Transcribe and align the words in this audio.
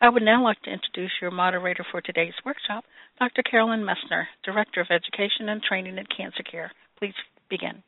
I 0.00 0.08
would 0.08 0.22
now 0.22 0.44
like 0.44 0.62
to 0.62 0.70
introduce 0.70 1.10
your 1.20 1.32
moderator 1.32 1.84
for 1.90 2.00
today's 2.00 2.34
workshop, 2.46 2.84
Dr. 3.18 3.42
Carolyn 3.42 3.80
Messner, 3.84 4.26
Director 4.44 4.80
of 4.80 4.86
Education 4.90 5.48
and 5.48 5.60
Training 5.60 5.98
at 5.98 6.06
Cancer 6.16 6.44
Care. 6.48 6.70
Please 6.98 7.14
begin. 7.50 7.82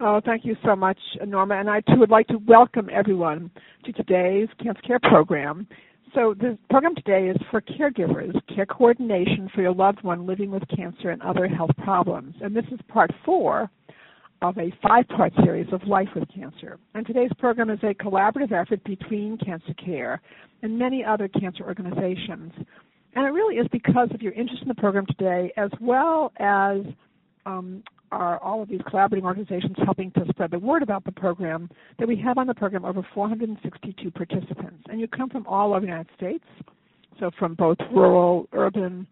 Oh, 0.00 0.20
thank 0.22 0.44
you 0.44 0.54
so 0.62 0.76
much, 0.76 0.98
Norma. 1.26 1.54
And 1.54 1.70
I 1.70 1.80
too 1.80 1.98
would 1.98 2.10
like 2.10 2.26
to 2.28 2.38
welcome 2.46 2.88
everyone 2.92 3.50
to 3.84 3.92
today's 3.92 4.48
Cancer 4.62 4.82
Care 4.82 5.00
program. 5.00 5.66
So 6.14 6.34
the 6.38 6.58
program 6.68 6.94
today 6.94 7.28
is 7.28 7.38
for 7.50 7.62
caregivers, 7.62 8.34
care 8.54 8.66
coordination 8.66 9.48
for 9.54 9.62
your 9.62 9.72
loved 9.72 10.02
one 10.02 10.26
living 10.26 10.50
with 10.50 10.62
cancer 10.76 11.08
and 11.08 11.22
other 11.22 11.48
health 11.48 11.70
problems. 11.78 12.34
And 12.42 12.54
this 12.54 12.66
is 12.70 12.78
part 12.88 13.10
four 13.24 13.70
of 14.42 14.58
a 14.58 14.72
five-part 14.82 15.32
series 15.44 15.72
of 15.72 15.82
Life 15.84 16.08
with 16.16 16.28
Cancer. 16.34 16.78
And 16.94 17.06
today's 17.06 17.30
program 17.38 17.70
is 17.70 17.78
a 17.84 17.94
collaborative 17.94 18.50
effort 18.50 18.82
between 18.84 19.38
Cancer 19.38 19.72
Care 19.74 20.20
and 20.62 20.76
many 20.76 21.04
other 21.04 21.28
cancer 21.28 21.62
organizations. 21.64 22.52
And 23.14 23.24
it 23.24 23.30
really 23.30 23.56
is 23.56 23.68
because 23.70 24.08
of 24.12 24.20
your 24.20 24.32
interest 24.32 24.62
in 24.62 24.68
the 24.68 24.74
program 24.74 25.06
today, 25.06 25.52
as 25.56 25.70
well 25.80 26.32
as 26.38 26.80
um, 27.46 27.84
are 28.10 28.38
all 28.40 28.62
of 28.62 28.68
these 28.68 28.80
collaborating 28.88 29.24
organizations 29.24 29.76
helping 29.84 30.10
to 30.12 30.24
spread 30.30 30.50
the 30.50 30.58
word 30.58 30.82
about 30.82 31.04
the 31.04 31.12
program, 31.12 31.70
that 32.00 32.08
we 32.08 32.16
have 32.16 32.36
on 32.36 32.48
the 32.48 32.54
program 32.54 32.84
over 32.84 33.06
462 33.14 34.10
participants. 34.10 34.82
And 34.90 35.00
you 35.00 35.06
come 35.06 35.30
from 35.30 35.46
all 35.46 35.70
over 35.70 35.80
the 35.80 35.86
United 35.86 36.10
States, 36.16 36.44
so 37.20 37.30
from 37.38 37.54
both 37.54 37.78
rural, 37.92 38.48
urban, 38.52 39.06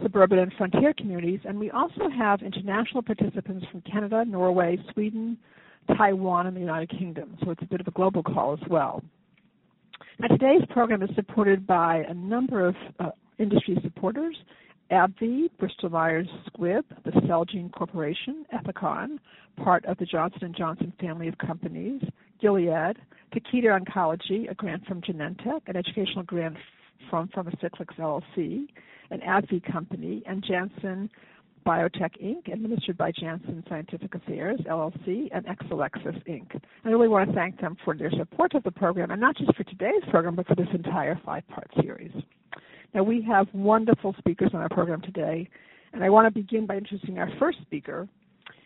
suburban, 0.00 0.38
and 0.38 0.52
frontier 0.54 0.94
communities. 0.94 1.40
And 1.44 1.58
we 1.58 1.70
also 1.70 2.08
have 2.16 2.42
international 2.42 3.02
participants 3.02 3.66
from 3.70 3.82
Canada, 3.82 4.24
Norway, 4.24 4.78
Sweden, 4.92 5.36
Taiwan, 5.96 6.46
and 6.46 6.56
the 6.56 6.60
United 6.60 6.90
Kingdom. 6.90 7.36
So 7.44 7.50
it's 7.50 7.62
a 7.62 7.66
bit 7.66 7.80
of 7.80 7.88
a 7.88 7.90
global 7.90 8.22
call 8.22 8.54
as 8.54 8.68
well. 8.68 9.02
Now, 10.18 10.28
today's 10.28 10.62
program 10.70 11.02
is 11.02 11.10
supported 11.14 11.66
by 11.66 12.04
a 12.08 12.14
number 12.14 12.66
of 12.66 12.76
uh, 13.00 13.10
industry 13.38 13.78
supporters, 13.82 14.36
AbbVie, 14.90 15.50
Bristol 15.58 15.88
Myers 15.88 16.28
Squibb, 16.48 16.84
the 17.04 17.10
Celgene 17.12 17.72
Corporation, 17.72 18.44
Ethicon, 18.54 19.18
part 19.56 19.84
of 19.86 19.96
the 19.98 20.04
Johnson 20.04 20.54
& 20.56 20.56
Johnson 20.56 20.92
family 21.00 21.28
of 21.28 21.38
companies, 21.38 22.02
Gilead, 22.40 22.98
Takeda 23.34 23.80
Oncology, 23.80 24.50
a 24.50 24.54
grant 24.54 24.84
from 24.86 25.00
Genentech, 25.00 25.62
an 25.66 25.76
educational 25.76 26.24
grant 26.24 26.56
from 27.10 27.28
Pharmacyclics 27.28 27.96
LLC, 27.98 28.66
an 29.10 29.20
AbbVie 29.20 29.70
company, 29.70 30.22
and 30.26 30.44
Janssen 30.46 31.10
Biotech 31.66 32.20
Inc., 32.22 32.52
administered 32.52 32.98
by 32.98 33.12
Janssen 33.12 33.62
Scientific 33.68 34.14
Affairs 34.14 34.60
LLC, 34.68 35.28
and 35.32 35.46
Exelixis 35.46 36.22
Inc. 36.28 36.60
I 36.84 36.88
really 36.88 37.08
want 37.08 37.28
to 37.28 37.34
thank 37.34 37.60
them 37.60 37.76
for 37.84 37.96
their 37.96 38.10
support 38.10 38.54
of 38.54 38.64
the 38.64 38.70
program, 38.70 39.10
and 39.10 39.20
not 39.20 39.36
just 39.36 39.54
for 39.56 39.64
today's 39.64 40.02
program, 40.10 40.34
but 40.34 40.46
for 40.46 40.56
this 40.56 40.66
entire 40.74 41.20
five-part 41.24 41.70
series. 41.80 42.12
Now, 42.94 43.02
we 43.02 43.22
have 43.22 43.46
wonderful 43.52 44.14
speakers 44.18 44.50
on 44.54 44.60
our 44.60 44.68
program 44.68 45.00
today, 45.02 45.48
and 45.92 46.02
I 46.02 46.10
want 46.10 46.26
to 46.26 46.40
begin 46.40 46.66
by 46.66 46.76
introducing 46.76 47.18
our 47.18 47.30
first 47.38 47.58
speaker. 47.62 48.08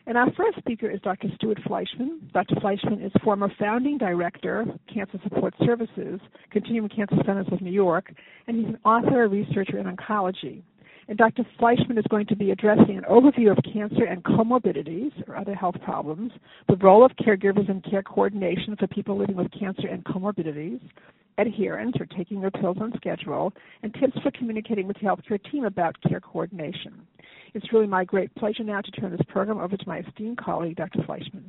And 0.06 0.16
our 0.16 0.30
first 0.36 0.58
speaker 0.58 0.88
is 0.88 1.00
Dr. 1.00 1.28
Stewart 1.34 1.58
Fleischman. 1.66 2.32
Dr. 2.32 2.54
Fleischman 2.56 3.04
is 3.04 3.10
former 3.24 3.50
founding 3.58 3.98
director, 3.98 4.64
Cancer 4.92 5.18
Support 5.24 5.54
Services, 5.64 6.20
Continuum 6.52 6.88
Cancer 6.88 7.16
Centers 7.26 7.48
of 7.50 7.60
New 7.60 7.72
York, 7.72 8.12
and 8.46 8.56
he's 8.56 8.68
an 8.68 8.78
author, 8.84 9.26
researcher 9.28 9.78
in 9.78 9.86
oncology. 9.86 10.62
And 11.08 11.16
Dr. 11.16 11.44
Fleischman 11.58 11.98
is 11.98 12.04
going 12.10 12.26
to 12.26 12.36
be 12.36 12.50
addressing 12.50 12.98
an 12.98 13.04
overview 13.04 13.56
of 13.56 13.58
cancer 13.72 14.04
and 14.04 14.24
comorbidities 14.24 15.12
or 15.28 15.36
other 15.36 15.54
health 15.54 15.76
problems, 15.84 16.32
the 16.68 16.76
role 16.76 17.04
of 17.04 17.12
caregivers 17.12 17.68
in 17.68 17.80
care 17.82 18.02
coordination 18.02 18.74
for 18.76 18.88
people 18.88 19.16
living 19.16 19.36
with 19.36 19.50
cancer 19.52 19.86
and 19.86 20.04
comorbidities, 20.04 20.80
adherence 21.38 21.94
or 22.00 22.06
taking 22.06 22.40
their 22.40 22.50
pills 22.50 22.78
on 22.80 22.92
schedule, 22.96 23.52
and 23.82 23.94
tips 23.94 24.18
for 24.20 24.32
communicating 24.32 24.88
with 24.88 24.96
the 24.98 25.06
healthcare 25.06 25.40
team 25.50 25.64
about 25.64 25.96
care 26.08 26.20
coordination. 26.20 27.06
It's 27.54 27.72
really 27.72 27.86
my 27.86 28.04
great 28.04 28.34
pleasure 28.34 28.64
now 28.64 28.80
to 28.80 28.90
turn 28.90 29.12
this 29.12 29.20
program 29.28 29.58
over 29.58 29.76
to 29.76 29.88
my 29.88 29.98
esteemed 30.00 30.38
colleague, 30.38 30.76
Dr. 30.76 31.00
Fleischman. 31.00 31.44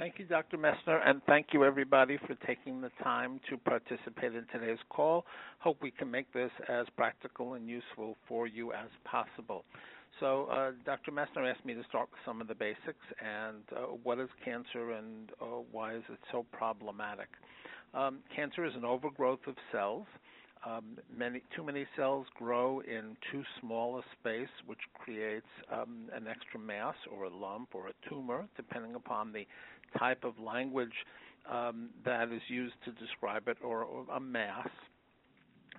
Thank 0.00 0.18
you, 0.18 0.24
Dr. 0.24 0.56
Messner, 0.56 0.98
and 1.06 1.20
thank 1.26 1.48
you, 1.52 1.62
everybody, 1.62 2.16
for 2.26 2.34
taking 2.46 2.80
the 2.80 2.88
time 3.04 3.38
to 3.50 3.58
participate 3.58 4.34
in 4.34 4.46
today's 4.50 4.78
call. 4.88 5.26
Hope 5.58 5.76
we 5.82 5.90
can 5.90 6.10
make 6.10 6.32
this 6.32 6.50
as 6.70 6.86
practical 6.96 7.52
and 7.52 7.68
useful 7.68 8.16
for 8.26 8.46
you 8.46 8.72
as 8.72 8.88
possible. 9.04 9.62
So, 10.18 10.46
uh, 10.46 10.70
Dr. 10.86 11.12
Messner 11.12 11.46
asked 11.46 11.66
me 11.66 11.74
to 11.74 11.82
start 11.86 12.08
with 12.10 12.20
some 12.24 12.40
of 12.40 12.48
the 12.48 12.54
basics 12.54 13.04
and 13.22 13.60
uh, 13.76 13.80
what 14.02 14.18
is 14.18 14.30
cancer 14.42 14.92
and 14.92 15.32
uh, 15.38 15.60
why 15.70 15.94
is 15.96 16.02
it 16.08 16.18
so 16.32 16.46
problematic. 16.50 17.28
Um, 17.92 18.20
cancer 18.34 18.64
is 18.64 18.72
an 18.76 18.86
overgrowth 18.86 19.46
of 19.46 19.54
cells. 19.70 20.06
Um, 20.66 20.98
many 21.16 21.42
too 21.56 21.64
many 21.64 21.86
cells 21.96 22.26
grow 22.34 22.80
in 22.80 23.16
too 23.32 23.42
small 23.60 23.98
a 23.98 24.02
space, 24.20 24.48
which 24.66 24.78
creates 24.94 25.46
um, 25.72 26.10
an 26.14 26.26
extra 26.28 26.60
mass 26.60 26.94
or 27.10 27.24
a 27.24 27.30
lump 27.34 27.70
or 27.74 27.88
a 27.88 28.08
tumor, 28.08 28.46
depending 28.56 28.94
upon 28.94 29.32
the 29.32 29.46
type 29.98 30.24
of 30.24 30.38
language 30.38 30.92
um, 31.50 31.88
that 32.04 32.30
is 32.30 32.42
used 32.48 32.74
to 32.84 32.92
describe 32.92 33.48
it, 33.48 33.56
or, 33.64 33.84
or 33.84 34.04
a 34.14 34.20
mass. 34.20 34.68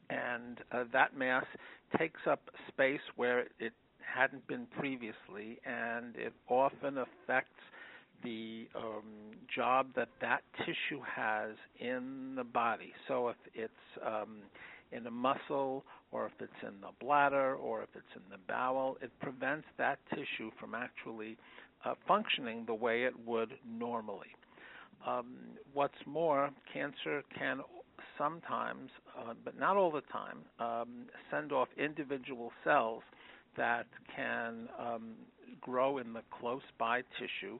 And 0.09 0.57
uh, 0.71 0.85
that 0.91 1.15
mass 1.15 1.45
takes 1.97 2.21
up 2.29 2.41
space 2.67 2.99
where 3.15 3.41
it 3.59 3.73
hadn't 3.99 4.45
been 4.47 4.65
previously, 4.79 5.59
and 5.65 6.15
it 6.15 6.33
often 6.49 6.97
affects 6.97 7.61
the 8.23 8.67
um, 8.75 9.31
job 9.55 9.87
that 9.95 10.09
that 10.21 10.41
tissue 10.59 11.01
has 11.15 11.51
in 11.79 12.33
the 12.35 12.43
body. 12.43 12.91
So 13.07 13.29
if 13.29 13.35
it's 13.53 13.73
um, 14.05 14.39
in 14.91 15.07
a 15.07 15.11
muscle, 15.11 15.83
or 16.11 16.25
if 16.25 16.33
it's 16.39 16.63
in 16.63 16.79
the 16.81 16.91
bladder, 16.99 17.55
or 17.55 17.83
if 17.83 17.89
it's 17.95 18.15
in 18.15 18.21
the 18.29 18.37
bowel, 18.47 18.97
it 19.01 19.11
prevents 19.19 19.65
that 19.77 19.99
tissue 20.09 20.51
from 20.59 20.75
actually 20.75 21.37
uh, 21.85 21.93
functioning 22.07 22.63
the 22.67 22.73
way 22.73 23.03
it 23.03 23.13
would 23.25 23.53
normally. 23.67 24.27
Um, 25.07 25.33
what's 25.73 25.93
more, 26.05 26.49
cancer 26.71 27.23
can 27.37 27.61
sometimes, 28.17 28.89
uh, 29.17 29.33
but 29.43 29.57
not 29.59 29.77
all 29.77 29.91
the 29.91 30.03
time, 30.11 30.39
um, 30.59 31.05
send 31.31 31.51
off 31.51 31.69
individual 31.77 32.51
cells 32.63 33.03
that 33.57 33.87
can 34.15 34.69
um, 34.79 35.13
grow 35.59 35.97
in 35.97 36.13
the 36.13 36.21
close 36.39 36.61
by 36.77 37.01
tissue 37.19 37.59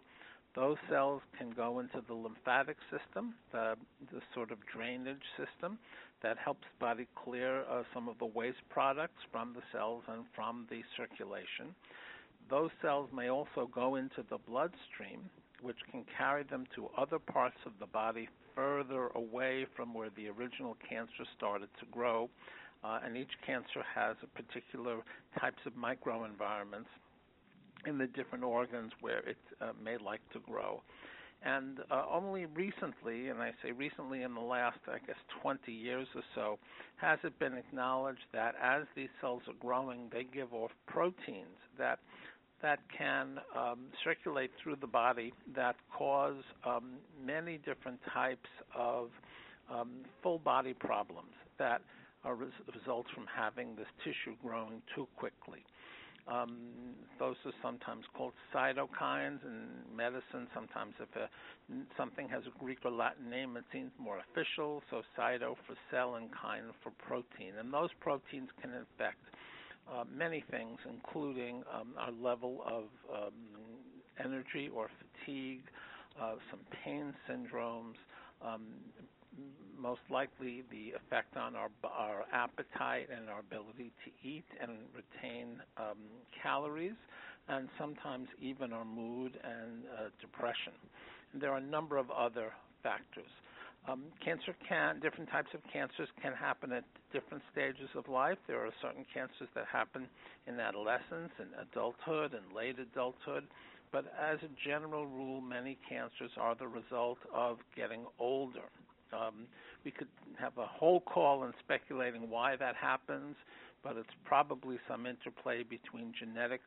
those 0.56 0.78
cells 0.90 1.22
can 1.38 1.52
go 1.52 1.80
into 1.80 2.04
the 2.08 2.14
lymphatic 2.14 2.78
system, 2.92 3.34
the, 3.52 3.76
the 4.12 4.22
sort 4.34 4.52
of 4.52 4.58
drainage 4.74 5.24
system 5.38 5.78
that 6.22 6.38
helps 6.38 6.62
the 6.62 6.86
body 6.86 7.08
clear 7.24 7.64
uh, 7.70 7.84
some 7.94 8.08
of 8.08 8.18
the 8.20 8.26
waste 8.26 8.62
products 8.70 9.24
from 9.32 9.54
the 9.54 9.62
cells 9.72 10.04
and 10.08 10.24
from 10.36 10.68
the 10.70 10.82
circulation. 10.98 11.74
Those 12.50 12.70
cells 12.82 13.10
may 13.16 13.30
also 13.30 13.70
go 13.74 13.96
into 13.96 14.24
the 14.30 14.38
bloodstream, 14.38 15.30
which 15.62 15.78
can 15.90 16.04
carry 16.18 16.44
them 16.44 16.66
to 16.76 16.90
other 16.98 17.18
parts 17.18 17.58
of 17.66 17.72
the 17.80 17.86
body 17.86 18.28
further 18.56 19.08
away 19.16 19.66
from 19.76 19.94
where 19.94 20.10
the 20.18 20.28
original 20.28 20.76
cancer 20.88 21.24
started 21.38 21.70
to 21.80 21.86
grow. 21.92 22.30
Uh, 22.84 23.00
and 23.06 23.16
each 23.16 23.32
cancer 23.46 23.84
has 23.96 24.18
a 24.24 24.42
particular 24.42 24.98
types 25.40 25.62
of 25.66 25.74
microenvironments 25.74 26.90
in 27.86 27.98
the 27.98 28.08
different 28.08 28.44
organs 28.44 28.92
where 29.02 29.20
it 29.20 29.38
uh, 29.62 29.72
may 29.84 29.98
like 29.98 30.22
to 30.34 30.40
grow. 30.40 30.82
And 31.44 31.80
uh, 31.90 32.04
only 32.12 32.46
recently, 32.46 33.30
and 33.30 33.42
I 33.42 33.52
say 33.64 33.72
recently 33.72 34.22
in 34.22 34.36
the 34.36 34.42
last, 34.42 34.78
I 34.88 35.00
guess, 35.06 35.16
20 35.42 35.72
years 35.72 36.08
or 36.16 36.22
so, 36.36 36.60
has 36.98 37.18
it 37.24 37.38
been 37.40 37.54
acknowledged 37.54 38.26
that 38.32 38.54
as 38.62 38.84
these 38.96 39.10
cells 39.20 39.42
are 39.48 39.56
growing, 39.60 40.10
they 40.14 40.24
give 40.24 40.54
off 40.54 40.72
proteins 40.88 41.58
that 41.78 42.00
that 42.62 42.80
can 42.96 43.40
um, 43.58 43.80
circulate 44.04 44.52
through 44.62 44.76
the 44.82 44.88
body 44.88 45.34
that 45.56 45.76
cause 45.98 46.36
um, 46.64 46.94
many 47.26 47.58
different 47.66 48.00
types 48.14 48.50
of 48.78 49.10
um, 49.74 49.90
full 50.22 50.38
body 50.38 50.74
problems 50.74 51.32
that 51.58 51.82
are 52.24 52.36
res- 52.36 52.50
results 52.76 53.10
from 53.16 53.26
having 53.36 53.76
this 53.76 53.88
tissue 54.04 54.36
growing 54.44 54.82
too 54.96 55.08
quickly. 55.18 55.64
Um, 56.28 56.58
those 57.20 57.36
are 57.46 57.52
sometimes 57.64 58.06
called 58.16 58.34
cytokines 58.54 59.44
in 59.44 59.96
medicine. 59.96 60.48
Sometimes, 60.54 60.94
if 61.00 61.10
a, 61.16 61.28
something 61.98 62.30
has 62.30 62.44
a 62.46 62.60
Greek 62.64 62.80
or 62.86 62.92
Latin 62.92 63.30
name, 63.30 63.58
it 63.58 63.64
seems 63.74 63.92
more 64.00 64.20
official. 64.32 64.84
So, 64.90 65.02
cyto 65.18 65.56
for 65.68 65.76
cell 65.90 66.16
and 66.16 66.30
kine 66.32 66.64
for 66.84 66.92
protein. 67.06 67.54
And 67.60 67.74
those 67.74 67.90
proteins 68.00 68.50
can 68.62 68.72
affect 68.72 69.18
uh, 69.92 70.04
many 70.16 70.44
things, 70.52 70.78
including 70.90 71.64
um, 71.74 71.94
our 71.98 72.12
level 72.12 72.64
of 72.66 72.84
um, 73.14 73.34
energy 74.24 74.70
or 74.74 74.90
fatigue, 75.26 75.64
uh, 76.22 76.36
some 76.50 76.60
pain 76.84 77.14
syndromes, 77.30 77.96
um, 78.46 78.64
most 79.78 80.02
likely 80.10 80.64
the 80.70 80.94
effect 80.96 81.38
on 81.38 81.56
our 81.56 81.70
our 81.86 82.26
appetite 82.32 83.10
and 83.16 83.30
our 83.30 83.40
ability 83.40 83.92
to 84.06 84.28
eat 84.28 84.46
and 84.62 84.72
retain 84.94 85.62
um, 85.78 85.98
calories, 86.42 86.98
and 87.48 87.68
sometimes 87.80 88.28
even 88.42 88.74
our 88.74 88.86
mood 88.86 89.38
and 89.44 89.84
uh, 89.98 90.10
depression. 90.20 90.74
And 91.34 91.42
there 91.42 91.52
are 91.52 91.58
a 91.58 91.64
number 91.64 91.98
of 91.98 92.12
other 92.12 92.52
factors. 92.84 93.30
Um, 93.88 94.04
cancer 94.24 94.56
can, 94.68 95.00
different 95.00 95.30
types 95.32 95.50
of 95.56 95.62
cancers 95.74 96.08
can 96.22 96.34
happen 96.34 96.72
at 96.72 96.84
different 97.12 97.44
stages 97.52 97.90
of 97.96 98.08
life. 98.08 98.38
There 98.48 98.64
are 98.64 98.72
certain 98.80 99.06
cancers 99.12 99.50
that 99.56 99.66
happen 99.66 100.08
in 100.46 100.60
adolescence 100.60 101.32
and 101.40 101.50
adulthood 101.60 102.34
and 102.34 102.56
late 102.56 102.78
adulthood. 102.78 103.48
But 103.92 104.06
as 104.22 104.38
a 104.44 104.70
general 104.70 105.08
rule, 105.08 105.42
many 105.42 105.78
cancers 105.90 106.32
are 106.38 106.56
the 106.56 106.68
result 106.68 107.18
of 107.34 107.58
getting 107.76 108.06
older. 108.20 108.70
Um, 109.14 109.48
we 109.84 109.92
could 109.92 110.08
have 110.40 110.58
a 110.58 110.66
whole 110.66 111.02
call 111.02 111.44
in 111.44 111.54
speculating 111.60 112.30
why 112.30 112.56
that 112.56 112.76
happens, 112.76 113.36
but 113.84 113.98
it's 113.98 114.10
probably 114.26 114.78
some 114.88 115.06
interplay 115.06 115.64
between 115.64 116.14
genetics 116.18 116.64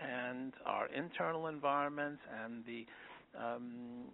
and 0.00 0.52
our 0.64 0.86
internal 0.88 1.46
environment 1.46 2.18
and 2.44 2.64
the 2.66 2.86
um, 3.38 4.04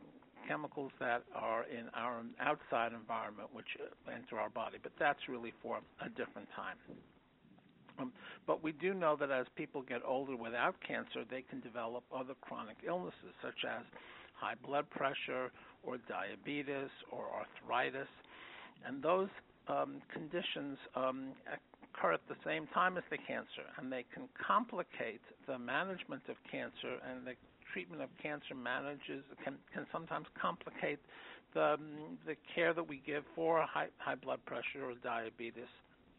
chemicals 0.46 0.92
that 1.00 1.22
are 1.34 1.64
in 1.64 1.88
our 1.94 2.22
outside 2.40 2.92
environment 2.92 3.48
which 3.52 3.66
enter 4.12 4.38
our 4.38 4.50
body. 4.50 4.78
But 4.82 4.92
that's 4.98 5.28
really 5.28 5.52
for 5.62 5.80
a 6.04 6.08
different 6.08 6.48
time. 6.54 6.76
Um, 7.98 8.12
but 8.46 8.62
we 8.62 8.72
do 8.72 8.94
know 8.94 9.16
that 9.16 9.30
as 9.30 9.46
people 9.54 9.82
get 9.82 10.00
older 10.06 10.36
without 10.36 10.74
cancer, 10.86 11.24
they 11.30 11.42
can 11.42 11.60
develop 11.60 12.04
other 12.14 12.34
chronic 12.40 12.76
illnesses 12.86 13.34
such 13.42 13.64
as 13.68 13.84
high 14.34 14.54
blood 14.66 14.88
pressure 14.90 15.52
or 15.82 15.98
diabetes 16.08 16.90
or 17.10 17.24
arthritis. 17.32 18.08
And 18.86 19.02
those 19.02 19.28
um, 19.68 20.02
conditions 20.12 20.78
um, 20.96 21.32
occur 21.94 22.12
at 22.12 22.20
the 22.28 22.36
same 22.44 22.66
time 22.74 22.96
as 22.96 23.04
the 23.10 23.18
cancer, 23.18 23.66
and 23.78 23.92
they 23.92 24.04
can 24.12 24.28
complicate 24.34 25.20
the 25.46 25.58
management 25.58 26.22
of 26.28 26.36
cancer 26.50 26.98
and 27.08 27.26
the 27.26 27.34
treatment 27.72 28.02
of 28.02 28.10
cancer 28.22 28.54
manages 28.54 29.24
can 29.42 29.54
can 29.72 29.86
sometimes 29.90 30.26
complicate 30.40 30.98
the 31.54 31.74
um, 31.74 32.18
the 32.26 32.36
care 32.54 32.74
that 32.74 32.86
we 32.86 33.02
give 33.06 33.24
for 33.34 33.62
high 33.62 33.88
high 33.98 34.14
blood 34.14 34.40
pressure 34.46 34.84
or 34.84 34.94
diabetes 35.02 35.72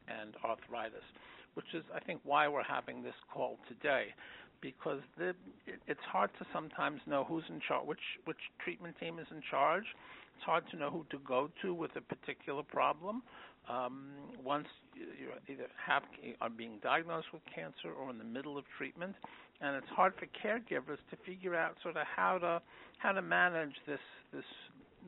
and 0.07 0.35
arthritis, 0.43 1.05
which 1.53 1.73
is 1.73 1.83
I 1.93 1.99
think 1.99 2.21
why 2.23 2.47
we're 2.47 2.63
having 2.63 3.03
this 3.03 3.15
call 3.31 3.57
today, 3.67 4.07
because 4.63 5.01
the, 5.17 5.29
it, 5.67 5.83
it's 5.87 6.07
hard 6.09 6.31
to 6.39 6.45
sometimes 6.53 7.01
know 7.05 7.25
who's 7.27 7.43
in 7.49 7.59
charge, 7.67 7.85
which 7.85 8.07
which 8.23 8.39
treatment 8.63 8.95
team 8.99 9.19
is 9.19 9.27
in 9.29 9.41
charge. 9.51 9.83
It's 10.35 10.45
hard 10.45 10.63
to 10.71 10.77
know 10.77 10.89
who 10.89 11.05
to 11.11 11.19
go 11.27 11.51
to 11.61 11.73
with 11.73 11.91
a 11.95 12.01
particular 12.01 12.63
problem. 12.63 13.21
Um, 13.69 14.09
once 14.43 14.67
you 14.95 15.29
either 15.53 15.67
have 15.85 16.03
are 16.41 16.49
being 16.49 16.79
diagnosed 16.81 17.27
with 17.31 17.41
cancer 17.53 17.91
or 17.91 18.09
in 18.09 18.17
the 18.17 18.23
middle 18.23 18.57
of 18.57 18.63
treatment, 18.77 19.15
and 19.61 19.75
it's 19.75 19.87
hard 19.89 20.13
for 20.17 20.25
caregivers 20.25 20.99
to 21.11 21.17
figure 21.25 21.55
out 21.55 21.75
sort 21.83 21.97
of 21.97 22.07
how 22.07 22.37
to 22.39 22.61
how 22.97 23.11
to 23.11 23.21
manage 23.21 23.75
this 23.85 23.99
this 24.33 24.45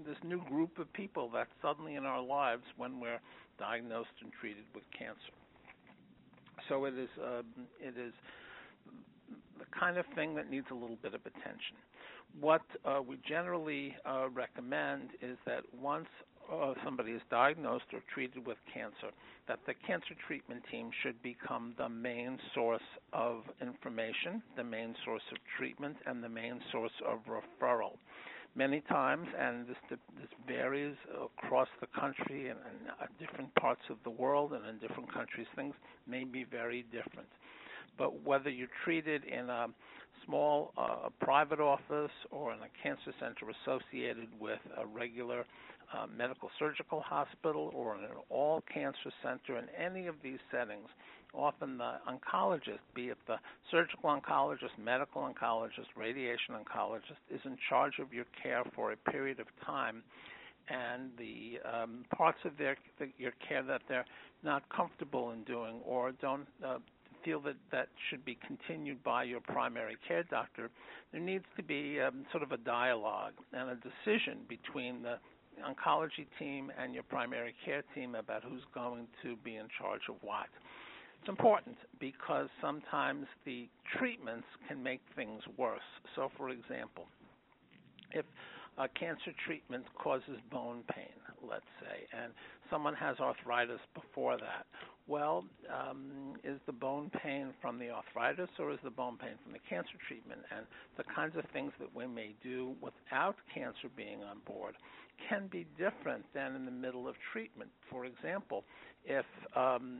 this 0.06 0.18
new 0.24 0.44
group 0.46 0.78
of 0.78 0.92
people 0.92 1.31
that's 1.34 1.50
suddenly 1.62 1.96
in 1.96 2.06
our 2.06 2.22
lives 2.22 2.63
when 2.75 3.00
we're 3.00 3.22
diagnosed 3.57 4.10
and 4.22 4.31
treated 4.42 4.66
with 4.74 4.84
cancer. 4.98 5.34
So 6.68 6.86
it 6.86 6.94
is 6.98 7.10
uh, 7.24 7.44
it 7.80 7.96
is 7.98 8.13
the 9.66 9.80
kind 9.80 9.98
of 9.98 10.06
thing 10.16 10.36
that 10.36 10.50
needs 10.50 10.68
a 10.72 10.74
little 10.74 10.98
bit 11.02 11.14
of 11.14 11.22
attention. 11.22 11.76
What 12.40 12.62
uh, 12.84 13.02
we 13.08 13.18
generally 13.28 13.96
uh, 14.06 14.30
recommend 14.34 15.10
is 15.22 15.38
that 15.46 15.64
once 15.80 16.08
uh, 16.52 16.74
somebody 16.84 17.12
is 17.12 17.22
diagnosed 17.30 17.86
or 17.94 18.02
treated 18.14 18.46
with 18.46 18.58
cancer, 18.74 19.14
that 19.48 19.60
the 19.66 19.74
cancer 19.88 20.16
treatment 20.28 20.62
team 20.72 20.90
should 21.02 21.22
become 21.24 21.74
the 21.78 21.90
main 21.90 22.38
source 22.54 22.82
of 23.14 23.44
information, 23.62 24.42
the 24.58 24.64
main 24.64 24.96
source 25.06 25.24
of 25.32 25.38
treatment, 25.58 25.96
and 26.06 26.24
the 26.24 26.30
main 26.30 26.60
source 26.72 26.92
of 27.08 27.20
referral. 27.26 27.98
Many 28.58 28.82
times, 28.82 29.28
and 29.38 29.68
this, 29.68 29.76
this 29.90 30.30
varies 30.48 30.96
across 31.14 31.68
the 31.82 31.88
country 31.88 32.50
and 32.50 32.60
in 32.72 33.26
different 33.26 33.54
parts 33.56 33.82
of 33.90 33.98
the 34.06 34.10
world 34.10 34.54
and 34.54 34.66
in 34.66 34.78
different 34.78 35.14
countries, 35.14 35.48
things 35.56 35.76
may 36.08 36.24
be 36.24 36.46
very 36.46 36.86
different. 36.92 37.28
But 37.97 38.24
whether 38.24 38.50
you're 38.50 38.68
treated 38.83 39.24
in 39.25 39.50
a 39.50 39.68
small 40.25 40.74
uh, 40.77 41.09
private 41.19 41.59
office 41.59 42.12
or 42.31 42.53
in 42.53 42.59
a 42.59 42.69
cancer 42.81 43.13
center 43.19 43.51
associated 43.63 44.27
with 44.39 44.59
a 44.77 44.86
regular 44.86 45.45
uh, 45.94 46.07
medical 46.18 46.50
surgical 46.57 47.01
hospital 47.01 47.71
or 47.75 47.95
in 47.95 48.03
an 48.03 48.12
all 48.30 48.63
cancer 48.74 49.12
center 49.21 49.57
in 49.59 49.65
any 49.80 50.07
of 50.07 50.15
these 50.24 50.39
settings, 50.51 50.88
often 51.33 51.77
the 51.77 51.95
oncologist, 52.09 52.80
be 52.95 53.09
it 53.09 53.18
the 53.27 53.38
surgical 53.69 54.09
oncologist, 54.09 54.77
medical 54.83 55.21
oncologist, 55.21 55.88
radiation 55.95 56.56
oncologist, 56.56 57.19
is 57.30 57.42
in 57.45 57.57
charge 57.69 58.00
of 58.00 58.13
your 58.13 58.25
care 58.42 58.63
for 58.75 58.92
a 58.94 59.12
period 59.12 59.39
of 59.39 59.47
time. 59.65 60.01
And 60.68 61.12
the 61.19 61.59
um, 61.69 62.06
parts 62.15 62.39
of 62.44 62.57
their 62.57 62.75
the, 62.97 63.09
your 63.19 63.33
care 63.47 63.62
that 63.62 63.81
they're 63.88 64.06
not 64.44 64.63
comfortable 64.69 65.31
in 65.31 65.44
doing 65.44 65.80
or 65.86 66.12
don't 66.13 66.47
uh, 66.65 66.80
feel 67.25 67.42
that 67.42 67.56
that 67.72 67.88
should 68.10 68.24
be 68.24 68.38
continued 68.45 69.04
by 69.04 69.24
your 69.24 69.42
primary 69.42 69.98
care 70.07 70.24
doctor, 70.24 70.69
there 71.12 71.22
needs 71.22 71.44
to 71.57 71.63
be 71.63 72.00
um, 72.00 72.25
sort 72.31 72.44
of 72.44 72.51
a 72.51 72.57
dialogue 72.57 73.33
and 73.51 73.69
a 73.69 73.75
decision 73.75 74.39
between 74.48 75.01
the 75.01 75.18
oncology 75.63 76.27
team 76.38 76.72
and 76.80 76.94
your 76.94 77.04
primary 77.04 77.56
care 77.66 77.83
team 77.95 78.16
about 78.16 78.44
who's 78.44 78.63
going 78.74 79.07
to 79.24 79.36
be 79.44 79.56
in 79.56 79.68
charge 79.80 80.01
of 80.10 80.16
what. 80.22 80.48
It's 81.19 81.30
important 81.30 81.77
because 82.00 82.48
sometimes 82.62 83.25
the 83.45 83.68
treatments 83.98 84.45
can 84.68 84.83
make 84.83 85.01
things 85.16 85.42
worse. 85.57 85.80
So, 86.16 86.30
for 86.38 86.50
example, 86.50 87.07
if 88.12 88.25
a 88.78 88.88
cancer 88.89 89.31
treatment 89.45 89.86
causes 89.98 90.38
bone 90.51 90.83
pain, 90.94 91.18
let's 91.42 91.66
say, 91.81 92.06
and 92.21 92.31
someone 92.69 92.94
has 92.94 93.18
arthritis 93.19 93.80
before 93.94 94.38
that. 94.38 94.66
Well, 95.07 95.46
um, 95.69 96.34
is 96.44 96.60
the 96.66 96.72
bone 96.72 97.12
pain 97.24 97.54
from 97.62 97.78
the 97.78 97.90
arthritis 97.92 98.50
or 98.57 98.72
is 98.72 98.80
the 98.84 98.90
bone 98.90 99.18
pain 99.18 99.38
from 99.44 99.54
the 99.54 99.60
cancer 99.69 99.98
treatment? 100.07 100.42
And 100.56 100.66
the 100.98 101.04
kinds 101.16 101.35
of 101.38 101.44
things 101.54 101.71
that 101.80 101.94
we 101.95 102.07
may 102.07 102.33
do 102.42 102.74
without 102.81 103.35
cancer 103.54 103.88
being 103.95 104.24
on 104.24 104.38
board 104.47 104.76
can 105.30 105.47
be 105.52 105.68
different 105.78 106.26
than 106.33 106.56
in 106.56 106.66
the 106.66 106.71
middle 106.71 107.07
of 107.07 107.16
treatment. 107.31 107.69
For 107.90 108.06
example, 108.06 108.64
if 109.06 109.26
um, 109.56 110.00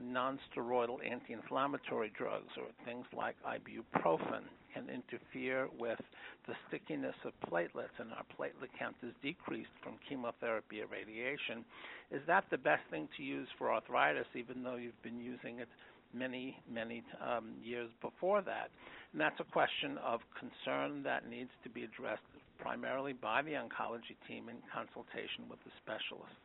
non-steroidal 0.00 0.98
anti-inflammatory 1.04 2.12
drugs 2.16 2.52
or 2.56 2.66
things 2.84 3.06
like 3.16 3.34
ibuprofen 3.44 4.44
can 4.74 4.84
interfere 4.88 5.68
with 5.78 6.00
the 6.46 6.54
stickiness 6.68 7.14
of 7.24 7.32
platelets 7.50 7.96
and 7.98 8.12
our 8.12 8.24
platelet 8.38 8.68
count 8.78 8.96
is 9.02 9.12
decreased 9.22 9.72
from 9.82 9.94
chemotherapy 10.08 10.80
or 10.80 10.86
radiation, 10.86 11.64
is 12.10 12.22
that 12.26 12.44
the 12.50 12.58
best 12.58 12.82
thing 12.90 13.08
to 13.16 13.22
use 13.22 13.48
for 13.56 13.72
arthritis 13.72 14.26
even 14.34 14.62
though 14.62 14.76
you've 14.76 15.02
been 15.02 15.20
using 15.20 15.58
it 15.58 15.68
many, 16.14 16.56
many 16.72 17.02
um, 17.24 17.52
years 17.62 17.90
before 18.00 18.42
that? 18.42 18.70
And 19.12 19.20
that's 19.20 19.40
a 19.40 19.52
question 19.52 19.98
of 20.04 20.20
concern 20.38 21.02
that 21.02 21.28
needs 21.28 21.50
to 21.64 21.68
be 21.70 21.84
addressed 21.84 22.22
primarily 22.58 23.12
by 23.12 23.42
the 23.42 23.52
oncology 23.52 24.16
team 24.26 24.48
in 24.48 24.56
consultation 24.72 25.48
with 25.48 25.58
the 25.64 25.72
specialists. 25.80 26.36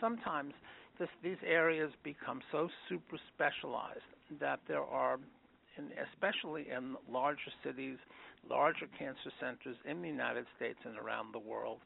Sometimes 0.00 0.52
this, 0.98 1.08
these 1.22 1.38
areas 1.46 1.90
become 2.02 2.40
so 2.52 2.68
super 2.88 3.18
specialized 3.34 4.00
that 4.40 4.60
there 4.68 4.82
are, 4.82 5.18
in, 5.76 5.90
especially 6.12 6.66
in 6.74 6.96
larger 7.10 7.50
cities, 7.64 7.98
larger 8.48 8.86
cancer 8.98 9.30
centers 9.40 9.76
in 9.88 10.02
the 10.02 10.08
United 10.08 10.46
States 10.56 10.78
and 10.84 10.96
around 10.98 11.32
the 11.32 11.38
world, 11.38 11.78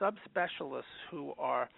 subspecialists 0.00 0.82
who 1.10 1.32
are 1.38 1.68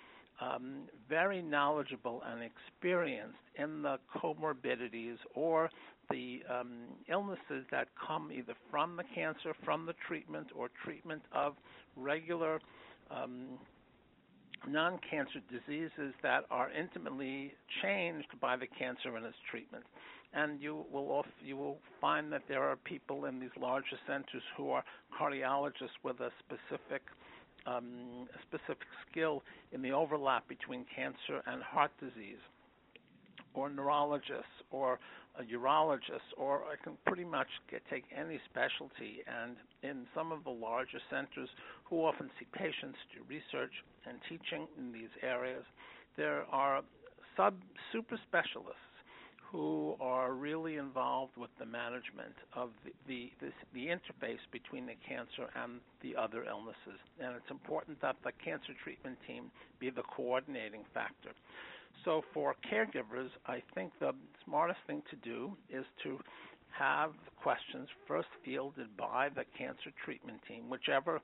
um, 0.41 0.83
very 1.09 1.41
knowledgeable 1.41 2.23
and 2.27 2.43
experienced 2.43 3.39
in 3.59 3.83
the 3.83 3.99
comorbidities 4.15 5.17
or 5.35 5.71
the 6.11 6.41
um, 6.49 6.83
illnesses 7.09 7.65
that 7.71 7.89
come 8.07 8.31
either 8.31 8.55
from 8.71 8.97
the 8.97 9.05
cancer, 9.15 9.55
from 9.65 9.87
the 9.87 9.95
treatment, 10.07 10.49
or 10.55 10.69
treatment 10.85 11.23
of 11.33 11.55
regular 11.97 12.61
um, 13.11 13.59
non 14.69 14.99
cancer 15.09 15.41
diseases 15.51 16.15
that 16.23 16.45
are 16.51 16.71
intimately 16.71 17.55
changed 17.83 18.29
by 18.41 18.57
the 18.57 18.67
cancer 18.67 19.17
and 19.17 19.25
its 19.27 19.37
treatment. 19.51 19.85
And 20.35 20.61
you 20.61 20.85
will 20.93 21.11
off, 21.13 21.27
you 21.43 21.57
will 21.57 21.79
find 22.01 22.33
that 22.33 22.43
there 22.49 22.63
are 22.63 22.77
people 22.77 23.25
in 23.27 23.41
these 23.41 23.55
larger 23.61 23.97
centers 24.07 24.43
who 24.57 24.71
are 24.71 24.85
cardiologists 25.19 25.97
with 26.03 26.21
a 26.21 26.31
specific 26.41 27.03
um, 27.67 28.29
a 28.33 28.39
specific 28.43 28.87
skill 29.11 29.43
in 29.73 29.83
the 29.83 29.91
overlap 29.91 30.47
between 30.49 30.85
cancer 30.95 31.43
and 31.47 31.63
heart 31.63 31.91
disease 31.99 32.39
or 33.55 33.69
neurologists 33.69 34.63
or 34.71 35.01
a 35.39 35.43
urologist, 35.45 36.33
or 36.37 36.63
I 36.65 36.77
can 36.83 36.97
pretty 37.07 37.25
much 37.25 37.49
get, 37.71 37.83
take 37.91 38.05
any 38.17 38.41
specialty. 38.49 39.21
And 39.27 39.57
in 39.83 40.07
some 40.15 40.33
of 40.33 40.45
the 40.45 40.51
larger 40.51 41.01
centers 41.11 41.49
who 41.85 42.05
often 42.05 42.31
see 42.39 42.47
patients, 42.53 42.97
do 43.13 43.23
research 43.29 43.73
and 44.09 44.19
teaching 44.29 44.67
in 44.79 44.93
these 44.93 45.13
areas, 45.23 45.65
there 46.17 46.45
are 46.51 46.83
sub 47.37 47.55
super 47.93 48.19
specialists 48.29 48.81
who 49.51 49.95
are 50.01 50.33
really 50.33 50.77
involved 50.77 51.33
with 51.37 51.51
the 51.59 51.67
management 51.67 52.35
of 52.55 52.71
the 52.85 52.93
the, 53.07 53.31
this, 53.41 53.53
the 53.75 53.87
interface 53.87 54.43
between 54.51 54.87
the 54.87 54.97
cancer 55.07 55.49
and 55.63 55.81
the 56.03 56.17
other 56.17 56.45
illnesses. 56.45 56.99
And 57.21 57.35
it's 57.37 57.51
important 57.51 58.01
that 58.03 58.17
the 58.25 58.33
cancer 58.45 58.73
treatment 58.83 59.17
team 59.27 59.51
be 59.79 59.91
the 59.91 60.03
coordinating 60.03 60.85
factor. 60.93 61.31
So 62.05 62.23
for 62.35 62.55
caregivers, 62.71 63.31
I 63.47 63.63
think 63.75 63.93
the 64.01 64.13
smartest 64.45 64.81
thing 64.87 65.03
to 65.11 65.17
do 65.17 65.53
is 65.71 65.85
to 66.03 66.19
have 66.79 67.13
questions 67.43 67.89
first 68.07 68.29
fielded 68.45 68.95
by 68.97 69.29
the 69.35 69.45
cancer 69.57 69.91
treatment 70.05 70.41
team, 70.47 70.69
whichever 70.69 71.21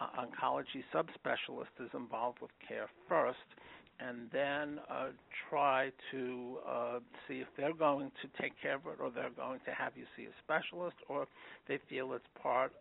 oncology 0.00 0.82
subspecialist 0.94 1.74
is 1.78 1.90
involved 1.94 2.38
with 2.40 2.50
care 2.66 2.88
first, 3.08 3.38
and 4.00 4.30
then 4.32 4.80
uh, 4.90 5.08
try 5.48 5.90
to 6.10 6.56
uh, 6.66 6.98
see 7.28 7.40
if 7.40 7.48
they're 7.56 7.74
going 7.74 8.10
to 8.22 8.42
take 8.42 8.52
care 8.60 8.76
of 8.76 8.86
it 8.86 9.00
or 9.00 9.10
they're 9.10 9.36
going 9.36 9.60
to 9.66 9.72
have 9.72 9.92
you 9.96 10.04
see 10.16 10.24
a 10.24 10.34
specialist 10.42 10.96
or 11.08 11.26
they 11.68 11.78
feel 11.88 12.12
it's 12.14 12.24
part 12.40 12.72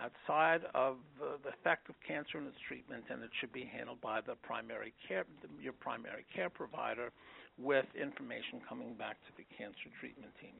outside 0.00 0.62
of 0.74 0.96
uh, 1.22 1.36
the 1.44 1.50
effect 1.50 1.88
of 1.88 1.94
cancer 2.06 2.38
and 2.38 2.48
its 2.48 2.58
treatment, 2.66 3.04
and 3.10 3.22
it 3.22 3.30
should 3.40 3.52
be 3.52 3.64
handled 3.64 4.00
by 4.00 4.20
the 4.20 4.34
primary 4.42 4.92
care, 5.06 5.24
your 5.60 5.72
primary 5.72 6.24
care 6.34 6.50
provider, 6.50 7.12
with 7.58 7.86
information 7.94 8.58
coming 8.68 8.94
back 8.94 9.14
to 9.22 9.30
the 9.38 9.46
cancer 9.56 9.86
treatment 10.00 10.32
team. 10.42 10.58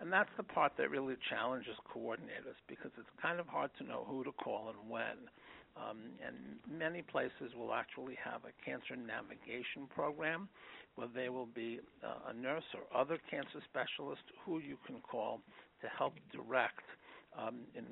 And 0.00 0.10
that's 0.10 0.32
the 0.36 0.42
part 0.42 0.72
that 0.78 0.90
really 0.90 1.14
challenges 1.30 1.78
coordinators 1.86 2.58
because 2.66 2.90
it's 2.98 3.12
kind 3.22 3.38
of 3.38 3.46
hard 3.46 3.70
to 3.78 3.84
know 3.84 4.04
who 4.08 4.24
to 4.24 4.32
call 4.32 4.74
and 4.74 4.90
when. 4.90 5.30
Um, 5.76 6.12
and 6.20 6.36
many 6.68 7.02
places 7.02 7.56
will 7.56 7.72
actually 7.72 8.16
have 8.22 8.42
a 8.44 8.52
cancer 8.64 8.94
navigation 8.94 9.88
program 9.88 10.48
where 10.96 11.08
there 11.14 11.32
will 11.32 11.48
be 11.48 11.80
uh, 12.04 12.30
a 12.30 12.34
nurse 12.34 12.64
or 12.74 12.84
other 12.92 13.18
cancer 13.30 13.64
specialist 13.70 14.22
who 14.44 14.58
you 14.58 14.76
can 14.86 15.00
call 15.00 15.40
to 15.80 15.88
help 15.88 16.12
direct 16.30 16.84
um, 17.38 17.64
in 17.74 17.84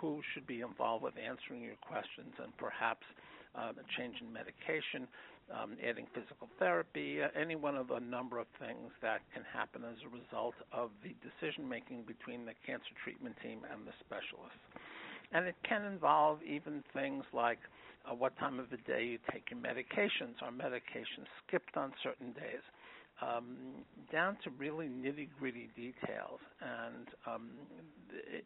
who 0.00 0.20
should 0.32 0.46
be 0.46 0.60
involved 0.60 1.04
with 1.04 1.14
answering 1.16 1.62
your 1.62 1.76
questions 1.80 2.32
and 2.42 2.52
perhaps 2.56 3.04
uh, 3.56 3.72
a 3.72 3.84
change 3.96 4.16
in 4.20 4.28
medication, 4.28 5.08
um, 5.48 5.76
adding 5.80 6.06
physical 6.12 6.48
therapy, 6.58 7.22
uh, 7.22 7.28
any 7.32 7.56
one 7.56 7.76
of 7.76 7.90
a 7.90 8.00
number 8.00 8.38
of 8.38 8.46
things 8.60 8.92
that 9.00 9.20
can 9.32 9.42
happen 9.48 9.80
as 9.84 9.96
a 10.04 10.10
result 10.12 10.54
of 10.72 10.90
the 11.00 11.16
decision 11.24 11.64
making 11.64 12.04
between 12.04 12.44
the 12.44 12.52
cancer 12.66 12.92
treatment 13.04 13.34
team 13.42 13.64
and 13.72 13.86
the 13.88 13.94
specialist. 14.04 14.60
And 15.32 15.46
it 15.46 15.56
can 15.68 15.84
involve 15.84 16.38
even 16.42 16.82
things 16.92 17.24
like 17.32 17.58
uh, 18.10 18.14
what 18.14 18.36
time 18.38 18.58
of 18.58 18.70
the 18.70 18.78
day 18.78 19.04
you 19.04 19.18
take 19.32 19.50
your 19.50 19.60
medications. 19.60 20.40
Are 20.42 20.52
medications 20.52 21.26
skipped 21.46 21.76
on 21.76 21.92
certain 22.02 22.32
days? 22.32 22.62
um, 23.22 23.84
down 24.12 24.36
to 24.44 24.50
really 24.58 24.86
nitty 24.86 25.28
gritty 25.38 25.68
details. 25.76 26.40
And 26.60 27.08
um, 27.26 27.50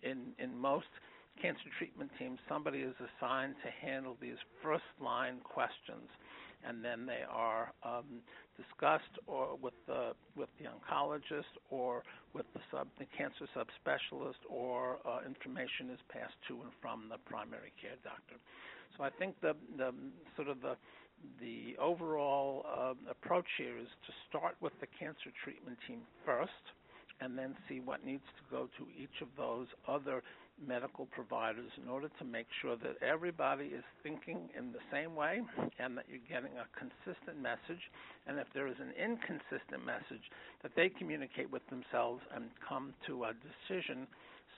in 0.02 0.32
in 0.38 0.56
most 0.58 0.86
cancer 1.40 1.70
treatment 1.78 2.10
teams, 2.18 2.38
somebody 2.48 2.78
is 2.80 2.94
assigned 2.98 3.54
to 3.64 3.86
handle 3.86 4.16
these 4.20 4.38
first 4.62 4.84
line 5.02 5.38
questions, 5.42 6.08
and 6.66 6.84
then 6.84 7.06
they 7.06 7.22
are 7.28 7.72
um, 7.82 8.22
discussed 8.56 9.14
or 9.26 9.56
with 9.60 9.74
the 9.86 10.12
with 10.36 10.48
the 10.58 10.66
oncologist 10.66 11.52
or 11.70 12.02
with 12.34 12.46
the 12.54 12.60
sub 12.70 12.88
the 12.98 13.06
cancer 13.16 13.46
subspecialist, 13.56 14.40
or 14.48 14.98
uh, 15.06 15.20
information 15.26 15.90
is 15.92 16.00
passed 16.12 16.34
to 16.48 16.54
and 16.62 16.72
from 16.80 17.08
the 17.08 17.18
primary 17.24 17.72
care 17.80 17.96
doctor. 18.04 18.36
So 18.96 19.04
I 19.04 19.10
think 19.10 19.40
the 19.40 19.54
the 19.76 19.92
sort 20.36 20.48
of 20.48 20.60
the 20.60 20.76
the 21.40 21.76
overall 21.80 22.64
uh, 22.66 22.94
approach 23.10 23.46
here 23.58 23.76
is 23.76 23.88
to 24.06 24.12
start 24.28 24.56
with 24.60 24.72
the 24.80 24.86
cancer 24.98 25.30
treatment 25.44 25.78
team 25.86 26.00
first 26.24 26.64
and 27.20 27.36
then 27.36 27.54
see 27.68 27.80
what 27.80 28.04
needs 28.04 28.24
to 28.38 28.44
go 28.50 28.68
to 28.78 28.86
each 28.96 29.20
of 29.20 29.28
those 29.36 29.66
other 29.86 30.22
medical 30.66 31.06
providers 31.06 31.70
in 31.82 31.88
order 31.88 32.08
to 32.18 32.24
make 32.24 32.46
sure 32.60 32.76
that 32.76 32.96
everybody 33.02 33.66
is 33.66 33.84
thinking 34.02 34.48
in 34.56 34.72
the 34.72 34.82
same 34.92 35.14
way 35.14 35.40
and 35.78 35.96
that 35.96 36.04
you're 36.08 36.24
getting 36.28 36.56
a 36.58 36.68
consistent 36.76 37.40
message. 37.40 37.82
And 38.26 38.38
if 38.38 38.46
there 38.54 38.68
is 38.68 38.76
an 38.80 38.92
inconsistent 38.96 39.84
message, 39.84 40.24
that 40.62 40.72
they 40.76 40.88
communicate 40.88 41.50
with 41.50 41.62
themselves 41.70 42.22
and 42.34 42.44
come 42.66 42.94
to 43.06 43.24
a 43.24 43.32
decision 43.32 44.06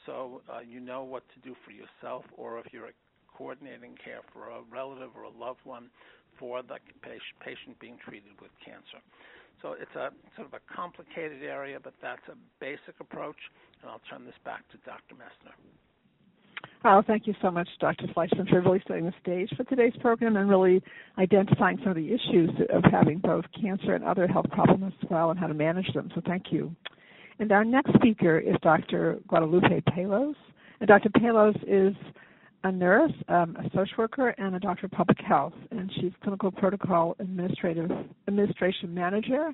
so 0.06 0.42
uh, 0.50 0.58
you 0.60 0.80
know 0.80 1.04
what 1.04 1.22
to 1.34 1.38
do 1.48 1.54
for 1.64 1.70
yourself 1.70 2.24
or 2.36 2.58
if 2.58 2.66
you're 2.72 2.90
coordinating 3.36 3.94
care 4.02 4.20
for 4.32 4.50
a 4.50 4.60
relative 4.70 5.10
or 5.16 5.24
a 5.24 5.34
loved 5.38 5.60
one 5.64 5.88
for 6.38 6.62
the 6.62 6.76
patient 7.40 7.78
being 7.78 7.96
treated 8.04 8.32
with 8.40 8.50
cancer. 8.64 8.98
So 9.60 9.76
it's 9.78 9.94
a 9.94 10.10
sort 10.34 10.48
of 10.48 10.54
a 10.54 10.62
complicated 10.74 11.42
area, 11.42 11.78
but 11.82 11.94
that's 12.02 12.26
a 12.28 12.34
basic 12.58 12.98
approach, 12.98 13.38
and 13.80 13.90
I'll 13.90 14.02
turn 14.10 14.24
this 14.24 14.38
back 14.44 14.66
to 14.72 14.76
Dr. 14.84 15.14
Messner. 15.14 15.54
Oh, 16.84 17.00
thank 17.06 17.28
you 17.28 17.34
so 17.40 17.50
much, 17.50 17.68
Dr. 17.78 18.08
Fleischman, 18.08 18.48
for 18.48 18.60
really 18.60 18.82
setting 18.88 19.04
the 19.04 19.14
stage 19.20 19.48
for 19.56 19.62
today's 19.64 19.92
program 20.00 20.36
and 20.36 20.50
really 20.50 20.82
identifying 21.16 21.78
some 21.78 21.90
of 21.90 21.96
the 21.96 22.12
issues 22.12 22.50
of 22.70 22.82
having 22.90 23.18
both 23.18 23.44
cancer 23.60 23.94
and 23.94 24.02
other 24.02 24.26
health 24.26 24.46
problems 24.50 24.92
as 25.00 25.08
well 25.08 25.30
and 25.30 25.38
how 25.38 25.46
to 25.46 25.54
manage 25.54 25.92
them. 25.94 26.10
So 26.12 26.20
thank 26.26 26.46
you. 26.50 26.74
And 27.38 27.52
our 27.52 27.64
next 27.64 27.94
speaker 27.94 28.38
is 28.38 28.56
Dr. 28.62 29.20
Guadalupe 29.28 29.80
Palos. 29.94 30.34
And 30.80 30.88
Dr. 30.88 31.08
Palos 31.10 31.54
is 31.68 31.94
a 32.64 32.72
nurse, 32.72 33.12
um, 33.28 33.56
a 33.56 33.64
social 33.66 33.94
worker, 33.98 34.30
and 34.38 34.56
a 34.56 34.60
doctor 34.60 34.86
of 34.86 34.92
public 34.92 35.18
health. 35.20 35.54
And 35.70 35.88
she's 36.00 36.12
clinical 36.24 36.50
protocol 36.50 37.14
administrative 37.20 37.92
administration 38.26 38.92
manager, 38.92 39.52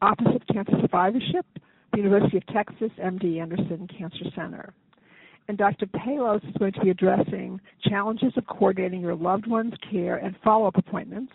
Office 0.00 0.28
of 0.32 0.42
Cancer 0.52 0.76
Survivorship, 0.80 1.46
University 1.96 2.36
of 2.36 2.46
Texas 2.48 2.90
MD 3.02 3.40
Anderson 3.40 3.88
Cancer 3.98 4.26
Center. 4.36 4.72
And 5.48 5.56
Dr. 5.56 5.86
Palos 5.86 6.42
is 6.42 6.54
going 6.58 6.72
to 6.72 6.80
be 6.80 6.90
addressing 6.90 7.60
challenges 7.88 8.32
of 8.36 8.46
coordinating 8.46 9.00
your 9.00 9.14
loved 9.14 9.46
one's 9.46 9.74
care 9.90 10.16
and 10.16 10.34
follow-up 10.42 10.76
appointments, 10.76 11.32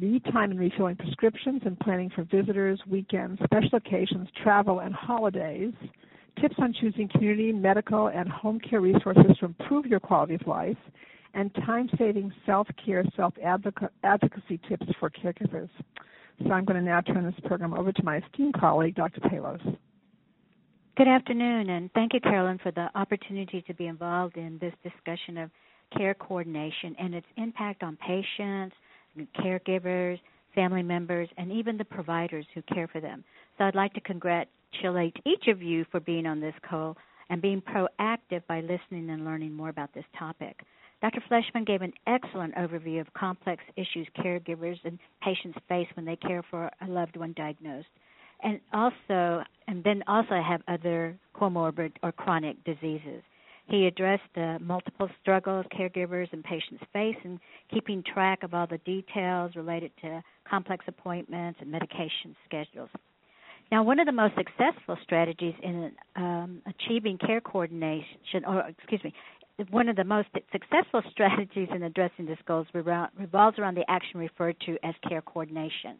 lead 0.00 0.22
time 0.26 0.50
in 0.50 0.58
refilling 0.58 0.96
prescriptions 0.96 1.62
and 1.64 1.78
planning 1.80 2.10
for 2.14 2.24
visitors, 2.24 2.80
weekends, 2.90 3.40
special 3.44 3.76
occasions, 3.76 4.28
travel, 4.42 4.80
and 4.80 4.94
holidays 4.94 5.72
tips 6.40 6.56
on 6.58 6.74
choosing 6.80 7.08
community, 7.08 7.52
medical, 7.52 8.08
and 8.08 8.28
home 8.28 8.58
care 8.58 8.80
resources 8.80 9.36
to 9.38 9.46
improve 9.46 9.86
your 9.86 10.00
quality 10.00 10.34
of 10.34 10.46
life, 10.46 10.76
and 11.34 11.54
time 11.66 11.88
saving 11.98 12.32
self 12.44 12.66
care, 12.84 13.04
self 13.16 13.34
advocacy 13.42 14.60
tips 14.68 14.86
for 14.98 15.10
caregivers. 15.10 15.70
So 16.42 16.50
I'm 16.50 16.64
going 16.64 16.78
to 16.78 16.84
now 16.84 17.00
turn 17.00 17.24
this 17.24 17.34
program 17.44 17.74
over 17.74 17.92
to 17.92 18.02
my 18.02 18.18
esteemed 18.18 18.54
colleague, 18.54 18.94
Dr. 18.94 19.20
Palos. 19.20 19.60
Good 20.94 21.08
afternoon, 21.08 21.70
and 21.70 21.90
thank 21.94 22.12
you, 22.12 22.20
Carolyn, 22.20 22.58
for 22.62 22.70
the 22.70 22.90
opportunity 22.94 23.62
to 23.62 23.72
be 23.72 23.86
involved 23.86 24.36
in 24.36 24.58
this 24.58 24.74
discussion 24.82 25.38
of 25.38 25.50
care 25.96 26.12
coordination 26.12 26.94
and 26.98 27.14
its 27.14 27.26
impact 27.38 27.82
on 27.82 27.96
patients, 27.96 28.76
caregivers, 29.38 30.20
family 30.54 30.82
members, 30.82 31.30
and 31.38 31.50
even 31.50 31.78
the 31.78 31.84
providers 31.86 32.44
who 32.52 32.60
care 32.74 32.88
for 32.88 33.00
them. 33.00 33.24
So 33.56 33.64
I'd 33.64 33.74
like 33.74 33.94
to 33.94 34.02
congratulate 34.02 35.16
each 35.24 35.48
of 35.48 35.62
you 35.62 35.86
for 35.90 35.98
being 35.98 36.26
on 36.26 36.40
this 36.40 36.54
call 36.68 36.98
and 37.30 37.40
being 37.40 37.62
proactive 37.62 38.46
by 38.46 38.60
listening 38.60 39.08
and 39.08 39.24
learning 39.24 39.54
more 39.54 39.70
about 39.70 39.94
this 39.94 40.04
topic. 40.18 40.60
Dr. 41.00 41.22
Fleischman 41.26 41.66
gave 41.66 41.80
an 41.80 41.94
excellent 42.06 42.54
overview 42.56 43.00
of 43.00 43.10
complex 43.14 43.64
issues 43.76 44.06
caregivers 44.22 44.78
and 44.84 44.98
patients 45.22 45.58
face 45.70 45.88
when 45.94 46.04
they 46.04 46.16
care 46.16 46.42
for 46.50 46.70
a 46.82 46.86
loved 46.86 47.16
one 47.16 47.32
diagnosed. 47.34 47.88
And 48.42 48.60
also, 48.72 49.44
and 49.68 49.84
then 49.84 50.02
also 50.06 50.40
have 50.42 50.62
other 50.68 51.16
comorbid 51.36 51.92
or 52.02 52.12
chronic 52.12 52.62
diseases. 52.64 53.22
He 53.66 53.86
addressed 53.86 54.28
the 54.34 54.58
multiple 54.60 55.08
struggles 55.20 55.64
caregivers 55.72 56.32
and 56.32 56.42
patients 56.42 56.82
face 56.92 57.16
in 57.24 57.38
keeping 57.72 58.02
track 58.02 58.42
of 58.42 58.54
all 58.54 58.66
the 58.66 58.78
details 58.78 59.54
related 59.54 59.92
to 60.02 60.22
complex 60.48 60.84
appointments 60.88 61.60
and 61.62 61.70
medication 61.70 62.36
schedules. 62.44 62.90
Now, 63.70 63.82
one 63.82 63.98
of 64.00 64.06
the 64.06 64.12
most 64.12 64.34
successful 64.34 64.98
strategies 65.02 65.54
in 65.62 65.92
um, 66.16 66.60
achieving 66.66 67.16
care 67.16 67.40
coordination, 67.40 68.44
or 68.46 68.68
excuse 68.68 69.02
me, 69.02 69.14
one 69.70 69.88
of 69.88 69.96
the 69.96 70.04
most 70.04 70.28
successful 70.50 71.02
strategies 71.10 71.68
in 71.74 71.82
addressing 71.82 72.26
this 72.26 72.38
goal 72.46 72.66
revolves 72.74 73.58
around 73.58 73.76
the 73.76 73.84
action 73.88 74.20
referred 74.20 74.56
to 74.66 74.76
as 74.82 74.94
care 75.08 75.22
coordination. 75.22 75.96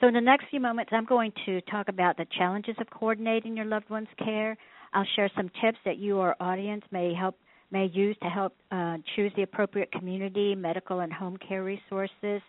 So, 0.00 0.08
in 0.08 0.14
the 0.14 0.20
next 0.20 0.46
few 0.50 0.60
moments, 0.60 0.92
I'm 0.94 1.06
going 1.06 1.32
to 1.46 1.60
talk 1.62 1.88
about 1.88 2.16
the 2.16 2.26
challenges 2.36 2.76
of 2.80 2.90
coordinating 2.90 3.56
your 3.56 3.66
loved 3.66 3.88
one's 3.88 4.08
care. 4.22 4.56
I'll 4.92 5.06
share 5.16 5.30
some 5.36 5.50
tips 5.62 5.78
that 5.84 5.98
you, 5.98 6.18
our 6.20 6.36
audience, 6.40 6.84
may 6.90 7.14
help 7.14 7.36
may 7.72 7.86
use 7.86 8.16
to 8.22 8.28
help 8.28 8.54
uh, 8.70 8.96
choose 9.16 9.32
the 9.34 9.42
appropriate 9.42 9.90
community, 9.90 10.54
medical, 10.54 11.00
and 11.00 11.12
home 11.12 11.36
care 11.48 11.64
resources 11.64 12.40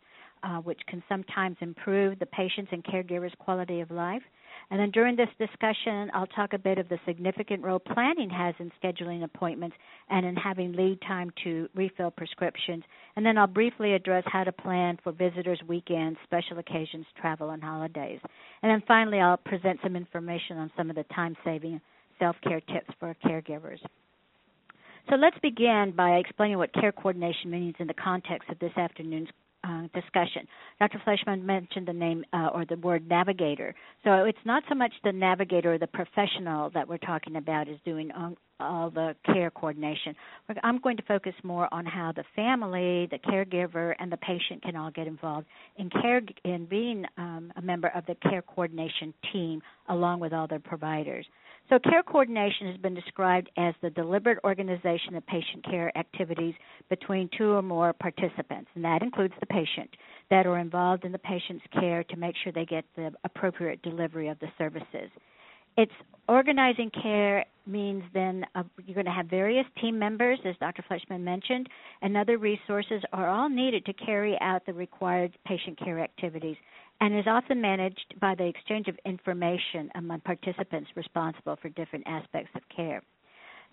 uh, 0.44 0.58
which 0.58 0.80
can 0.88 1.04
sometimes 1.10 1.58
improve 1.62 2.20
the 2.20 2.26
patient's 2.26 2.72
and 2.72 2.84
caregiver's 2.84 3.34
quality 3.40 3.82
of 3.82 3.92
life. 3.92 4.22
And 4.70 4.80
then 4.80 4.92
during 4.92 5.16
this 5.16 5.30
discussion, 5.40 6.12
I'll 6.14 6.28
talk 6.28 6.54
a 6.54 6.58
bit 6.58 6.78
of 6.78 6.90
the 6.90 7.00
significant 7.06 7.64
role 7.64 7.80
planning 7.80 8.30
has 8.30 8.56
in 8.60 8.72
scheduling 8.82 9.24
appointments 9.24 9.76
and 10.10 10.26
in 10.26 10.36
having 10.36 10.74
lead 10.74 11.00
time 11.02 11.32
to 11.44 11.70
refill 11.76 12.12
prescriptions. 12.12 12.84
And 13.16 13.26
then 13.26 13.38
I'll 13.38 13.48
briefly 13.48 13.94
address 13.94 14.24
how 14.28 14.44
to 14.44 14.52
plan 14.52 14.98
for 15.04 15.12
visitors, 15.12 15.60
weekends, 15.68 16.20
special 16.24 16.60
occasions, 16.60 17.06
travel, 17.20 17.52
and 17.52 17.64
holidays. 17.64 18.20
And 18.62 18.70
then 18.72 18.84
finally, 18.88 19.20
I'll 19.20 19.38
present 19.38 19.80
some 19.84 19.96
information 19.96 20.58
on 20.58 20.72
some 20.76 20.90
of 20.90 20.96
the 20.96 21.06
time 21.16 21.36
saving 21.44 21.82
self 22.20 22.36
care 22.44 22.62
tips 22.62 22.90
for 23.00 23.16
caregivers. 23.26 23.80
So 25.10 25.16
let's 25.16 25.38
begin 25.42 25.94
by 25.96 26.18
explaining 26.18 26.58
what 26.58 26.74
care 26.74 26.92
coordination 26.92 27.50
means 27.50 27.76
in 27.80 27.88
the 27.88 27.94
context 27.94 28.50
of 28.50 28.60
this 28.60 28.74
afternoon's 28.76 29.30
uh, 29.64 29.84
discussion. 29.94 30.48
Dr. 30.80 31.02
Fleischman 31.06 31.44
mentioned 31.44 31.88
the 31.88 31.94
name 31.94 32.24
uh, 32.34 32.50
or 32.54 32.66
the 32.66 32.76
word 32.78 33.08
navigator. 33.08 33.74
So 34.04 34.24
it's 34.26 34.38
not 34.46 34.64
so 34.70 34.76
much 34.76 34.94
the 35.04 35.12
navigator 35.12 35.74
or 35.74 35.78
the 35.78 35.88
professional 35.88 36.70
that 36.72 36.88
we're 36.88 36.98
talking 36.98 37.36
about 37.36 37.68
is 37.68 37.78
doing 37.86 38.12
all 38.60 38.90
the 38.90 39.16
care 39.26 39.52
coordination. 39.52 40.16
I'm 40.64 40.80
going 40.80 40.98
to 40.98 41.04
focus 41.04 41.34
more 41.44 41.72
on 41.74 41.86
how 41.86 42.12
the 42.16 42.24
family, 42.36 43.08
the 43.12 43.20
caregiver, 43.20 43.94
and 44.00 44.12
the 44.12 44.18
patient 44.18 44.64
can 44.64 44.76
all 44.76 44.92
get 44.92 45.08
involved 45.08 45.48
in 45.78 45.90
care 45.90 46.22
in 46.44 46.66
being 46.66 47.06
um, 47.18 47.52
a 47.56 47.62
member 47.62 47.90
of 47.90 48.06
the 48.06 48.16
care 48.30 48.42
coordination 48.42 49.14
team 49.32 49.62
along 49.90 50.20
with 50.20 50.34
all 50.34 50.48
their 50.48 50.60
providers. 50.60 51.26
So, 51.70 51.80
care 51.80 52.02
coordination 52.02 52.68
has 52.68 52.78
been 52.78 52.94
described 52.94 53.50
as 53.58 53.74
the 53.82 53.90
deliberate 53.90 54.40
organization 54.46 55.16
of 55.16 55.26
patient 55.28 55.66
care 55.66 55.96
activities 55.98 56.54
between 56.90 57.30
two 57.38 57.52
or 57.52 57.62
more 57.62 57.92
participants, 57.92 58.70
and 58.74 58.86
that 58.86 59.02
includes 59.02 59.34
the 59.42 59.48
patient, 59.48 59.90
that 60.30 60.48
are 60.48 60.60
involved 60.60 61.04
in 61.04 61.12
the 61.12 61.20
patient's 61.20 61.66
care 61.74 62.06
to 62.06 62.16
make 62.16 62.36
sure 62.42 62.54
they 62.54 62.66
get 62.66 62.86
the 62.96 63.12
appropriate 63.26 63.82
delivery 63.82 64.30
of 64.30 64.40
the 64.40 64.48
services. 64.58 65.12
It's 65.76 65.92
organizing 66.28 66.90
care 66.90 67.46
means 67.68 68.04
then 68.14 68.46
uh, 68.56 68.64
you're 68.86 68.96
going 68.96 69.06
to 69.06 69.12
have 69.12 69.28
various 69.28 69.66
team 69.80 70.00
members, 70.00 70.40
as 70.46 70.56
Dr. 70.60 70.84
Fleischman 70.90 71.22
mentioned, 71.22 71.68
and 72.02 72.16
other 72.16 72.38
resources 72.38 73.04
are 73.12 73.30
all 73.30 73.50
needed 73.50 73.86
to 73.86 73.94
carry 73.94 74.38
out 74.40 74.66
the 74.66 74.74
required 74.74 75.38
patient 75.46 75.78
care 75.78 76.00
activities 76.00 76.56
and 77.00 77.18
is 77.18 77.28
often 77.28 77.62
managed 77.62 78.16
by 78.20 78.36
the 78.36 78.46
exchange 78.46 78.88
of 78.88 78.98
information 79.06 79.90
among 79.96 80.22
participants 80.22 80.90
responsible 80.96 81.58
for 81.62 81.70
different 81.70 82.06
aspects 82.08 82.52
of 82.56 82.62
care. 82.76 83.02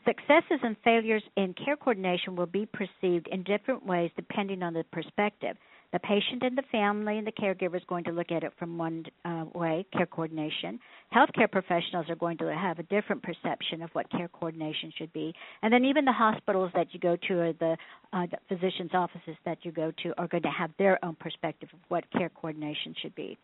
Successes 0.07 0.61
and 0.63 0.77
failures 0.85 1.23
in 1.37 1.55
care 1.55 1.77
coordination 1.77 2.37
will 2.37 2.47
be 2.47 2.67
perceived 2.67 3.27
in 3.29 3.43
different 3.43 3.87
ways 3.87 4.11
depending 4.17 4.63
on 4.63 4.75
the 4.75 4.85
perspective. 4.93 5.57
The 5.95 6.01
patient 6.01 6.43
and 6.43 6.59
the 6.59 6.65
family 6.73 7.19
and 7.19 7.27
the 7.27 7.31
caregiver 7.31 7.77
is 7.77 7.85
going 7.87 8.03
to 8.03 8.11
look 8.11 8.33
at 8.33 8.43
it 8.43 8.53
from 8.59 8.77
one 8.77 9.05
uh, 9.25 9.45
way, 9.55 9.87
care 9.93 10.07
coordination. 10.07 10.81
Healthcare 11.15 11.49
professionals 11.49 12.07
are 12.09 12.17
going 12.17 12.37
to 12.39 12.53
have 12.53 12.81
a 12.81 12.83
different 12.83 13.23
perception 13.23 13.81
of 13.81 13.91
what 13.93 14.11
care 14.11 14.27
coordination 14.27 14.93
should 14.99 15.13
be. 15.13 15.33
And 15.63 15.73
then 15.73 15.85
even 15.85 16.05
the 16.05 16.11
hospitals 16.11 16.73
that 16.75 16.89
you 16.93 16.99
go 16.99 17.17
to 17.29 17.35
or 17.35 17.53
the, 17.53 17.77
uh, 18.13 18.27
the 18.27 18.39
physician's 18.49 18.91
offices 18.93 19.37
that 19.45 19.59
you 19.63 19.71
go 19.71 19.93
to 20.03 20.13
are 20.19 20.27
going 20.27 20.43
to 20.43 20.51
have 20.51 20.73
their 20.81 20.99
own 21.05 21.15
perspective 21.15 21.69
of 21.73 21.79
what 21.87 22.11
care 22.11 22.29
coordination 22.29 22.97
should 23.01 23.15
be. 23.15 23.39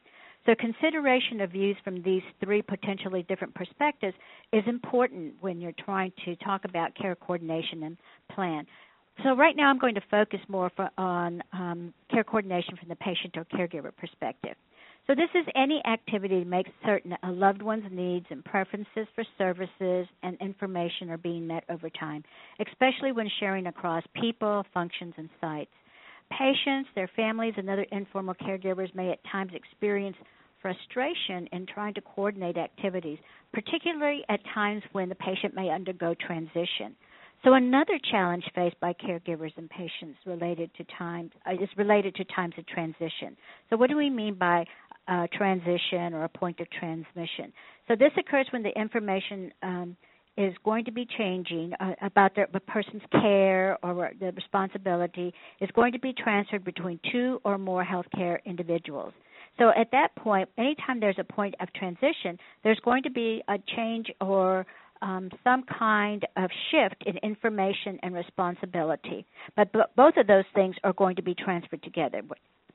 So, 0.45 0.57
consideration 0.59 1.43
of 1.43 1.53
views 1.53 1.77
from 1.85 2.03
these 2.03 2.23
three 2.43 2.63
potentially 2.63 3.23
different 3.29 3.55
perspectives 3.55 4.17
is 4.53 4.65
important 4.67 5.35
when 5.41 5.61
you're 5.61 5.75
trying 5.85 6.13
to 6.25 6.35
talk 6.37 6.65
about 6.65 6.97
care 6.97 7.15
coordination 7.15 7.85
and 7.85 7.97
plan. 8.35 8.67
So 9.23 9.37
right 9.37 9.57
now 9.57 9.69
I'm 9.69 9.79
going 9.79 9.97
to 9.97 10.03
focus 10.11 10.41
more 10.49 10.71
for, 10.75 10.89
on 10.97 11.43
um, 11.53 11.93
care 12.11 12.25
coordination 12.25 12.77
from 12.77 12.89
the 12.89 12.97
patient 12.97 13.37
or 13.37 13.45
caregiver 13.45 13.95
perspective. 13.97 14.57
So 15.07 15.15
this 15.15 15.29
is 15.35 15.45
any 15.57 15.83
activity 15.87 16.43
to 16.43 16.49
make 16.49 16.67
certain 16.87 17.17
a 17.23 17.31
loved 17.31 17.63
one's 17.63 17.85
needs 17.91 18.27
and 18.31 18.45
preferences 18.45 19.09
for 19.15 19.25
services 19.37 20.07
and 20.23 20.37
information 20.41 21.11
are 21.11 21.19
being 21.19 21.47
met 21.47 21.65
over 21.69 21.91
time, 21.91 22.23
especially 22.67 23.13
when 23.13 23.29
sharing 23.41 23.67
across 23.67 24.05
people, 24.15 24.65
functions, 24.73 25.15
and 25.17 25.29
sites. 25.41 25.71
Patients, 26.31 26.89
their 26.95 27.11
families, 27.17 27.55
and 27.57 27.69
other 27.69 27.87
informal 27.91 28.35
caregivers 28.35 28.95
may 28.95 29.11
at 29.11 29.19
times 29.31 29.51
experience 29.53 30.17
frustration 30.63 31.49
in 31.53 31.67
trying 31.67 31.95
to 31.95 32.01
coordinate 32.01 32.57
activities, 32.57 33.19
particularly 33.53 34.23
at 34.29 34.41
times 34.55 34.83
when 34.93 35.09
the 35.09 35.15
patient 35.17 35.55
may 35.55 35.71
undergo 35.71 36.15
transition. 36.15 36.95
So 37.45 37.55
another 37.55 37.99
challenge 38.11 38.45
faced 38.55 38.79
by 38.81 38.93
caregivers 38.93 39.53
and 39.57 39.69
patients 39.71 40.19
related 40.27 40.71
to 40.77 40.85
time 40.99 41.31
uh, 41.47 41.55
is 41.55 41.69
related 41.77 42.15
to 42.17 42.25
times 42.25 42.55
of 42.59 42.67
transition. 42.67 43.37
So 43.71 43.77
what 43.77 43.89
do 43.89 43.97
we 43.97 44.11
mean 44.11 44.35
by 44.35 44.67
uh, 45.09 45.27
transition 45.33 46.13
or 46.13 46.25
a 46.25 46.29
point 46.29 46.61
of 46.61 46.69
transmission? 46.71 47.53
So 47.89 47.97
this 47.97 48.13
occurs 48.19 48.47
when 48.51 48.63
the 48.63 48.79
information 48.79 49.53
um, 49.63 49.97
is 50.37 50.55
going 50.65 50.85
to 50.85 50.93
be 50.93 51.07
changing 51.19 51.73
uh, 51.81 51.95
about 52.03 52.35
the, 52.35 52.61
person's 52.61 53.03
care 53.11 53.79
or 53.83 54.11
the 54.21 54.33
responsibility 54.33 55.33
is 55.61 55.71
going 55.75 55.93
to 55.93 55.99
be 55.99 56.13
transferred 56.13 56.65
between 56.65 57.01
two 57.11 57.41
or 57.45 57.59
more 57.59 57.85
healthcare 57.85 58.39
individuals. 58.45 59.13
So 59.59 59.71
at 59.77 59.91
that 59.93 60.15
point, 60.17 60.49
anytime 60.57 61.01
there's 61.01 61.19
a 61.19 61.25
point 61.25 61.55
of 61.61 61.73
transition, 61.73 62.39
there's 62.65 62.81
going 62.85 63.03
to 63.03 63.11
be 63.11 63.43
a 63.49 63.59
change 63.77 64.11
or 64.21 64.67
um, 65.03 65.31
some 65.45 65.65
kind 65.65 66.27
of 66.37 66.51
shift 66.71 67.03
in 67.07 67.17
information 67.19 67.99
and 68.03 68.15
responsibility. 68.15 69.27
But 69.57 69.73
b- 69.73 69.81
both 69.97 70.17
of 70.17 70.27
those 70.27 70.45
things 70.55 70.77
are 70.85 70.93
going 70.93 71.17
to 71.17 71.23
be 71.23 71.35
transferred 71.35 71.83
together. 71.83 72.23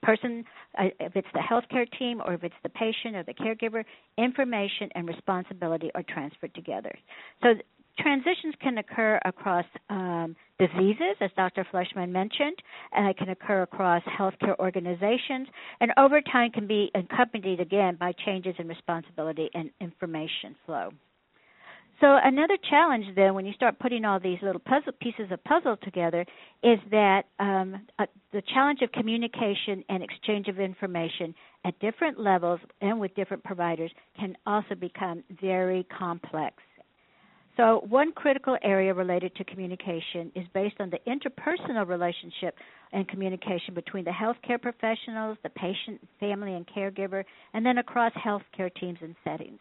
Person, 0.02 0.44
uh, 0.78 0.86
if 1.00 1.16
it's 1.16 1.28
the 1.34 1.40
healthcare 1.40 1.88
team 1.98 2.22
or 2.26 2.34
if 2.34 2.44
it's 2.44 2.56
the 2.64 2.70
patient 2.70 3.16
or 3.16 3.24
the 3.24 3.34
caregiver, 3.34 3.84
information 4.18 4.90
and 4.96 5.08
responsibility 5.08 5.90
are 5.96 6.04
transferred 6.04 6.54
together. 6.54 6.94
So 7.42 7.54
transitions 8.00 8.56
can 8.62 8.78
occur 8.78 9.20
across 9.26 9.66
um, 9.90 10.36
diseases, 10.60 11.16
as 11.22 11.32
Dr. 11.36 11.66
Fleischman 11.72 12.10
mentioned, 12.10 12.58
and 12.92 13.08
it 13.08 13.18
can 13.18 13.30
occur 13.30 13.64
across 13.64 14.04
healthcare 14.04 14.58
organizations, 14.60 15.48
and 15.80 15.92
over 15.98 16.22
time 16.22 16.52
can 16.52 16.68
be 16.68 16.92
accompanied 16.96 17.60
again 17.60 17.98
by 18.00 18.14
changes 18.26 18.56
in 18.60 18.68
responsibility 18.68 19.50
and 19.54 19.70
information 19.82 20.56
flow. 20.66 20.92
So 22.02 22.18
another 22.22 22.58
challenge 22.70 23.06
then, 23.16 23.36
when 23.36 23.46
you 23.46 23.54
start 23.54 23.80
putting 23.80 24.04
all 24.04 24.20
these 24.20 24.40
little 24.42 24.60
puzzle 24.60 24.92
pieces 25.00 25.32
of 25.32 25.42
puzzle 25.46 25.78
together, 25.82 26.26
is 26.62 26.78
that 26.92 27.24
um, 27.40 27.88
uh, 28.00 28.06
the 28.34 28.42
challenge 28.54 28.82
of 28.82 28.92
communication 28.92 29.84
and 29.88 30.04
exchange 30.04 30.50
of 30.50 30.60
information 30.60 31.34
at 31.64 31.80
different 31.80 32.20
levels 32.20 32.60
and 32.82 33.00
with 33.00 33.16
different 33.16 33.44
providers 33.46 33.92
can 34.20 34.36
also 34.46 34.76
become 34.76 35.24
very 35.42 35.86
complex. 35.98 36.56
So, 37.56 37.86
one 37.88 38.12
critical 38.12 38.58
area 38.62 38.94
related 38.94 39.34
to 39.38 39.46
communication 39.46 40.30
is 40.36 40.46
based 40.54 40.76
on 40.82 40.90
the 40.90 41.00
interpersonal 41.08 41.88
relationship 41.88 42.56
and 42.92 43.08
communication 43.08 43.74
between 43.74 44.04
the 44.04 44.12
healthcare 44.12 44.62
professionals, 44.62 45.38
the 45.44 45.50
patient, 45.50 46.02
family, 46.20 46.54
and 46.56 46.68
caregiver, 46.68 47.24
and 47.54 47.66
then 47.66 47.78
across 47.78 48.12
healthcare 48.14 48.74
teams 48.76 48.98
and 49.02 49.16
settings. 49.24 49.60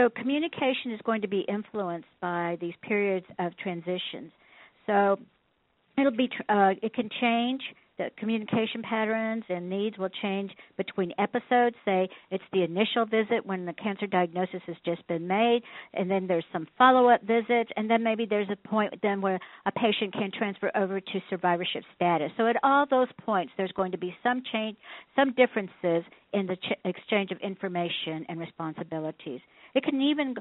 So 0.00 0.08
communication 0.08 0.92
is 0.92 1.00
going 1.04 1.20
to 1.20 1.28
be 1.28 1.40
influenced 1.40 2.08
by 2.22 2.56
these 2.58 2.72
periods 2.80 3.26
of 3.38 3.54
transitions. 3.58 4.32
So 4.86 5.18
it'll 5.98 6.16
be 6.16 6.30
uh, 6.48 6.70
it 6.82 6.94
can 6.94 7.10
change 7.20 7.60
the 7.98 8.08
communication 8.16 8.80
patterns 8.82 9.44
and 9.50 9.68
needs 9.68 9.98
will 9.98 10.08
change 10.22 10.52
between 10.78 11.12
episodes. 11.18 11.76
Say 11.84 12.08
it's 12.30 12.44
the 12.50 12.62
initial 12.62 13.04
visit 13.04 13.44
when 13.44 13.66
the 13.66 13.74
cancer 13.74 14.06
diagnosis 14.06 14.62
has 14.66 14.76
just 14.86 15.06
been 15.06 15.26
made, 15.28 15.60
and 15.92 16.10
then 16.10 16.26
there's 16.26 16.46
some 16.50 16.66
follow-up 16.78 17.20
visits, 17.24 17.70
and 17.76 17.90
then 17.90 18.02
maybe 18.02 18.24
there's 18.24 18.48
a 18.50 18.68
point 18.68 18.94
then 19.02 19.20
where 19.20 19.38
a 19.66 19.72
patient 19.72 20.14
can 20.14 20.30
transfer 20.32 20.70
over 20.74 20.98
to 20.98 21.20
survivorship 21.28 21.82
status. 21.94 22.30
So 22.38 22.46
at 22.46 22.56
all 22.62 22.86
those 22.88 23.08
points, 23.26 23.52
there's 23.58 23.72
going 23.72 23.92
to 23.92 23.98
be 23.98 24.16
some 24.22 24.42
change, 24.50 24.78
some 25.14 25.34
differences 25.34 26.10
in 26.32 26.46
the 26.46 26.56
ch- 26.56 26.80
exchange 26.86 27.32
of 27.32 27.38
information 27.42 28.24
and 28.30 28.40
responsibilities. 28.40 29.40
It 29.74 29.84
can 29.84 30.00
even 30.00 30.34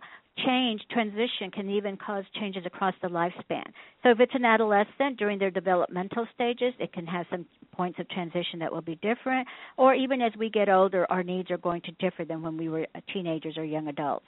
change, 0.46 0.82
transition 0.92 1.52
can 1.54 1.70
even 1.70 1.98
cause 1.98 2.24
changes 2.40 2.64
across 2.66 2.94
the 3.02 3.08
lifespan. 3.08 3.66
So 4.04 4.10
if 4.10 4.20
it's 4.20 4.36
an 4.36 4.46
adolescent 4.46 5.18
during 5.18 5.40
their 5.40 5.52
developmental 5.52 6.28
stages, 6.34 6.74
it 6.80 6.94
can 6.94 7.06
have 7.06 7.26
some 7.30 7.46
points 7.72 8.00
of 8.00 8.10
transition 8.10 8.60
that 8.60 8.72
will 8.72 8.82
be 8.82 8.96
different. 8.96 9.48
Or 9.78 9.94
even 9.94 10.22
as 10.22 10.32
we 10.38 10.50
get 10.50 10.70
older, 10.70 11.06
our 11.10 11.24
needs 11.24 11.52
are 11.52 11.58
going 11.58 11.82
to 11.82 11.92
differ 11.94 12.26
than 12.26 12.42
when 12.42 12.58
we 12.58 12.70
were 12.70 12.86
teenagers 13.14 13.58
or 13.58 13.64
young 13.64 13.88
adults. 13.88 14.26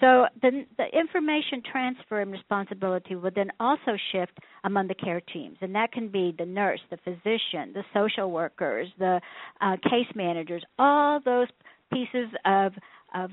So 0.00 0.26
the, 0.40 0.64
the, 0.78 0.86
information 0.98 1.62
transfer 1.70 2.22
and 2.22 2.32
responsibility 2.32 3.16
will 3.16 3.30
then 3.34 3.50
also 3.60 3.98
shift 4.12 4.32
among 4.64 4.88
the 4.88 4.94
care 4.94 5.20
teams, 5.20 5.58
and 5.60 5.74
that 5.74 5.92
can 5.92 6.08
be 6.08 6.34
the 6.36 6.46
nurse, 6.46 6.80
the 6.90 6.96
physician, 7.04 7.74
the 7.74 7.84
social 7.92 8.30
workers, 8.30 8.88
the 8.98 9.20
uh, 9.60 9.76
case 9.82 10.08
managers, 10.14 10.64
all 10.78 11.20
those 11.22 11.48
pieces 11.92 12.28
of 12.46 12.72
of 13.14 13.30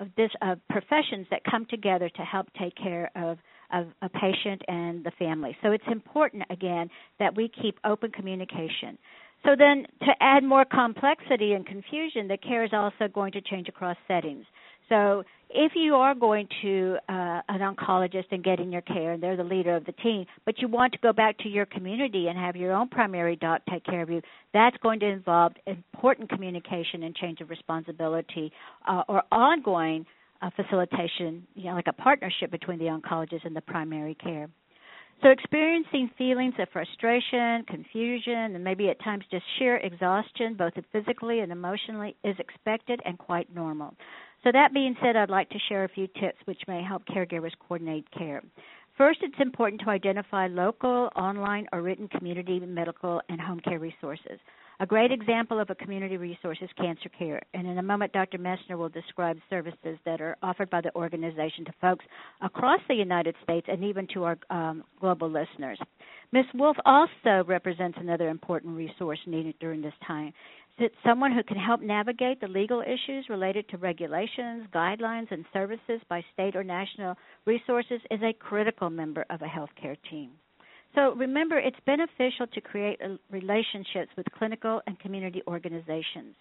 of 0.00 0.08
this 0.16 0.30
of 0.42 0.58
professions 0.68 1.26
that 1.30 1.42
come 1.48 1.66
together 1.66 2.08
to 2.08 2.22
help 2.22 2.46
take 2.58 2.74
care 2.74 3.10
of 3.14 3.38
of 3.72 3.86
a 4.02 4.08
patient 4.08 4.62
and 4.66 5.04
the 5.04 5.12
family. 5.12 5.56
So 5.62 5.70
it's 5.70 5.84
important 5.90 6.42
again 6.50 6.90
that 7.18 7.36
we 7.36 7.48
keep 7.62 7.78
open 7.84 8.10
communication. 8.10 8.98
So 9.44 9.52
then, 9.56 9.86
to 10.00 10.12
add 10.20 10.42
more 10.44 10.64
complexity 10.66 11.52
and 11.54 11.64
confusion, 11.64 12.28
the 12.28 12.36
care 12.36 12.64
is 12.64 12.70
also 12.74 13.08
going 13.12 13.32
to 13.32 13.40
change 13.40 13.68
across 13.68 13.96
settings. 14.06 14.44
So 14.90 15.22
if 15.48 15.72
you 15.74 15.94
are 15.94 16.14
going 16.14 16.48
to 16.62 16.96
uh, 17.08 17.40
an 17.48 17.60
oncologist 17.60 18.26
and 18.32 18.42
getting 18.44 18.70
your 18.70 18.82
care, 18.82 19.12
and 19.12 19.22
they're 19.22 19.36
the 19.36 19.44
leader 19.44 19.74
of 19.74 19.86
the 19.86 19.92
team, 19.92 20.26
but 20.44 20.58
you 20.58 20.68
want 20.68 20.92
to 20.92 20.98
go 20.98 21.12
back 21.12 21.38
to 21.38 21.48
your 21.48 21.64
community 21.64 22.26
and 22.26 22.38
have 22.38 22.56
your 22.56 22.72
own 22.72 22.88
primary 22.88 23.36
doc 23.36 23.62
take 23.70 23.84
care 23.84 24.02
of 24.02 24.10
you, 24.10 24.20
that's 24.52 24.76
going 24.78 25.00
to 25.00 25.06
involve 25.06 25.52
important 25.66 26.28
communication 26.28 27.04
and 27.04 27.14
change 27.14 27.40
of 27.40 27.50
responsibility 27.50 28.52
uh, 28.86 29.02
or 29.08 29.22
ongoing 29.32 30.04
uh, 30.42 30.50
facilitation, 30.56 31.46
you 31.54 31.64
know, 31.64 31.74
like 31.74 31.88
a 31.88 31.92
partnership 31.92 32.50
between 32.50 32.78
the 32.78 32.86
oncologist 32.86 33.44
and 33.44 33.54
the 33.54 33.60
primary 33.60 34.14
care. 34.16 34.48
So, 35.22 35.28
experiencing 35.28 36.10
feelings 36.16 36.54
of 36.58 36.68
frustration, 36.72 37.62
confusion, 37.68 38.54
and 38.54 38.64
maybe 38.64 38.88
at 38.88 38.98
times 39.04 39.22
just 39.30 39.44
sheer 39.58 39.76
exhaustion, 39.76 40.54
both 40.54 40.72
physically 40.92 41.40
and 41.40 41.52
emotionally, 41.52 42.16
is 42.24 42.34
expected 42.38 43.00
and 43.04 43.18
quite 43.18 43.54
normal. 43.54 43.94
So, 44.42 44.50
that 44.52 44.72
being 44.72 44.96
said, 45.02 45.16
I'd 45.16 45.30
like 45.30 45.50
to 45.50 45.58
share 45.68 45.84
a 45.84 45.88
few 45.88 46.06
tips 46.06 46.38
which 46.46 46.62
may 46.66 46.82
help 46.82 47.04
caregivers 47.06 47.52
coordinate 47.66 48.10
care. 48.10 48.42
First, 48.96 49.20
it's 49.22 49.40
important 49.40 49.80
to 49.82 49.90
identify 49.90 50.46
local, 50.46 51.10
online, 51.16 51.66
or 51.72 51.82
written 51.82 52.08
community 52.08 52.60
medical 52.60 53.20
and 53.28 53.40
home 53.40 53.60
care 53.60 53.78
resources. 53.78 54.38
A 54.80 54.86
great 54.86 55.12
example 55.12 55.60
of 55.60 55.68
a 55.68 55.74
community 55.74 56.16
resource 56.16 56.56
is 56.62 56.70
cancer 56.78 57.10
care, 57.10 57.42
and 57.52 57.66
in 57.66 57.76
a 57.76 57.82
moment, 57.82 58.12
Dr. 58.12 58.38
Messner 58.38 58.78
will 58.78 58.88
describe 58.88 59.36
services 59.50 59.98
that 60.06 60.22
are 60.22 60.38
offered 60.42 60.70
by 60.70 60.80
the 60.80 60.94
organization 60.94 61.66
to 61.66 61.72
folks 61.82 62.04
across 62.40 62.80
the 62.88 62.94
United 62.94 63.34
States 63.42 63.66
and 63.70 63.84
even 63.84 64.06
to 64.14 64.24
our 64.24 64.38
um, 64.48 64.82
global 64.98 65.30
listeners. 65.30 65.78
Ms. 66.32 66.46
Wolf 66.54 66.76
also 66.86 67.44
represents 67.46 67.98
another 68.00 68.28
important 68.28 68.76
resource 68.76 69.18
needed 69.26 69.54
during 69.60 69.82
this 69.82 69.92
time. 70.06 70.32
It's 70.80 70.94
someone 71.04 71.32
who 71.32 71.42
can 71.42 71.58
help 71.58 71.82
navigate 71.82 72.40
the 72.40 72.48
legal 72.48 72.80
issues 72.80 73.28
related 73.28 73.68
to 73.68 73.76
regulations, 73.76 74.66
guidelines, 74.74 75.30
and 75.30 75.44
services 75.52 76.00
by 76.08 76.24
state 76.32 76.56
or 76.56 76.64
national 76.64 77.16
resources 77.44 78.00
is 78.10 78.20
a 78.22 78.32
critical 78.32 78.88
member 78.88 79.26
of 79.28 79.42
a 79.42 79.44
healthcare 79.44 79.98
team. 80.08 80.30
So 80.94 81.12
remember, 81.12 81.58
it's 81.58 81.76
beneficial 81.84 82.46
to 82.54 82.60
create 82.62 82.98
relationships 83.30 84.10
with 84.16 84.24
clinical 84.38 84.80
and 84.86 84.98
community 85.00 85.42
organizations. 85.46 86.34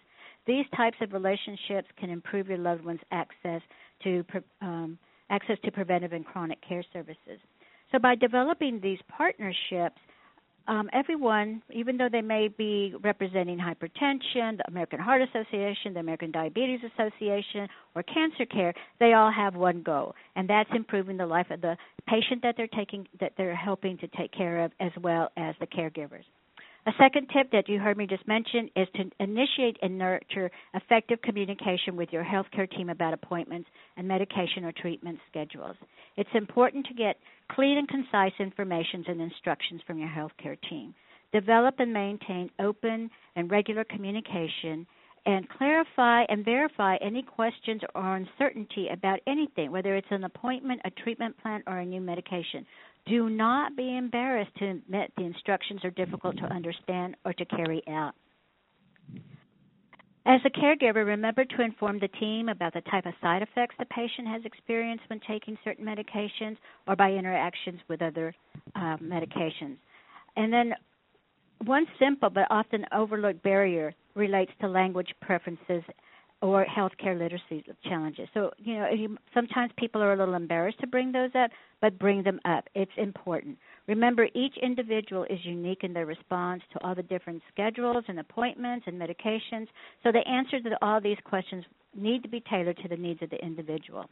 These 0.47 0.65
types 0.73 0.97
of 1.01 1.11
relationships 1.11 1.89
can 1.99 2.09
improve 2.09 2.47
your 2.47 2.59
loved 2.59 2.85
one's 2.85 3.01
access 3.11 3.61
to 4.05 4.23
um, 4.61 4.97
access 5.29 5.57
to 5.65 5.71
preventive 5.71 6.13
and 6.13 6.25
chronic 6.25 6.59
care 6.65 6.83
services. 6.93 7.41
So 7.91 7.99
by 7.99 8.15
developing 8.15 8.79
these 8.81 8.99
partnerships, 9.09 9.99
um, 10.69 10.87
everyone, 10.93 11.63
even 11.73 11.97
though 11.97 12.09
they 12.11 12.21
may 12.21 12.47
be 12.47 12.93
representing 13.01 13.57
hypertension, 13.57 14.57
the 14.57 14.63
American 14.67 14.99
Heart 14.99 15.23
Association, 15.23 15.95
the 15.95 15.99
American 15.99 16.31
Diabetes 16.31 16.81
Association, 16.93 17.67
or 17.95 18.03
cancer 18.03 18.45
care, 18.45 18.73
they 18.99 19.13
all 19.13 19.31
have 19.31 19.55
one 19.55 19.81
goal, 19.81 20.13
and 20.35 20.47
that's 20.47 20.69
improving 20.73 21.17
the 21.17 21.25
life 21.25 21.47
of 21.49 21.61
the 21.61 21.75
patient 22.07 22.43
that 22.43 22.53
they're 22.55 22.67
taking, 22.67 23.07
that 23.19 23.33
they're 23.35 23.55
helping 23.55 23.97
to 23.97 24.07
take 24.09 24.31
care 24.31 24.63
of, 24.63 24.71
as 24.79 24.91
well 25.01 25.31
as 25.37 25.55
the 25.59 25.67
caregivers. 25.67 26.23
A 26.89 26.93
second 26.97 27.29
tip 27.31 27.51
that 27.51 27.69
you 27.69 27.77
heard 27.77 27.97
me 27.97 28.07
just 28.07 28.27
mention 28.27 28.67
is 28.75 28.87
to 28.95 29.11
initiate 29.19 29.77
and 29.83 29.95
nurture 29.95 30.49
effective 30.73 31.21
communication 31.21 31.95
with 31.95 32.09
your 32.11 32.23
healthcare 32.23 32.67
team 32.67 32.89
about 32.89 33.13
appointments 33.13 33.69
and 33.95 34.07
medication 34.07 34.65
or 34.65 34.71
treatment 34.71 35.19
schedules. 35.29 35.75
It's 36.17 36.31
important 36.33 36.87
to 36.87 36.95
get 36.95 37.17
clean 37.51 37.77
and 37.77 37.87
concise 37.87 38.33
information 38.39 39.05
and 39.07 39.21
instructions 39.21 39.81
from 39.85 39.99
your 39.99 40.09
healthcare 40.09 40.57
team. 40.67 40.95
Develop 41.31 41.75
and 41.77 41.93
maintain 41.93 42.49
open 42.59 43.11
and 43.35 43.51
regular 43.51 43.83
communication 43.83 44.87
and 45.27 45.47
clarify 45.47 46.23
and 46.29 46.43
verify 46.43 46.95
any 47.01 47.21
questions 47.21 47.81
or 47.93 48.15
uncertainty 48.15 48.87
about 48.91 49.19
anything, 49.27 49.71
whether 49.71 49.95
it's 49.95 50.07
an 50.09 50.23
appointment, 50.23 50.81
a 50.85 50.89
treatment 50.89 51.37
plan, 51.37 51.61
or 51.67 51.77
a 51.77 51.85
new 51.85 52.01
medication. 52.01 52.65
Do 53.05 53.29
not 53.29 53.75
be 53.75 53.97
embarrassed 53.97 54.55
to 54.57 54.69
admit 54.69 55.11
the 55.17 55.23
instructions 55.23 55.83
are 55.83 55.91
difficult 55.91 56.37
to 56.37 56.43
understand 56.43 57.15
or 57.25 57.33
to 57.33 57.45
carry 57.45 57.81
out. 57.87 58.13
As 60.25 60.41
a 60.45 60.49
caregiver, 60.49 61.05
remember 61.05 61.43
to 61.43 61.61
inform 61.63 61.99
the 61.99 62.07
team 62.19 62.49
about 62.49 62.73
the 62.73 62.81
type 62.81 63.07
of 63.07 63.13
side 63.19 63.41
effects 63.41 63.75
the 63.79 63.85
patient 63.85 64.27
has 64.27 64.45
experienced 64.45 65.05
when 65.07 65.19
taking 65.27 65.57
certain 65.63 65.85
medications 65.85 66.57
or 66.87 66.95
by 66.95 67.11
interactions 67.11 67.79
with 67.87 68.01
other 68.01 68.35
uh, 68.75 68.97
medications. 68.97 69.77
And 70.35 70.53
then, 70.53 70.75
one 71.65 71.87
simple 71.97 72.29
but 72.29 72.45
often 72.51 72.85
overlooked 72.93 73.41
barrier 73.41 73.95
relates 74.13 74.51
to 74.61 74.67
language 74.67 75.09
preferences 75.19 75.83
or 76.41 76.65
healthcare 76.65 77.17
literacy 77.17 77.65
challenges. 77.83 78.29
So, 78.33 78.51
you 78.57 78.75
know, 78.75 78.87
sometimes 79.33 79.71
people 79.77 80.01
are 80.01 80.13
a 80.13 80.17
little 80.17 80.35
embarrassed 80.35 80.79
to 80.79 80.87
bring 80.87 81.11
those 81.11 81.31
up, 81.35 81.51
but 81.81 81.99
bring 81.99 82.23
them 82.23 82.39
up. 82.45 82.65
It's 82.75 82.91
important. 82.97 83.57
Remember, 83.87 84.27
each 84.33 84.55
individual 84.61 85.25
is 85.25 85.39
unique 85.43 85.83
in 85.83 85.93
their 85.93 86.05
response 86.05 86.61
to 86.73 86.83
all 86.83 86.95
the 86.95 87.03
different 87.03 87.41
schedules 87.51 88.05
and 88.07 88.19
appointments 88.19 88.85
and 88.87 88.99
medications, 88.99 89.67
so 90.03 90.11
the 90.11 90.25
answers 90.27 90.63
to 90.63 90.77
all 90.81 91.01
these 91.01 91.17
questions 91.25 91.65
need 91.95 92.23
to 92.23 92.29
be 92.29 92.41
tailored 92.49 92.77
to 92.77 92.87
the 92.87 92.95
needs 92.95 93.21
of 93.21 93.29
the 93.29 93.43
individual. 93.43 94.05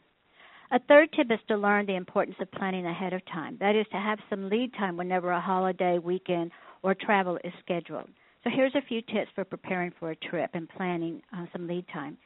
A 0.70 0.78
third 0.80 1.10
tip 1.12 1.30
is 1.30 1.38
to 1.48 1.56
learn 1.56 1.86
the 1.86 1.96
importance 1.96 2.36
of 2.40 2.52
planning 2.52 2.84
ahead 2.84 3.14
of 3.14 3.24
time. 3.26 3.56
That 3.58 3.74
is, 3.74 3.86
to 3.90 3.96
have 3.96 4.18
some 4.28 4.50
lead 4.50 4.74
time 4.74 4.98
whenever 4.98 5.30
a 5.30 5.40
holiday, 5.40 5.98
weekend, 5.98 6.50
or 6.82 6.94
travel 6.94 7.38
is 7.42 7.52
scheduled. 7.64 8.10
So 8.44 8.50
here's 8.54 8.74
a 8.74 8.86
few 8.86 9.02
tips 9.02 9.30
for 9.34 9.44
preparing 9.44 9.92
for 9.98 10.10
a 10.10 10.16
trip 10.16 10.50
and 10.54 10.68
planning 10.68 11.22
uh, 11.36 11.46
some 11.52 11.66
lead 11.66 11.86
time. 11.92 12.16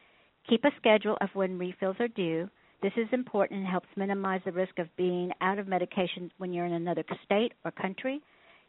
Keep 0.49 0.65
a 0.65 0.71
schedule 0.77 1.17
of 1.21 1.29
when 1.35 1.59
refills 1.59 1.97
are 2.01 2.09
due. 2.09 2.49
This 2.83 2.93
is 2.97 3.07
important 3.13 3.61
and 3.61 3.69
helps 3.69 3.89
minimize 3.97 4.41
the 4.45 4.53
risk 4.53 4.79
of 4.79 4.95
being 4.97 5.31
out 5.41 5.59
of 5.59 5.69
medication 5.69 6.31
when 6.39 6.53
you're 6.53 6.67
in 6.67 6.73
another 6.73 7.05
state 7.25 7.53
or 7.65 7.71
country. 7.71 8.21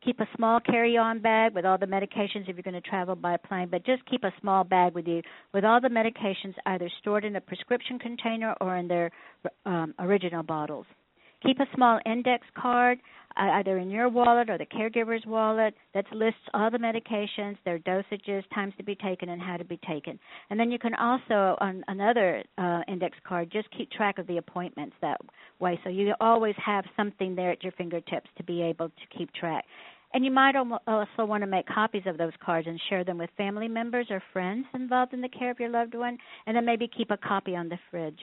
Keep 0.05 0.19
a 0.19 0.27
small 0.35 0.59
carry-on 0.59 1.19
bag 1.19 1.55
with 1.55 1.65
all 1.65 1.77
the 1.77 1.85
medications 1.85 2.47
if 2.47 2.55
you're 2.55 2.63
going 2.63 2.73
to 2.73 2.81
travel 2.81 3.15
by 3.15 3.37
plane, 3.37 3.69
but 3.71 3.85
just 3.85 4.05
keep 4.05 4.23
a 4.23 4.33
small 4.41 4.63
bag 4.63 4.93
with 4.93 5.07
you 5.07 5.21
with 5.53 5.63
all 5.63 5.79
the 5.79 5.87
medications 5.87 6.53
either 6.65 6.89
stored 6.99 7.23
in 7.23 7.37
a 7.37 7.41
prescription 7.41 7.97
container 7.97 8.53
or 8.59 8.75
in 8.75 8.87
their 8.87 9.11
um, 9.65 9.93
original 9.99 10.43
bottles. 10.43 10.85
Keep 11.45 11.59
a 11.59 11.65
small 11.75 11.99
index 12.05 12.45
card, 12.55 12.99
uh, 13.35 13.49
either 13.55 13.77
in 13.77 13.89
your 13.89 14.07
wallet 14.07 14.49
or 14.49 14.57
the 14.57 14.65
caregiver's 14.65 15.23
wallet, 15.25 15.73
that 15.93 16.05
lists 16.13 16.39
all 16.53 16.71
the 16.71 16.77
medications, 16.77 17.57
their 17.65 17.79
dosages, 17.79 18.43
times 18.53 18.73
to 18.77 18.83
be 18.83 18.95
taken, 18.95 19.29
and 19.29 19.41
how 19.41 19.57
to 19.57 19.65
be 19.65 19.77
taken. 19.87 20.17
And 20.49 20.59
then 20.59 20.71
you 20.71 20.79
can 20.79 20.93
also, 20.95 21.57
on 21.59 21.83
another 21.87 22.43
uh, 22.57 22.81
index 22.87 23.17
card, 23.27 23.51
just 23.51 23.67
keep 23.77 23.91
track 23.91 24.19
of 24.19 24.27
the 24.27 24.37
appointments 24.37 24.95
that 25.01 25.19
way. 25.59 25.79
So 25.83 25.89
you 25.89 26.13
always 26.21 26.55
have 26.63 26.85
something 26.95 27.35
there 27.35 27.51
at 27.51 27.63
your 27.63 27.73
fingertips 27.73 28.29
to 28.37 28.43
be 28.43 28.61
able 28.61 28.87
to 28.87 29.17
keep 29.17 29.33
track. 29.33 29.65
And 30.13 30.23
you 30.23 30.31
might 30.31 30.55
also 30.55 31.25
want 31.25 31.41
to 31.41 31.47
make 31.47 31.65
copies 31.65 32.03
of 32.05 32.19
those 32.19 32.33
cards 32.45 32.67
and 32.67 32.79
share 32.87 33.03
them 33.03 33.17
with 33.17 33.31
family 33.35 33.67
members 33.67 34.07
or 34.11 34.21
friends 34.31 34.65
involved 34.75 35.11
in 35.11 35.21
the 35.21 35.27
care 35.29 35.49
of 35.49 35.59
your 35.59 35.69
loved 35.69 35.95
one, 35.95 36.19
and 36.45 36.55
then 36.55 36.65
maybe 36.65 36.87
keep 36.87 37.09
a 37.09 37.17
copy 37.17 37.55
on 37.55 37.67
the 37.67 37.79
fridge. 37.89 38.19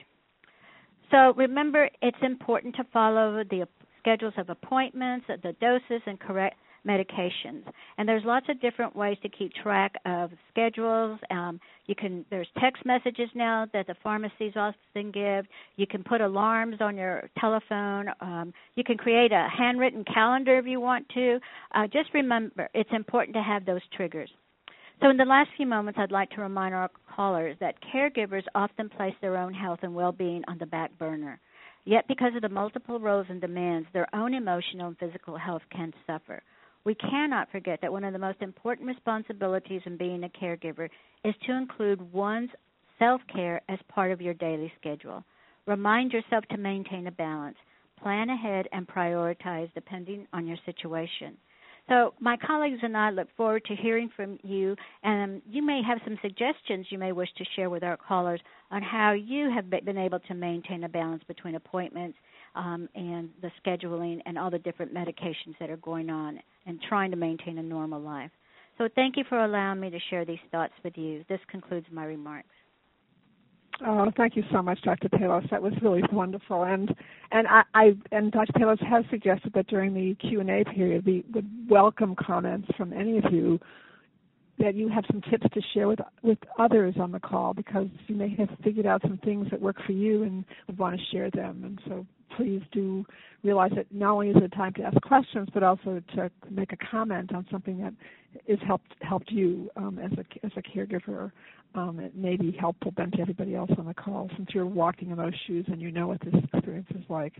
So 1.11 1.33
remember, 1.35 1.89
it's 2.01 2.17
important 2.21 2.75
to 2.77 2.85
follow 2.91 3.43
the 3.43 3.67
schedules 3.99 4.33
of 4.37 4.49
appointments, 4.49 5.25
the 5.27 5.53
doses, 5.59 6.01
and 6.05 6.19
correct 6.19 6.55
medications. 6.87 7.63
And 7.97 8.09
there's 8.09 8.23
lots 8.25 8.47
of 8.49 8.59
different 8.59 8.95
ways 8.95 9.17
to 9.21 9.29
keep 9.29 9.53
track 9.53 9.93
of 10.05 10.31
schedules. 10.49 11.19
Um, 11.29 11.59
you 11.85 11.95
can 11.95 12.25
there's 12.29 12.47
text 12.59 12.85
messages 12.85 13.29
now 13.35 13.67
that 13.73 13.87
the 13.87 13.95
pharmacies 14.01 14.53
often 14.55 15.11
give. 15.11 15.45
You 15.75 15.85
can 15.85 16.03
put 16.03 16.21
alarms 16.21 16.77
on 16.79 16.97
your 16.97 17.29
telephone. 17.39 18.07
Um, 18.19 18.53
you 18.75 18.83
can 18.83 18.97
create 18.97 19.31
a 19.31 19.47
handwritten 19.55 20.03
calendar 20.05 20.57
if 20.57 20.65
you 20.65 20.79
want 20.79 21.07
to. 21.09 21.39
Uh, 21.75 21.87
just 21.87 22.13
remember, 22.13 22.67
it's 22.73 22.89
important 22.93 23.35
to 23.35 23.43
have 23.43 23.65
those 23.65 23.81
triggers. 23.95 24.29
So, 25.01 25.09
in 25.09 25.17
the 25.17 25.25
last 25.25 25.49
few 25.57 25.65
moments, 25.65 25.97
I'd 25.99 26.11
like 26.11 26.29
to 26.31 26.41
remind 26.41 26.75
our 26.75 26.91
callers 27.15 27.57
that 27.59 27.73
caregivers 27.91 28.43
often 28.53 28.87
place 28.87 29.15
their 29.19 29.35
own 29.35 29.51
health 29.51 29.79
and 29.81 29.95
well 29.95 30.11
being 30.11 30.43
on 30.47 30.59
the 30.59 30.67
back 30.67 30.95
burner. 30.99 31.39
Yet, 31.85 32.07
because 32.07 32.35
of 32.35 32.43
the 32.43 32.49
multiple 32.49 32.99
roles 32.99 33.25
and 33.27 33.41
demands, 33.41 33.87
their 33.93 34.07
own 34.13 34.35
emotional 34.35 34.89
and 34.89 34.97
physical 34.99 35.35
health 35.37 35.63
can 35.71 35.91
suffer. 36.05 36.43
We 36.83 36.93
cannot 36.93 37.49
forget 37.51 37.79
that 37.81 37.91
one 37.91 38.03
of 38.03 38.13
the 38.13 38.19
most 38.19 38.43
important 38.43 38.87
responsibilities 38.87 39.81
in 39.85 39.97
being 39.97 40.23
a 40.23 40.29
caregiver 40.29 40.87
is 41.23 41.33
to 41.47 41.53
include 41.53 42.13
one's 42.13 42.51
self 42.99 43.21
care 43.33 43.59
as 43.69 43.79
part 43.87 44.11
of 44.11 44.21
your 44.21 44.35
daily 44.35 44.71
schedule. 44.79 45.23
Remind 45.65 46.11
yourself 46.11 46.43
to 46.51 46.57
maintain 46.57 47.07
a 47.07 47.11
balance, 47.11 47.57
plan 47.99 48.29
ahead, 48.29 48.67
and 48.71 48.87
prioritize 48.87 49.73
depending 49.73 50.27
on 50.31 50.45
your 50.45 50.57
situation. 50.63 51.37
So, 51.89 52.13
my 52.19 52.37
colleagues 52.37 52.79
and 52.83 52.95
I 52.95 53.09
look 53.09 53.27
forward 53.35 53.65
to 53.65 53.75
hearing 53.75 54.09
from 54.15 54.37
you, 54.43 54.75
and 55.03 55.41
you 55.49 55.61
may 55.65 55.81
have 55.85 55.99
some 56.05 56.17
suggestions 56.21 56.87
you 56.89 56.97
may 56.97 57.11
wish 57.11 57.29
to 57.37 57.45
share 57.55 57.69
with 57.69 57.83
our 57.83 57.97
callers 57.97 58.39
on 58.69 58.81
how 58.81 59.11
you 59.11 59.51
have 59.53 59.69
been 59.69 59.97
able 59.97 60.19
to 60.19 60.33
maintain 60.33 60.83
a 60.83 60.89
balance 60.89 61.23
between 61.27 61.55
appointments 61.55 62.17
um, 62.55 62.87
and 62.95 63.29
the 63.41 63.51
scheduling 63.65 64.19
and 64.25 64.37
all 64.37 64.49
the 64.49 64.59
different 64.59 64.93
medications 64.93 65.57
that 65.59 65.69
are 65.69 65.77
going 65.77 66.09
on 66.09 66.39
and 66.65 66.79
trying 66.87 67.11
to 67.11 67.17
maintain 67.17 67.57
a 67.57 67.63
normal 67.63 67.99
life. 67.99 68.31
So 68.77 68.87
thank 68.95 69.17
you 69.17 69.23
for 69.27 69.43
allowing 69.43 69.79
me 69.79 69.89
to 69.89 69.99
share 70.09 70.25
these 70.25 70.39
thoughts 70.51 70.73
with 70.83 70.97
you. 70.97 71.25
This 71.29 71.39
concludes 71.49 71.87
my 71.91 72.05
remarks. 72.05 72.49
Oh, 73.83 74.11
thank 74.15 74.35
you 74.35 74.43
so 74.51 74.61
much, 74.61 74.79
Dr. 74.83 75.09
Palos. 75.09 75.43
That 75.49 75.61
was 75.61 75.73
really 75.81 76.03
wonderful. 76.11 76.63
And 76.63 76.93
and 77.31 77.47
I, 77.47 77.63
I 77.73 77.91
and 78.11 78.31
Dr. 78.31 78.53
Palos 78.53 78.77
has 78.87 79.03
suggested 79.09 79.53
that 79.53 79.67
during 79.67 79.93
the 79.93 80.15
Q 80.15 80.39
and 80.39 80.49
A 80.49 80.63
period, 80.65 81.05
we 81.05 81.23
would 81.33 81.47
welcome 81.69 82.15
comments 82.15 82.67
from 82.77 82.93
any 82.93 83.17
of 83.17 83.25
you 83.31 83.59
that 84.59 84.75
you 84.75 84.87
have 84.87 85.03
some 85.11 85.21
tips 85.31 85.47
to 85.51 85.61
share 85.73 85.87
with 85.87 85.99
with 86.21 86.37
others 86.59 86.95
on 86.99 87.11
the 87.11 87.19
call 87.19 87.55
because 87.55 87.87
you 88.07 88.15
may 88.15 88.35
have 88.35 88.49
figured 88.63 88.85
out 88.85 89.01
some 89.01 89.17
things 89.23 89.47
that 89.49 89.59
work 89.59 89.77
for 89.85 89.93
you 89.93 90.23
and 90.23 90.45
would 90.67 90.77
want 90.77 90.99
to 90.99 91.05
share 91.11 91.31
them. 91.31 91.63
And 91.63 91.79
so 91.87 92.05
please 92.37 92.61
do 92.71 93.05
realize 93.43 93.71
that 93.75 93.87
not 93.91 94.13
only 94.13 94.29
is 94.29 94.37
it 94.37 94.49
time 94.49 94.73
to 94.73 94.83
ask 94.83 94.99
questions, 95.01 95.49
but 95.53 95.63
also 95.63 96.01
to 96.15 96.31
make 96.49 96.71
a 96.73 96.77
comment 96.89 97.33
on 97.33 97.45
something 97.51 97.79
that 97.79 97.93
is 98.47 98.59
helped 98.65 98.93
helped 99.01 99.31
you 99.31 99.69
um, 99.75 99.99
as 99.99 100.11
a 100.13 100.45
as 100.45 100.51
a 100.55 100.61
caregiver. 100.61 101.31
Um, 101.73 101.99
it 101.99 102.15
may 102.15 102.35
be 102.35 102.51
helpful 102.51 102.93
then 102.97 103.11
to 103.11 103.21
everybody 103.21 103.55
else 103.55 103.71
on 103.77 103.85
the 103.85 103.93
call 103.93 104.29
since 104.35 104.49
you're 104.53 104.65
walking 104.65 105.11
in 105.11 105.17
those 105.17 105.33
shoes 105.47 105.65
and 105.71 105.81
you 105.81 105.91
know 105.91 106.07
what 106.07 106.19
this 106.19 106.33
experience 106.53 106.87
is 106.91 107.03
like. 107.07 107.33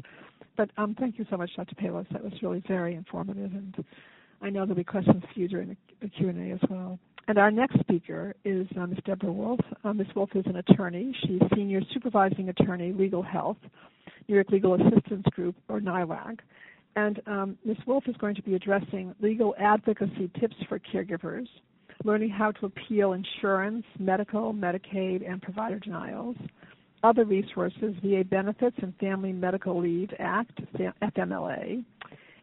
But 0.56 0.70
um, 0.78 0.96
thank 0.98 1.18
you 1.18 1.26
so 1.30 1.38
much, 1.38 1.52
Dr. 1.56 1.76
Palos. 1.76 2.06
That 2.12 2.24
was 2.24 2.34
really 2.42 2.64
very 2.68 2.96
informative, 2.96 3.52
and 3.52 3.86
I 4.42 4.50
know 4.50 4.62
there'll 4.62 4.76
be 4.76 4.84
questions 4.84 5.24
for 5.34 5.40
you 5.40 5.48
during 5.48 5.78
the, 6.02 6.10
Q&A 6.10 6.52
as 6.52 6.60
well. 6.70 6.98
And 7.28 7.38
our 7.38 7.52
next 7.52 7.80
speaker 7.80 8.36
is 8.44 8.68
uh, 8.76 8.88
Ms. 8.88 8.98
Deborah 9.06 9.32
Wolf. 9.32 9.60
Uh, 9.84 9.94
Ms. 9.94 10.08
Wolf 10.16 10.32
is 10.36 10.44
an 10.48 10.58
attorney. 10.58 11.16
She's 11.22 11.42
Senior 11.56 11.82
Supervising 11.94 12.50
Attorney, 12.50 12.92
Legal 12.92 13.22
Health, 13.22 13.58
New 14.28 14.36
York 14.36 14.50
Legal 14.50 14.74
Assistance 14.74 15.26
Group, 15.32 15.56
or 15.70 15.80
NYLAG. 15.80 16.40
And 16.96 17.22
um, 17.28 17.58
Ms. 17.64 17.78
Wolf 17.86 18.06
is 18.08 18.18
going 18.18 18.36
to 18.36 18.42
be 18.42 18.56
addressing 18.56 19.16
legal 19.22 19.56
advocacy 19.60 20.30
tips 20.40 20.56
for 20.68 20.80
caregivers, 20.80 21.48
learning 22.04 22.30
how 22.30 22.52
to 22.52 22.66
appeal 22.66 23.14
insurance, 23.14 23.86
medical, 24.00 24.54
Medicaid, 24.54 25.30
and 25.30 25.42
provider 25.42 25.80
denials, 25.80 26.36
other 27.04 27.26
resources, 27.26 27.96
VA 28.04 28.24
Benefits 28.24 28.76
and 28.82 28.94
Family 28.98 29.32
Medical 29.32 29.80
Leave 29.80 30.10
Act, 30.20 30.60
FMLA, 31.02 31.84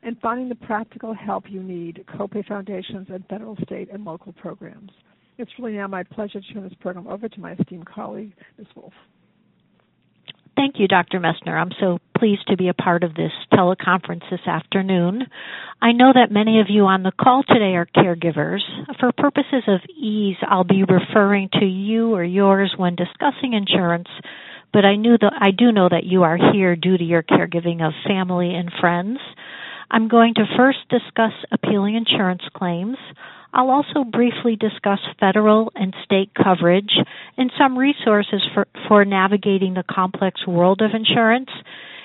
and 0.02 0.18
finding 0.20 0.48
the 0.48 0.54
practical 0.54 1.12
help 1.12 1.44
you 1.48 1.62
need, 1.62 2.04
copay 2.08 2.46
foundations, 2.46 3.08
and 3.10 3.24
federal, 3.26 3.56
state, 3.64 3.88
and 3.92 4.04
local 4.04 4.32
programs. 4.32 4.90
It's 5.38 5.50
really 5.58 5.74
now 5.74 5.86
my 5.86 6.02
pleasure 6.02 6.40
to 6.40 6.52
turn 6.52 6.64
this 6.64 6.72
program 6.80 7.06
over 7.06 7.28
to 7.28 7.40
my 7.40 7.52
esteemed 7.52 7.86
colleague, 7.86 8.32
Ms. 8.58 8.66
Wolf. 8.74 8.92
Thank 10.56 10.80
you, 10.80 10.88
Dr. 10.88 11.20
Messner. 11.20 11.56
I'm 11.56 11.70
so 11.78 11.98
pleased 12.18 12.48
to 12.48 12.56
be 12.56 12.68
a 12.68 12.74
part 12.74 13.04
of 13.04 13.14
this 13.14 13.30
teleconference 13.52 14.28
this 14.28 14.44
afternoon. 14.44 15.22
I 15.80 15.92
know 15.92 16.12
that 16.12 16.32
many 16.32 16.60
of 16.60 16.66
you 16.68 16.86
on 16.86 17.04
the 17.04 17.12
call 17.12 17.44
today 17.46 17.76
are 17.76 17.86
caregivers. 17.86 18.58
For 18.98 19.12
purposes 19.16 19.62
of 19.68 19.78
ease, 19.96 20.36
I'll 20.42 20.64
be 20.64 20.82
referring 20.82 21.48
to 21.60 21.64
you 21.64 22.12
or 22.12 22.24
yours 22.24 22.74
when 22.76 22.96
discussing 22.96 23.52
insurance, 23.52 24.08
but 24.72 24.84
I 24.84 24.96
knew 24.96 25.16
that 25.20 25.32
I 25.40 25.52
do 25.52 25.70
know 25.70 25.88
that 25.88 26.04
you 26.04 26.24
are 26.24 26.36
here 26.52 26.74
due 26.74 26.98
to 26.98 27.04
your 27.04 27.22
caregiving 27.22 27.86
of 27.86 27.92
family 28.04 28.52
and 28.52 28.72
friends. 28.80 29.20
I'm 29.90 30.08
going 30.08 30.34
to 30.34 30.44
first 30.56 30.78
discuss 30.90 31.32
appealing 31.50 31.96
insurance 31.96 32.42
claims. 32.54 32.98
I'll 33.52 33.70
also 33.70 34.04
briefly 34.04 34.56
discuss 34.56 34.98
federal 35.18 35.72
and 35.74 35.94
state 36.04 36.30
coverage 36.34 36.92
and 37.36 37.50
some 37.58 37.78
resources 37.78 38.42
for, 38.52 38.66
for 38.86 39.04
navigating 39.04 39.74
the 39.74 39.84
complex 39.90 40.46
world 40.46 40.82
of 40.82 40.90
insurance. 40.94 41.48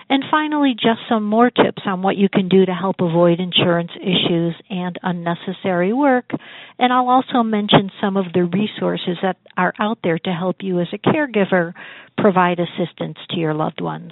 And 0.09 0.23
finally, 0.29 0.73
just 0.73 0.99
some 1.09 1.23
more 1.23 1.49
tips 1.49 1.81
on 1.85 2.01
what 2.01 2.17
you 2.17 2.29
can 2.29 2.47
do 2.47 2.65
to 2.65 2.73
help 2.73 2.97
avoid 2.99 3.39
insurance 3.39 3.91
issues 3.99 4.55
and 4.69 4.97
unnecessary 5.01 5.91
work. 5.93 6.29
And 6.77 6.93
I'll 6.93 7.09
also 7.09 7.41
mention 7.43 7.89
some 8.01 8.15
of 8.17 8.25
the 8.33 8.43
resources 8.43 9.17
that 9.21 9.37
are 9.57 9.73
out 9.79 9.99
there 10.03 10.19
to 10.19 10.33
help 10.33 10.57
you 10.61 10.79
as 10.79 10.87
a 10.93 10.97
caregiver 10.97 11.73
provide 12.17 12.59
assistance 12.59 13.17
to 13.31 13.37
your 13.37 13.53
loved 13.53 13.81
ones. 13.81 14.11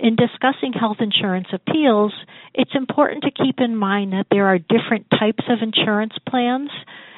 In 0.00 0.16
discussing 0.16 0.72
health 0.72 0.96
insurance 1.00 1.46
appeals, 1.52 2.12
it's 2.52 2.74
important 2.74 3.22
to 3.24 3.30
keep 3.30 3.60
in 3.60 3.76
mind 3.76 4.12
that 4.12 4.26
there 4.30 4.46
are 4.46 4.58
different 4.58 5.06
types 5.10 5.44
of 5.48 5.58
insurance 5.62 6.14
plans, 6.28 6.70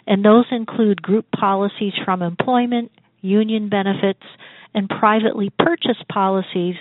and 0.06 0.24
those 0.24 0.44
include 0.50 1.00
group 1.00 1.26
policies 1.32 1.94
from 2.04 2.22
employment, 2.22 2.92
union 3.22 3.68
benefits, 3.68 4.22
and 4.74 4.90
privately 4.90 5.50
purchased 5.58 6.06
policies, 6.12 6.76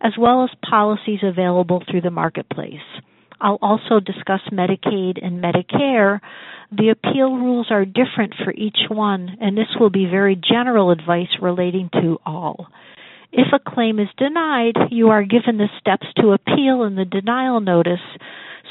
as 0.00 0.12
well 0.18 0.42
as 0.42 0.50
policies 0.68 1.20
available 1.22 1.82
through 1.88 2.02
the 2.02 2.10
marketplace. 2.10 2.82
I'll 3.40 3.58
also 3.62 4.00
discuss 4.00 4.40
Medicaid 4.52 5.24
and 5.24 5.42
Medicare. 5.42 6.20
The 6.72 6.88
appeal 6.88 7.36
rules 7.36 7.68
are 7.70 7.84
different 7.84 8.34
for 8.44 8.52
each 8.52 8.78
one, 8.88 9.36
and 9.40 9.56
this 9.56 9.68
will 9.78 9.90
be 9.90 10.06
very 10.06 10.36
general 10.36 10.90
advice 10.90 11.28
relating 11.40 11.88
to 11.92 12.18
all. 12.26 12.66
If 13.32 13.52
a 13.52 13.58
claim 13.58 13.98
is 13.98 14.08
denied, 14.16 14.76
you 14.90 15.08
are 15.08 15.22
given 15.22 15.58
the 15.58 15.68
steps 15.80 16.06
to 16.16 16.32
appeal 16.32 16.84
in 16.84 16.94
the 16.94 17.04
denial 17.04 17.60
notice, 17.60 18.00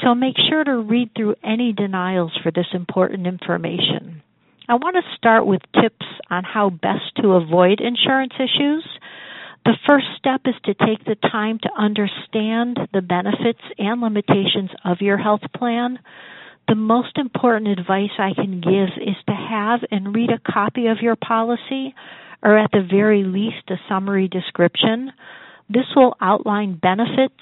so 0.02 0.16
make 0.16 0.36
sure 0.50 0.64
to 0.64 0.78
read 0.78 1.12
through 1.16 1.36
any 1.44 1.74
denials 1.74 2.32
for 2.42 2.52
this 2.52 2.68
important 2.74 3.28
information. 3.28 4.22
I 4.68 4.76
want 4.76 4.96
to 4.96 5.16
start 5.16 5.46
with 5.46 5.62
tips 5.80 6.06
on 6.30 6.44
how 6.44 6.70
best 6.70 7.16
to 7.22 7.34
avoid 7.34 7.80
insurance 7.82 8.34
issues. 8.36 8.86
The 9.64 9.78
first 9.88 10.08
step 10.18 10.42
is 10.46 10.56
to 10.66 10.74
take 10.74 11.06
the 11.06 11.16
time 11.16 11.60
to 11.60 11.70
understand 11.78 12.80
the 12.94 13.02
benefits 13.02 13.62
and 13.78 14.02
limitations 14.02 14.72
of 14.84 15.02
your 15.02 15.18
health 15.18 15.42
plan. 15.56 16.00
The 16.68 16.76
most 16.76 17.18
important 17.18 17.78
advice 17.78 18.12
I 18.18 18.34
can 18.34 18.60
give 18.60 18.90
is 19.02 19.16
to 19.28 19.34
have 19.34 19.82
and 19.92 20.16
read 20.16 20.32
a 20.32 20.52
copy 20.52 20.88
of 20.88 20.98
your 21.02 21.16
policy 21.16 21.94
or 22.44 22.58
at 22.58 22.72
the 22.72 22.88
very 22.90 23.24
least 23.24 23.70
a 23.70 23.76
summary 23.90 24.28
description. 24.28 25.12
This 25.70 25.86
will 25.96 26.16
outline 26.22 26.80
benefits, 26.82 27.42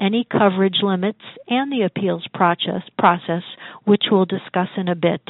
any 0.00 0.26
coverage 0.30 0.78
limits, 0.82 1.20
and 1.48 1.70
the 1.70 1.82
appeals 1.82 2.26
process, 2.34 3.42
which 3.84 4.04
we'll 4.10 4.24
discuss 4.24 4.68
in 4.76 4.88
a 4.88 4.94
bit. 4.94 5.22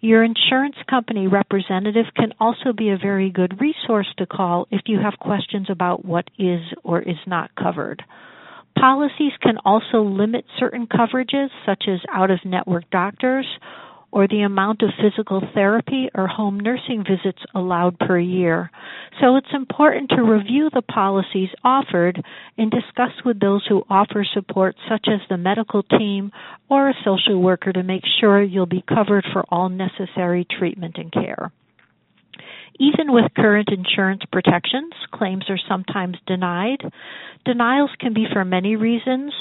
Your 0.00 0.24
insurance 0.24 0.76
company 0.88 1.26
representative 1.26 2.06
can 2.14 2.32
also 2.40 2.72
be 2.76 2.90
a 2.90 2.98
very 2.98 3.30
good 3.30 3.60
resource 3.60 4.08
to 4.18 4.26
call 4.26 4.66
if 4.70 4.82
you 4.86 4.98
have 5.00 5.18
questions 5.20 5.68
about 5.70 6.04
what 6.04 6.28
is 6.38 6.60
or 6.84 7.00
is 7.00 7.16
not 7.26 7.54
covered. 7.54 8.02
Policies 8.78 9.32
can 9.40 9.56
also 9.64 10.02
limit 10.02 10.44
certain 10.58 10.86
coverages, 10.86 11.48
such 11.64 11.84
as 11.88 12.00
out 12.12 12.30
of 12.30 12.44
network 12.44 12.88
doctors 12.90 13.46
or 14.16 14.26
the 14.26 14.40
amount 14.40 14.80
of 14.80 14.88
physical 14.98 15.42
therapy 15.52 16.08
or 16.14 16.26
home 16.26 16.58
nursing 16.58 17.04
visits 17.04 17.42
allowed 17.54 17.98
per 17.98 18.18
year. 18.18 18.70
So 19.20 19.36
it's 19.36 19.52
important 19.52 20.08
to 20.08 20.22
review 20.22 20.70
the 20.72 20.80
policies 20.80 21.50
offered 21.62 22.24
and 22.56 22.70
discuss 22.70 23.10
with 23.26 23.38
those 23.40 23.66
who 23.68 23.84
offer 23.90 24.24
support, 24.32 24.74
such 24.88 25.06
as 25.06 25.20
the 25.28 25.36
medical 25.36 25.82
team 25.82 26.32
or 26.70 26.88
a 26.88 26.94
social 27.04 27.42
worker, 27.42 27.74
to 27.74 27.82
make 27.82 28.04
sure 28.18 28.42
you'll 28.42 28.64
be 28.64 28.82
covered 28.88 29.26
for 29.34 29.44
all 29.50 29.68
necessary 29.68 30.46
treatment 30.58 30.96
and 30.96 31.12
care. 31.12 31.52
Even 32.78 33.12
with 33.12 33.32
current 33.34 33.70
insurance 33.70 34.22
protections, 34.30 34.92
claims 35.12 35.44
are 35.48 35.58
sometimes 35.68 36.18
denied. 36.26 36.82
Denials 37.44 37.90
can 37.98 38.12
be 38.12 38.26
for 38.30 38.44
many 38.44 38.76
reasons. 38.76 39.32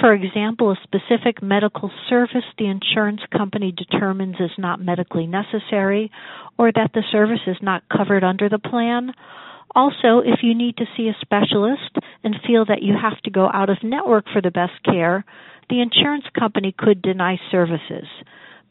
For 0.00 0.12
example, 0.12 0.70
a 0.70 0.76
specific 0.84 1.42
medical 1.42 1.90
service 2.08 2.44
the 2.58 2.66
insurance 2.66 3.22
company 3.36 3.72
determines 3.72 4.36
is 4.38 4.52
not 4.58 4.80
medically 4.80 5.26
necessary 5.26 6.12
or 6.58 6.70
that 6.72 6.92
the 6.94 7.02
service 7.10 7.40
is 7.46 7.56
not 7.60 7.82
covered 7.88 8.22
under 8.22 8.48
the 8.48 8.58
plan. 8.58 9.12
Also, 9.74 10.20
if 10.24 10.40
you 10.42 10.54
need 10.54 10.76
to 10.76 10.86
see 10.96 11.08
a 11.08 11.16
specialist 11.20 11.96
and 12.22 12.36
feel 12.46 12.64
that 12.66 12.82
you 12.82 12.94
have 13.00 13.20
to 13.22 13.30
go 13.30 13.50
out 13.52 13.68
of 13.68 13.82
network 13.82 14.26
for 14.32 14.40
the 14.40 14.50
best 14.50 14.72
care, 14.84 15.24
the 15.68 15.80
insurance 15.80 16.24
company 16.38 16.72
could 16.76 17.02
deny 17.02 17.36
services 17.50 18.06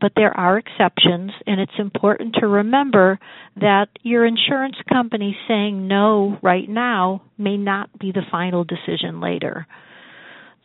but 0.02 0.12
there 0.16 0.36
are 0.36 0.58
exceptions, 0.58 1.32
and 1.48 1.60
it's 1.60 1.80
important 1.80 2.36
to 2.40 2.48
remember 2.48 3.20
that 3.60 3.88
your 4.02 4.26
insurance 4.26 4.76
company 4.92 5.38
saying 5.48 5.88
no 5.88 6.38
right 6.42 6.68
now 6.68 7.22
may 7.38 7.58
not 7.58 7.98
be 7.98 8.12
the 8.12 8.26
final 8.30 8.64
decision 8.64 9.22
later. 9.22 9.66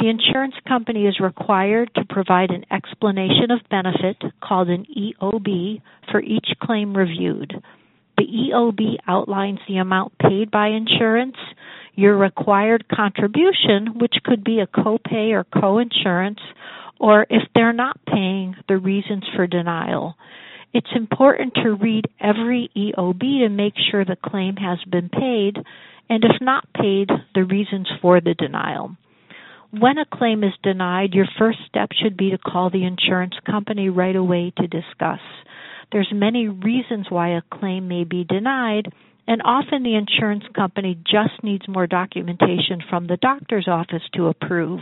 The 0.01 0.09
insurance 0.09 0.55
company 0.67 1.07
is 1.07 1.21
required 1.21 1.91
to 1.95 2.07
provide 2.09 2.51
an 2.51 2.65
explanation 2.73 3.51
of 3.51 3.69
benefit 3.71 4.17
called 4.43 4.69
an 4.69 4.87
EOB 4.87 5.83
for 6.11 6.21
each 6.23 6.49
claim 6.63 6.97
reviewed. 6.97 7.53
The 8.17 8.25
EOB 8.25 8.97
outlines 9.07 9.61
the 9.69 9.77
amount 9.77 10.13
paid 10.19 10.51
by 10.51 10.69
insurance, 10.69 11.37
your 11.95 12.17
required 12.17 12.87
contribution, 12.89 13.99
which 13.99 14.15
could 14.25 14.43
be 14.43 14.61
a 14.61 14.67
copay 14.67 15.33
or 15.33 15.45
coinsurance, 15.45 16.41
or 17.01 17.27
if 17.31 17.43
they're 17.55 17.73
not 17.73 17.99
paying, 18.07 18.55
the 18.69 18.77
reasons 18.77 19.25
for 19.35 19.47
denial. 19.47 20.15
It's 20.73 20.95
important 20.95 21.55
to 21.55 21.75
read 21.75 22.05
every 22.21 22.71
EOB 22.77 23.41
to 23.41 23.49
make 23.49 23.73
sure 23.91 24.05
the 24.05 24.17
claim 24.23 24.55
has 24.57 24.79
been 24.89 25.09
paid, 25.09 25.57
and 26.09 26.23
if 26.23 26.41
not 26.41 26.73
paid, 26.75 27.09
the 27.35 27.45
reasons 27.45 27.89
for 28.03 28.21
the 28.21 28.35
denial. 28.35 28.97
When 29.73 29.99
a 29.99 30.05
claim 30.05 30.45
is 30.45 30.53
denied, 30.63 31.15
your 31.15 31.29
first 31.39 31.59
step 31.69 31.89
should 31.93 32.17
be 32.17 32.31
to 32.31 32.39
call 32.39 32.71
the 32.71 32.85
insurance 32.85 33.35
company 33.49 33.89
right 33.89 34.15
away 34.15 34.53
to 34.59 34.67
discuss. 34.67 35.21
There's 35.93 36.13
many 36.13 36.49
reasons 36.49 37.07
why 37.09 37.31
a 37.31 37.43
claim 37.53 37.89
may 37.89 38.05
be 38.05 38.25
denied, 38.25 38.93
and 39.27 39.41
often 39.45 39.83
the 39.83 39.97
insurance 39.97 40.45
company 40.55 40.99
just 41.07 41.43
needs 41.43 41.67
more 41.67 41.87
documentation 41.87 42.83
from 42.91 43.07
the 43.07 43.17
doctor's 43.17 43.69
office 43.69 44.03
to 44.15 44.27
approve. 44.27 44.81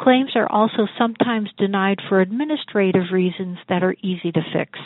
Claims 0.00 0.32
are 0.34 0.50
also 0.50 0.86
sometimes 0.98 1.50
denied 1.56 1.98
for 2.08 2.20
administrative 2.20 3.12
reasons 3.12 3.58
that 3.68 3.82
are 3.82 3.94
easy 4.02 4.32
to 4.32 4.40
fix. 4.52 4.78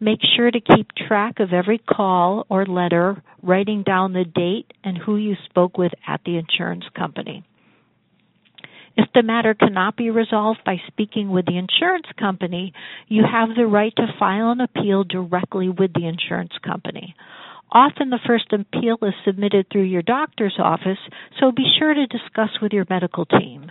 Make 0.00 0.20
sure 0.36 0.50
to 0.50 0.60
keep 0.60 0.88
track 1.08 1.40
of 1.40 1.52
every 1.52 1.78
call 1.78 2.46
or 2.48 2.64
letter, 2.64 3.22
writing 3.42 3.82
down 3.82 4.12
the 4.12 4.24
date 4.24 4.72
and 4.84 4.96
who 4.96 5.16
you 5.16 5.34
spoke 5.50 5.76
with 5.76 5.92
at 6.06 6.20
the 6.24 6.36
insurance 6.36 6.84
company. 6.96 7.44
If 8.96 9.08
the 9.14 9.22
matter 9.22 9.54
cannot 9.54 9.96
be 9.96 10.10
resolved 10.10 10.60
by 10.64 10.76
speaking 10.88 11.30
with 11.30 11.46
the 11.46 11.56
insurance 11.56 12.06
company, 12.18 12.72
you 13.06 13.22
have 13.22 13.50
the 13.54 13.66
right 13.66 13.94
to 13.96 14.14
file 14.18 14.50
an 14.50 14.60
appeal 14.60 15.04
directly 15.04 15.68
with 15.68 15.92
the 15.94 16.06
insurance 16.06 16.52
company. 16.64 17.14
Often 17.70 18.10
the 18.10 18.18
first 18.26 18.52
appeal 18.52 18.98
is 19.02 19.14
submitted 19.24 19.66
through 19.70 19.82
your 19.84 20.02
doctor's 20.02 20.58
office, 20.58 20.98
so 21.38 21.52
be 21.52 21.66
sure 21.78 21.94
to 21.94 22.06
discuss 22.06 22.50
with 22.62 22.72
your 22.72 22.86
medical 22.88 23.26
team. 23.26 23.70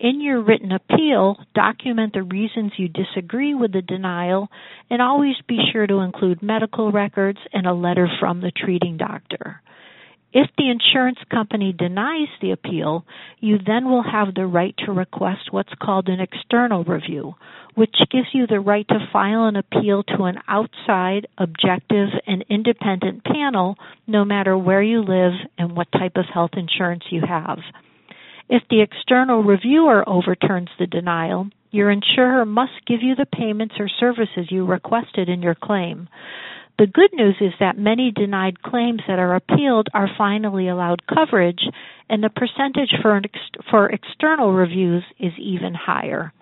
In 0.00 0.20
your 0.20 0.40
written 0.40 0.72
appeal, 0.72 1.36
document 1.54 2.14
the 2.14 2.24
reasons 2.24 2.72
you 2.76 2.88
disagree 2.88 3.54
with 3.54 3.72
the 3.72 3.82
denial 3.82 4.48
and 4.90 5.00
always 5.00 5.36
be 5.46 5.58
sure 5.72 5.86
to 5.86 6.00
include 6.00 6.42
medical 6.42 6.90
records 6.90 7.38
and 7.52 7.66
a 7.66 7.72
letter 7.72 8.08
from 8.18 8.40
the 8.40 8.50
treating 8.50 8.96
doctor. 8.96 9.62
If 10.32 10.50
the 10.58 10.68
insurance 10.68 11.20
company 11.30 11.72
denies 11.72 12.26
the 12.42 12.50
appeal, 12.50 13.06
you 13.38 13.58
then 13.64 13.88
will 13.88 14.02
have 14.02 14.34
the 14.34 14.46
right 14.46 14.74
to 14.78 14.90
request 14.90 15.52
what's 15.52 15.72
called 15.80 16.08
an 16.08 16.18
external 16.18 16.82
review, 16.82 17.34
which 17.76 17.94
gives 18.10 18.26
you 18.32 18.48
the 18.48 18.58
right 18.58 18.86
to 18.88 19.08
file 19.12 19.44
an 19.44 19.54
appeal 19.54 20.02
to 20.02 20.24
an 20.24 20.38
outside, 20.48 21.28
objective, 21.38 22.08
and 22.26 22.44
independent 22.50 23.22
panel 23.22 23.76
no 24.08 24.24
matter 24.24 24.58
where 24.58 24.82
you 24.82 25.02
live 25.02 25.34
and 25.56 25.76
what 25.76 25.92
type 25.92 26.16
of 26.16 26.24
health 26.34 26.54
insurance 26.54 27.04
you 27.10 27.20
have. 27.20 27.60
If 28.48 28.62
the 28.68 28.82
external 28.82 29.42
reviewer 29.42 30.06
overturns 30.08 30.68
the 30.78 30.86
denial, 30.86 31.48
your 31.70 31.90
insurer 31.90 32.44
must 32.44 32.86
give 32.86 33.02
you 33.02 33.14
the 33.14 33.26
payments 33.26 33.74
or 33.78 33.88
services 33.88 34.50
you 34.50 34.64
requested 34.64 35.28
in 35.28 35.42
your 35.42 35.54
claim. 35.54 36.08
The 36.78 36.86
good 36.86 37.10
news 37.12 37.36
is 37.40 37.52
that 37.60 37.78
many 37.78 38.10
denied 38.10 38.62
claims 38.62 39.00
that 39.06 39.18
are 39.18 39.36
appealed 39.36 39.88
are 39.94 40.10
finally 40.18 40.68
allowed 40.68 41.06
coverage, 41.06 41.62
and 42.10 42.22
the 42.22 42.30
percentage 42.30 42.92
for, 43.00 43.16
ex- 43.16 43.64
for 43.70 43.88
external 43.88 44.52
reviews 44.52 45.04
is 45.18 45.32
even 45.38 45.72
higher. 45.74 46.32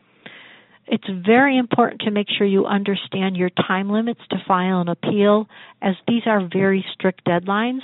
It's 0.86 1.08
very 1.08 1.56
important 1.56 2.02
to 2.02 2.10
make 2.10 2.26
sure 2.28 2.46
you 2.46 2.66
understand 2.66 3.36
your 3.36 3.50
time 3.50 3.90
limits 3.90 4.20
to 4.30 4.42
file 4.46 4.80
an 4.80 4.88
appeal, 4.88 5.48
as 5.80 5.94
these 6.08 6.22
are 6.26 6.48
very 6.52 6.84
strict 6.92 7.24
deadlines. 7.24 7.82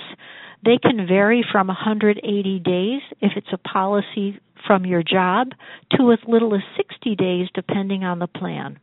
They 0.63 0.77
can 0.77 1.07
vary 1.07 1.45
from 1.51 1.67
180 1.67 2.59
days 2.59 3.01
if 3.21 3.31
it's 3.35 3.53
a 3.53 3.57
policy 3.57 4.39
from 4.67 4.85
your 4.85 5.03
job 5.03 5.49
to 5.97 6.11
as 6.11 6.19
little 6.27 6.53
as 6.53 6.61
60 6.75 7.15
days 7.15 7.47
depending 7.53 8.03
on 8.03 8.19
the 8.19 8.27
plan. 8.27 8.79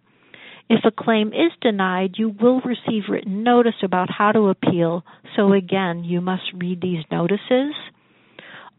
If 0.69 0.85
a 0.85 0.91
claim 0.91 1.29
is 1.29 1.53
denied, 1.61 2.15
you 2.17 2.31
will 2.41 2.61
receive 2.63 3.05
written 3.09 3.45
notice 3.45 3.83
about 3.85 4.11
how 4.11 4.33
to 4.33 4.49
appeal, 4.49 5.05
so 5.37 5.53
again, 5.53 6.03
you 6.03 6.21
must 6.21 6.43
read 6.55 6.81
these 6.81 7.05
notices. 7.11 7.75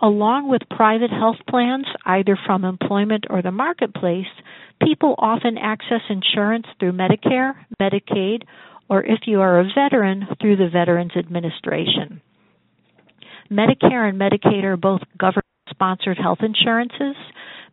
Along 0.01 0.49
with 0.49 0.62
private 0.69 1.12
health 1.12 1.38
plans, 1.49 1.86
either 2.05 2.38
from 2.45 2.65
employment 2.65 3.25
or 3.29 3.41
the 3.41 3.51
marketplace, 3.51 4.27
people 4.83 5.15
often 5.17 5.57
access 5.57 6.01
insurance 6.10 6.65
through 6.79 6.91
Medicare, 6.91 7.53
Medicaid, 7.81 8.43
or 8.89 9.03
if 9.03 9.21
you 9.25 9.41
are 9.41 9.60
a 9.60 9.63
veteran, 9.73 10.27
through 10.41 10.57
the 10.57 10.69
Veterans 10.69 11.13
Administration. 11.15 12.21
Medicare 13.51 14.10
and 14.10 14.19
Medicaid 14.19 14.63
are 14.63 14.77
both 14.77 15.01
government 15.17 15.45
sponsored 15.69 16.17
health 16.17 16.39
insurances. 16.41 17.15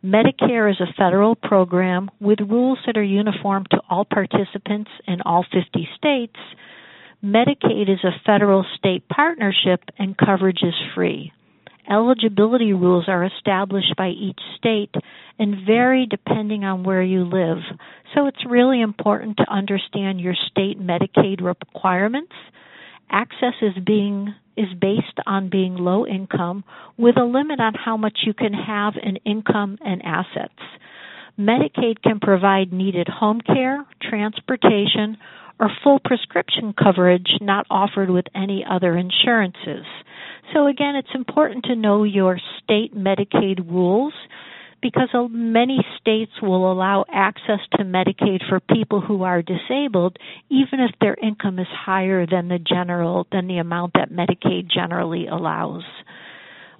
Medicare 0.05 0.71
is 0.71 0.81
a 0.81 0.93
federal 0.97 1.35
program 1.35 2.11
with 2.21 2.39
rules 2.41 2.79
that 2.87 2.97
are 2.97 3.03
uniform 3.03 3.65
to 3.71 3.81
all 3.89 4.05
participants 4.05 4.91
in 5.07 5.23
all 5.23 5.45
50 5.51 5.89
states. 5.97 6.37
Medicaid 7.25 7.89
is 7.89 8.05
a 8.05 8.21
federal 8.27 8.67
state 8.77 9.09
partnership 9.09 9.81
and 9.99 10.17
coverage 10.17 10.63
is 10.63 10.75
free. 10.95 11.33
Eligibility 11.91 12.73
rules 12.73 13.09
are 13.09 13.25
established 13.25 13.95
by 13.97 14.09
each 14.09 14.41
state 14.57 14.95
and 15.39 15.67
vary 15.67 16.07
depending 16.07 16.65
on 16.65 16.85
where 16.85 17.03
you 17.03 17.25
live. 17.25 17.59
So 18.15 18.27
it's 18.27 18.45
really 18.47 18.81
important 18.81 19.39
to 19.39 19.51
understand 19.51 20.21
your 20.21 20.35
state 20.35 20.81
Medicaid 20.81 21.43
requirements. 21.43 22.33
Access 23.11 23.55
is 23.61 23.83
being 23.85 24.35
is 24.57 24.69
based 24.81 25.19
on 25.27 25.51
being 25.51 25.77
low 25.77 26.07
income 26.07 26.65
with 26.97 27.17
a 27.17 27.25
limit 27.25 27.61
on 27.61 27.75
how 27.75 27.97
much 27.97 28.21
you 28.27 28.35
can 28.35 28.53
have 28.53 28.95
in 29.03 29.17
income 29.25 29.79
and 29.85 30.03
assets. 30.05 30.53
Medicaid 31.39 32.01
can 32.03 32.21
provide 32.21 32.73
needed 32.73 33.09
home 33.09 33.41
care, 33.41 33.85
transportation, 34.01 35.17
or 35.59 35.71
full 35.83 36.01
prescription 36.05 36.73
coverage 36.73 37.29
not 37.41 37.67
offered 37.71 38.11
with 38.11 38.27
any 38.35 38.65
other 38.69 38.97
insurances. 38.97 39.85
So 40.53 40.67
again, 40.67 40.97
it's 40.97 41.15
important 41.15 41.65
to 41.65 41.77
know 41.77 42.05
your 42.05 42.39
state 42.63 42.95
Medicaid 42.95 43.69
rules 43.69 44.15
because 44.85 45.09
many 45.31 45.79
states 45.99 46.33
will 46.43 46.71
allow 46.71 47.07
access 47.11 47.61
to 47.73 47.85
Medicaid 47.85 48.47
for 48.51 48.61
people 48.61 49.01
who 49.01 49.23
are 49.23 49.41
disabled 49.41 50.19
even 50.51 50.79
if 50.79 50.91
their 51.01 51.15
income 51.15 51.59
is 51.59 51.67
higher 51.71 52.27
than 52.27 52.49
the 52.49 52.59
general 52.59 53.27
than 53.33 53.49
the 53.49 53.57
amount 53.57 53.95
that 53.95 54.13
Medicaid 54.13 54.71
generally 54.71 55.27
allows. 55.27 55.85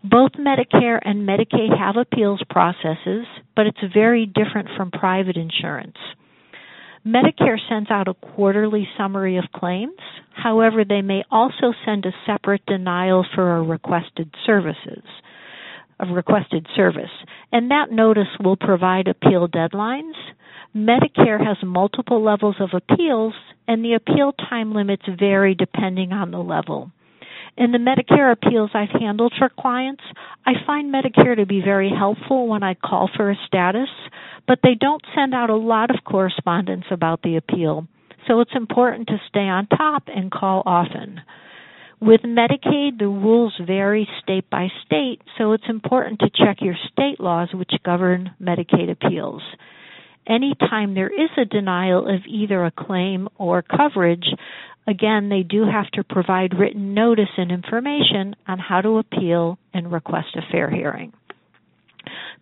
Both 0.05 0.33
Medicare 0.33 0.99
and 1.03 1.27
Medicaid 1.27 1.79
have 1.79 1.97
appeals 1.97 2.43
processes, 2.51 3.25
but 3.57 3.67
it's 3.67 3.95
very 3.95 4.27
different 4.27 4.69
from 4.77 4.91
private 4.91 5.39
insurance. 5.39 5.97
Medicare 7.07 7.59
sends 7.71 7.91
out 7.91 8.07
a 8.07 8.13
quarterly 8.13 8.87
summary 8.99 9.39
of 9.39 9.45
claims. 9.55 9.97
However, 10.35 10.85
they 10.85 11.01
may 11.01 11.25
also 11.31 11.73
send 11.87 12.05
a 12.05 12.13
separate 12.27 12.67
denial 12.67 13.25
for 13.35 13.65
requested 13.65 14.29
services 14.45 15.05
of 16.01 16.09
requested 16.15 16.67
service, 16.75 17.11
and 17.53 17.71
that 17.71 17.91
notice 17.91 18.29
will 18.43 18.57
provide 18.57 19.09
appeal 19.09 19.49
deadlines. 19.49 20.15
Medicare 20.75 21.45
has 21.45 21.57
multiple 21.63 22.23
levels 22.23 22.57
of 22.61 22.71
appeals, 22.73 23.35
and 23.69 23.85
the 23.85 23.95
appeal 23.95 24.33
time 24.33 24.75
limits 24.75 25.05
vary 25.19 25.55
depending 25.55 26.13
on 26.13 26.31
the 26.31 26.39
level. 26.39 26.91
In 27.57 27.71
the 27.71 27.79
Medicare 27.79 28.33
appeals 28.33 28.71
I've 28.75 29.01
handled 29.01 29.33
for 29.39 29.49
clients, 29.49 30.03
I 30.45 30.55
find 30.67 30.93
Medicare 30.93 31.37
to 31.37 31.47
be 31.47 31.61
very 31.61 31.89
helpful 31.89 32.49
when 32.49 32.65
I 32.65 32.75
call 32.75 33.09
for 33.17 33.31
a 33.31 33.37
status, 33.47 33.89
but 34.49 34.59
they 34.63 34.75
don't 34.75 35.05
send 35.15 35.35
out 35.35 35.51
a 35.51 35.57
lot 35.57 35.91
of 35.91 36.05
correspondence 36.05 36.87
about 36.91 37.23
the 37.23 37.37
appeal. 37.37 37.87
So 38.27 38.41
it's 38.41 38.57
important 38.57 39.07
to 39.09 39.21
stay 39.29 39.47
on 39.47 39.69
top 39.69 40.05
and 40.09 40.33
call 40.33 40.65
often. 40.67 41.21
With 42.05 42.21
Medicaid, 42.21 42.99
the 42.99 43.09
rules 43.09 43.55
vary 43.67 44.07
state 44.23 44.51
by 44.51 44.69
state, 44.85 45.23
so 45.39 45.53
it's 45.53 45.65
important 45.71 46.21
to 46.21 46.29
check 46.29 46.59
your 46.61 46.75
state 46.93 47.19
laws 47.19 47.49
which 47.55 47.73
govern 47.83 48.33
Medicaid 48.39 48.91
appeals. 48.91 49.41
Anytime 50.27 50.93
there 50.93 51.09
is 51.09 51.31
a 51.39 51.47
denial 51.47 52.07
of 52.07 52.21
either 52.29 52.63
a 52.63 52.71
claim 52.71 53.31
or 53.37 53.63
coverage, 53.63 54.27
again, 54.87 55.31
they 55.31 55.45
do 55.45 55.65
have 55.65 55.91
to 55.93 56.05
provide 56.05 56.59
written 56.59 56.93
notice 56.93 57.31
and 57.39 57.51
information 57.51 58.37
on 58.47 58.59
how 58.59 58.83
to 58.83 58.99
appeal 58.99 59.59
and 59.73 59.91
request 59.91 60.37
a 60.37 60.43
fair 60.53 60.69
hearing. 60.69 61.15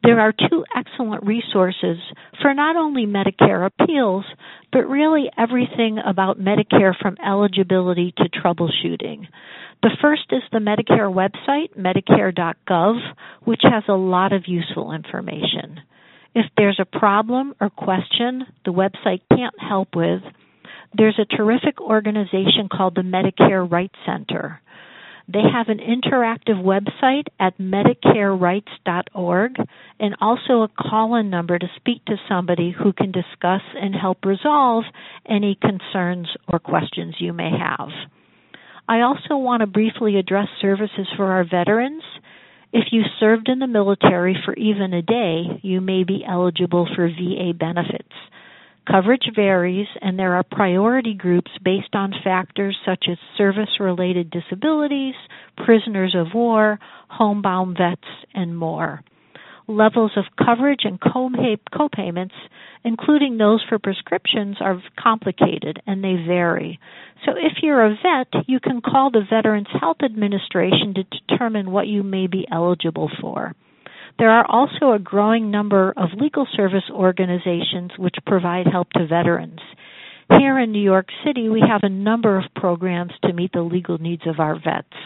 There 0.02 0.18
are 0.18 0.32
two 0.32 0.64
excellent 0.76 1.24
resources 1.24 1.98
for 2.40 2.52
not 2.54 2.74
only 2.74 3.06
Medicare 3.06 3.66
appeals, 3.66 4.24
but 4.72 4.88
really 4.88 5.30
everything 5.38 5.98
about 6.04 6.40
Medicare 6.40 6.94
from 7.00 7.16
eligibility 7.24 8.12
to 8.16 8.24
troubleshooting. 8.28 9.28
The 9.82 9.96
first 10.00 10.24
is 10.30 10.42
the 10.50 10.58
Medicare 10.58 11.12
website, 11.12 11.76
medicare.gov, 11.78 13.00
which 13.44 13.62
has 13.62 13.84
a 13.88 13.92
lot 13.92 14.32
of 14.32 14.48
useful 14.48 14.92
information. 14.92 15.80
If 16.34 16.46
there's 16.56 16.80
a 16.80 16.98
problem 16.98 17.54
or 17.60 17.70
question 17.70 18.46
the 18.64 18.72
website 18.72 19.20
can't 19.28 19.54
help 19.60 19.94
with, 19.94 20.22
there's 20.94 21.18
a 21.18 21.36
terrific 21.36 21.80
organization 21.80 22.68
called 22.70 22.94
the 22.94 23.02
Medicare 23.02 23.70
Rights 23.70 23.94
Center. 24.04 24.61
They 25.32 25.42
have 25.50 25.68
an 25.68 25.78
interactive 25.78 26.62
website 26.62 27.28
at 27.40 27.56
medicarerights.org 27.58 29.56
and 29.98 30.16
also 30.20 30.62
a 30.62 30.68
call 30.68 31.14
in 31.14 31.30
number 31.30 31.58
to 31.58 31.70
speak 31.76 32.04
to 32.06 32.16
somebody 32.28 32.70
who 32.70 32.92
can 32.92 33.12
discuss 33.12 33.62
and 33.74 33.94
help 33.94 34.26
resolve 34.26 34.84
any 35.26 35.54
concerns 35.60 36.28
or 36.48 36.58
questions 36.58 37.14
you 37.18 37.32
may 37.32 37.50
have. 37.50 37.88
I 38.88 39.00
also 39.00 39.36
want 39.36 39.60
to 39.62 39.66
briefly 39.66 40.18
address 40.18 40.48
services 40.60 41.08
for 41.16 41.32
our 41.32 41.44
veterans. 41.44 42.02
If 42.72 42.88
you 42.90 43.02
served 43.18 43.48
in 43.48 43.58
the 43.58 43.66
military 43.66 44.36
for 44.44 44.52
even 44.54 44.92
a 44.92 45.02
day, 45.02 45.60
you 45.62 45.80
may 45.80 46.04
be 46.04 46.24
eligible 46.28 46.86
for 46.94 47.08
VA 47.08 47.54
benefits. 47.58 48.12
Coverage 48.90 49.30
varies, 49.34 49.86
and 50.00 50.18
there 50.18 50.34
are 50.34 50.42
priority 50.42 51.14
groups 51.14 51.50
based 51.64 51.94
on 51.94 52.12
factors 52.24 52.76
such 52.84 53.04
as 53.08 53.16
service 53.38 53.78
related 53.78 54.30
disabilities, 54.30 55.14
prisoners 55.64 56.16
of 56.16 56.34
war, 56.34 56.80
homebound 57.08 57.76
vets, 57.78 58.08
and 58.34 58.56
more. 58.56 59.02
Levels 59.68 60.10
of 60.16 60.24
coverage 60.44 60.80
and 60.84 61.00
co-payments, 61.00 62.34
including 62.84 63.38
those 63.38 63.64
for 63.68 63.78
prescriptions, 63.78 64.56
are 64.60 64.82
complicated 64.98 65.80
and 65.86 66.02
they 66.02 66.16
vary. 66.26 66.80
So 67.24 67.32
if 67.36 67.62
you're 67.62 67.86
a 67.86 67.90
vet, 67.90 68.44
you 68.48 68.58
can 68.58 68.80
call 68.80 69.12
the 69.12 69.22
Veterans 69.30 69.68
Health 69.80 69.98
Administration 70.02 70.94
to 70.94 71.04
determine 71.04 71.70
what 71.70 71.86
you 71.86 72.02
may 72.02 72.26
be 72.26 72.48
eligible 72.50 73.08
for. 73.20 73.54
There 74.18 74.30
are 74.30 74.46
also 74.48 74.92
a 74.92 74.98
growing 74.98 75.50
number 75.50 75.92
of 75.96 76.10
legal 76.18 76.46
service 76.56 76.88
organizations 76.90 77.92
which 77.98 78.14
provide 78.26 78.66
help 78.66 78.90
to 78.90 79.06
veterans. 79.06 79.60
Here 80.38 80.58
in 80.58 80.72
New 80.72 80.82
York 80.82 81.08
City, 81.24 81.48
we 81.48 81.62
have 81.66 81.80
a 81.82 81.88
number 81.88 82.38
of 82.38 82.44
programs 82.54 83.12
to 83.24 83.32
meet 83.32 83.52
the 83.52 83.62
legal 83.62 83.98
needs 83.98 84.22
of 84.26 84.40
our 84.40 84.54
vets. 84.54 84.96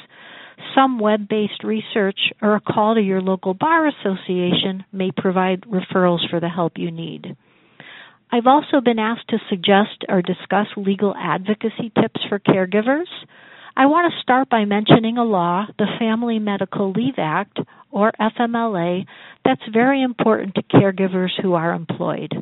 Some 0.75 0.99
web 0.99 1.29
based 1.29 1.65
research 1.65 2.19
or 2.43 2.55
a 2.57 2.61
call 2.61 2.95
to 2.95 3.01
your 3.01 3.21
local 3.21 3.55
bar 3.55 3.89
association 3.89 4.85
may 4.93 5.11
provide 5.17 5.63
referrals 5.63 6.29
for 6.31 6.41
the 6.41 6.49
help 6.49 6.75
you 6.77 6.91
need. 6.91 7.37
I've 8.31 8.47
also 8.47 8.81
been 8.81 8.99
asked 8.99 9.29
to 9.29 9.39
suggest 9.49 10.05
or 10.09 10.21
discuss 10.21 10.67
legal 10.77 11.15
advocacy 11.17 11.93
tips 12.01 12.21
for 12.29 12.39
caregivers. 12.39 13.07
I 13.79 13.85
want 13.85 14.11
to 14.11 14.23
start 14.23 14.49
by 14.49 14.65
mentioning 14.65 15.19
a 15.19 15.25
law, 15.25 15.67
the 15.79 15.99
Family 15.99 16.39
Medical 16.39 16.93
Leave 16.93 17.19
Act, 17.19 17.59
or 17.91 18.11
FMLA, 18.19 19.05
that's 19.45 19.61
very 19.71 20.03
important 20.03 20.55
to 20.55 20.63
caregivers 20.63 21.33
who 21.43 21.53
are 21.53 21.75
employed. 21.75 22.33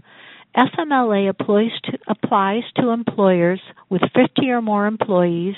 FMLA 0.56 1.28
applies 1.28 1.72
to, 1.86 1.98
applies 2.06 2.62
to 2.76 2.90
employers 2.90 3.60
with 3.90 4.02
50 4.14 4.48
or 4.48 4.62
more 4.62 4.86
employees, 4.86 5.56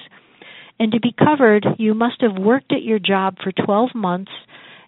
and 0.81 0.93
to 0.93 1.01
be 1.01 1.13
covered, 1.13 1.67
you 1.79 1.93
must 1.93 2.23
have 2.23 2.43
worked 2.43 2.73
at 2.73 2.83
your 2.83 2.99
job 2.99 3.37
for 3.45 3.53
12 3.53 3.95
months 3.95 4.33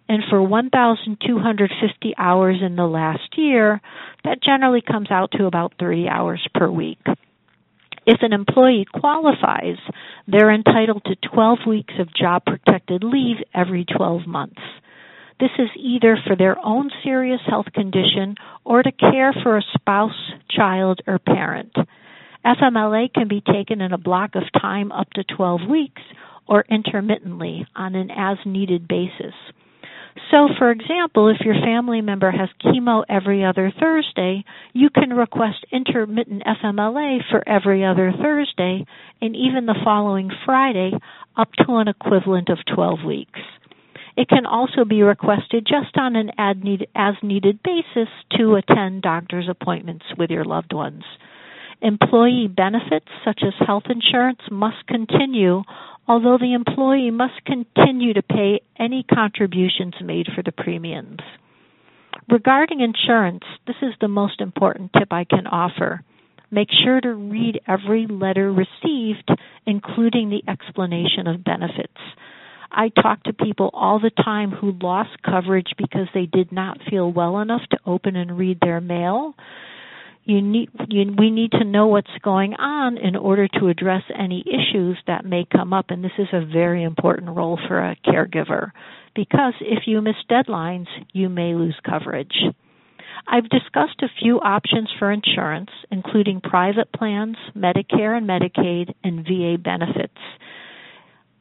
and 0.09 0.22
for 0.30 0.43
1,250 0.43 2.14
hours 2.16 2.57
in 2.62 2.76
the 2.76 2.86
last 2.86 3.36
year, 3.36 3.82
that 4.24 4.43
generally 4.43 4.80
comes 4.80 5.11
out 5.11 5.32
to 5.32 5.45
about 5.45 5.74
30 5.78 6.09
hours 6.09 6.47
per 6.55 6.70
week. 6.70 6.99
If 8.07 8.22
an 8.22 8.32
employee 8.32 8.86
qualifies, 8.91 9.76
they're 10.31 10.53
entitled 10.53 11.03
to 11.07 11.29
12 11.33 11.59
weeks 11.66 11.95
of 11.99 12.14
job 12.14 12.45
protected 12.45 13.03
leave 13.03 13.39
every 13.55 13.87
12 13.97 14.26
months. 14.26 14.61
This 15.41 15.51
is 15.59 15.70
either 15.76 16.18
for 16.26 16.37
their 16.37 16.59
own 16.59 16.91
serious 17.03 17.41
health 17.47 17.66
condition 17.72 18.35
or 18.64 18.83
to 18.83 18.93
care 18.93 19.33
for 19.43 19.57
a 19.57 19.62
spouse, 19.74 20.33
child, 20.51 21.01
or 21.07 21.18
parent. 21.18 21.72
FMLA 22.45 23.12
can 23.12 23.29
be 23.29 23.41
taken 23.41 23.81
in 23.81 23.93
a 23.93 23.99
block 23.99 24.35
of 24.35 24.43
time 24.61 24.93
up 24.93 25.09
to 25.14 25.24
12 25.24 25.61
weeks 25.70 26.03
or 26.47 26.64
intermittently 26.68 27.66
on 27.74 27.95
an 27.95 28.11
as 28.11 28.37
needed 28.45 28.87
basis. 28.87 29.35
So, 30.31 30.49
for 30.59 30.71
example, 30.71 31.29
if 31.29 31.41
your 31.45 31.55
family 31.55 32.01
member 32.01 32.31
has 32.31 32.49
chemo 32.62 33.05
every 33.09 33.45
other 33.45 33.73
Thursday, 33.79 34.45
you 34.73 34.91
can 34.91 35.11
request 35.12 35.64
intermittent 35.73 36.43
FMLA 36.45 37.19
for 37.31 37.47
every 37.49 37.85
other 37.85 38.12
Thursday 38.21 38.85
and 39.21 39.37
even 39.37 39.66
the 39.66 39.79
following 39.85 40.31
Friday 40.45 40.93
up 41.37 41.53
to 41.64 41.77
an 41.77 41.89
equivalent 41.89 42.49
of 42.49 42.59
12 42.75 43.05
weeks. 43.07 43.41
It 44.16 44.29
can 44.29 44.47
also 44.47 44.85
be 44.85 45.03
requested 45.03 45.64
just 45.64 45.97
on 45.97 46.16
an 46.16 46.33
as 46.39 47.14
needed 47.23 47.61
basis 47.62 48.09
to 48.37 48.57
attend 48.57 49.03
doctor's 49.03 49.49
appointments 49.49 50.05
with 50.19 50.31
your 50.31 50.45
loved 50.45 50.73
ones. 50.73 51.05
Employee 51.81 52.49
benefits 52.49 53.09
such 53.24 53.41
as 53.43 53.66
health 53.66 53.85
insurance 53.89 54.41
must 54.51 54.87
continue 54.87 55.62
although 56.09 56.39
the 56.39 56.55
employee 56.55 57.11
must 57.11 57.45
continue 57.45 58.14
to 58.14 58.22
pay 58.22 58.61
any 58.79 59.05
contributions 59.05 59.95
made 60.03 60.26
for 60.35 60.43
the 60.43 60.53
premiums. 60.53 61.20
Regarding 62.31 62.81
insurance, 62.81 63.45
this 63.66 63.76
is 63.83 63.93
the 64.01 64.09
most 64.09 64.41
important 64.41 64.91
tip 64.99 65.12
I 65.12 65.24
can 65.24 65.47
offer. 65.47 66.03
Make 66.51 66.68
sure 66.83 67.01
to 67.01 67.14
read 67.14 67.61
every 67.68 68.07
letter 68.07 68.51
received, 68.51 69.29
including 69.66 70.31
the 70.31 70.43
explanation 70.51 71.26
of 71.26 71.45
benefits. 71.45 71.93
I 72.70 72.89
talk 72.89 73.22
to 73.24 73.33
people 73.33 73.70
all 73.72 73.99
the 73.99 74.11
time 74.11 74.51
who 74.51 74.72
lost 74.83 75.22
coverage 75.22 75.72
because 75.76 76.07
they 76.14 76.26
did 76.26 76.53
not 76.53 76.79
feel 76.89 77.11
well 77.11 77.41
enough 77.41 77.62
to 77.70 77.79
open 77.87 78.16
and 78.16 78.39
read 78.39 78.59
their 78.61 78.81
mail 78.81 79.35
you 80.29 80.43
need 80.43 80.68
you, 80.89 81.14
we 81.18 81.31
need 81.31 81.53
to 81.53 81.64
know 81.64 81.87
what's 81.87 82.07
going 82.22 82.53
on 82.55 82.99
in 82.99 83.16
order 83.16 83.49
to 83.49 83.68
address 83.68 84.03
any 84.16 84.45
issues 84.47 84.99
that 85.07 85.24
may 85.24 85.47
come 85.51 85.72
up. 85.72 85.87
And 85.89 86.05
this 86.05 86.12
is 86.18 86.29
a 86.33 86.45
very 86.45 86.85
important 86.85 87.35
role 87.35 87.59
for 87.66 87.79
a 87.79 87.97
caregiver 88.07 88.70
because 89.14 89.55
if 89.61 89.85
you 89.87 90.03
miss 90.03 90.16
deadlines 90.31 90.87
you 91.12 91.31
may 91.31 91.55
lose 91.55 91.76
coverage. 91.85 92.37
I've 93.26 93.49
discussed 93.49 94.03
a 94.03 94.09
few 94.22 94.39
options 94.41 94.91
for 94.99 95.11
insurance 95.11 95.70
including 95.91 96.43
private 96.43 96.93
plans, 96.93 97.37
Medicare 97.57 98.16
and 98.16 98.29
Medicaid 98.29 98.95
and 99.03 99.24
VA 99.24 99.57
benefits. 99.59 100.18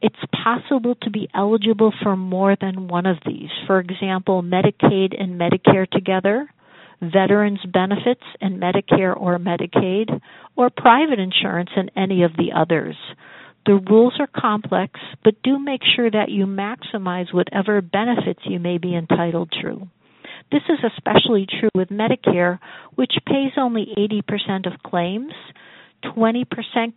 It's 0.00 0.16
possible 0.44 0.94
to 1.02 1.10
be 1.10 1.28
eligible 1.34 1.92
for 2.02 2.16
more 2.16 2.56
than 2.58 2.88
one 2.88 3.04
of 3.04 3.18
these. 3.26 3.50
For 3.66 3.80
example, 3.80 4.42
Medicaid 4.42 5.20
and 5.20 5.38
Medicare 5.38 5.90
together, 5.90 6.48
veterans 7.00 7.60
benefits 7.72 8.22
and 8.40 8.60
Medicare 8.60 9.16
or 9.16 9.38
Medicaid, 9.38 10.20
or 10.56 10.70
private 10.70 11.18
insurance 11.18 11.70
and 11.76 11.90
any 11.96 12.22
of 12.22 12.32
the 12.36 12.52
others. 12.54 12.96
The 13.66 13.80
rules 13.90 14.14
are 14.18 14.28
complex, 14.34 14.98
but 15.22 15.42
do 15.42 15.58
make 15.58 15.82
sure 15.94 16.10
that 16.10 16.30
you 16.30 16.46
maximize 16.46 17.32
whatever 17.34 17.80
benefits 17.82 18.40
you 18.44 18.58
may 18.58 18.78
be 18.78 18.96
entitled 18.96 19.52
to. 19.62 19.86
This 20.50 20.62
is 20.68 20.78
especially 20.96 21.46
true 21.46 21.68
with 21.74 21.88
Medicare, 21.88 22.58
which 22.94 23.12
pays 23.26 23.52
only 23.58 23.88
80% 23.98 24.66
of 24.66 24.82
claims. 24.82 25.32
20% 26.04 26.46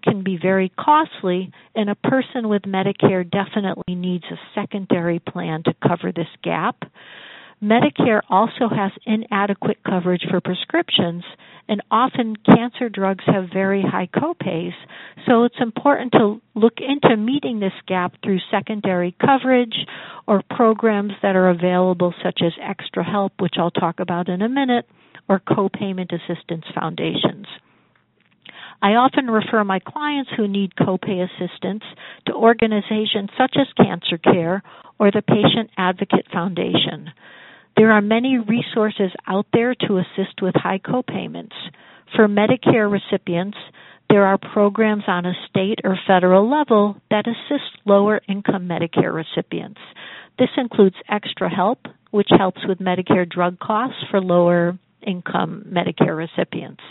can 0.04 0.24
be 0.24 0.38
very 0.42 0.72
costly, 0.80 1.52
and 1.76 1.90
a 1.90 1.96
person 1.96 2.48
with 2.48 2.62
Medicare 2.62 3.30
definitely 3.30 3.96
needs 3.96 4.24
a 4.32 4.40
secondary 4.56 5.20
plan 5.20 5.64
to 5.64 5.74
cover 5.86 6.12
this 6.12 6.28
gap. 6.44 6.84
Medicare 7.64 8.22
also 8.28 8.70
has 8.70 8.92
inadequate 9.06 9.78
coverage 9.84 10.26
for 10.32 10.42
prescriptions, 10.42 11.24
and 11.68 11.80
often 11.92 12.36
cancer 12.36 12.90
drugs 12.90 13.24
have 13.28 13.50
very 13.54 13.84
high 13.84 14.08
copays. 14.08 14.74
So 15.28 15.44
it's 15.44 15.62
important 15.62 16.12
to 16.14 16.42
look 16.56 16.80
into 16.80 17.16
meeting 17.16 17.60
this 17.60 17.74
gap 17.88 18.14
through 18.24 18.40
secondary 18.50 19.16
coverage 19.24 19.76
or 20.28 20.42
programs 20.50 21.14
that 21.22 21.36
are 21.36 21.50
available, 21.50 22.16
such 22.24 22.40
as 22.44 22.54
Extra 22.60 23.04
Help, 23.04 23.34
which 23.40 23.56
I'll 23.60 23.70
talk 23.70 24.00
about 24.00 24.28
in 24.28 24.42
a 24.42 24.50
minute, 24.50 24.88
or 25.30 25.40
copayment 25.40 26.12
assistance 26.12 26.66
foundations. 26.74 27.46
I 28.82 28.94
often 28.94 29.30
refer 29.30 29.64
my 29.64 29.78
clients 29.78 30.32
who 30.36 30.48
need 30.48 30.74
copay 30.74 31.24
assistance 31.24 31.84
to 32.26 32.34
organizations 32.34 33.30
such 33.38 33.56
as 33.56 33.68
Cancer 33.78 34.18
Care 34.18 34.64
or 35.00 35.12
the 35.12 35.22
Patient 35.22 35.70
Advocate 35.78 36.26
Foundation. 36.34 37.12
There 37.78 37.92
are 37.92 38.02
many 38.02 38.38
resources 38.38 39.12
out 39.28 39.48
there 39.54 39.76
to 39.88 39.98
assist 39.98 40.42
with 40.42 40.56
high 40.56 40.80
copayments. 40.80 41.56
For 42.16 42.28
Medicare 42.28 42.92
recipients, 42.92 43.58
there 44.10 44.26
are 44.26 44.38
programs 44.38 45.04
on 45.08 45.26
a 45.26 45.34
state 45.50 45.80
or 45.86 45.98
federal 46.06 46.50
level 46.50 46.98
that 47.10 47.26
assist 47.28 47.78
lower 47.86 48.22
income 48.28 48.68
Medicare 48.68 49.14
recipients. 49.14 49.80
This 50.38 50.50
includes 50.58 50.98
Extra 51.08 51.50
Help, 51.50 51.88
which 52.12 52.28
helps 52.38 52.60
with 52.68 52.80
Medicare 52.80 53.30
drug 53.30 53.58
costs 53.60 54.04
for 54.10 54.20
lower 54.20 54.78
income 55.02 55.66
Medicare 55.72 56.18
recipients. 56.18 56.84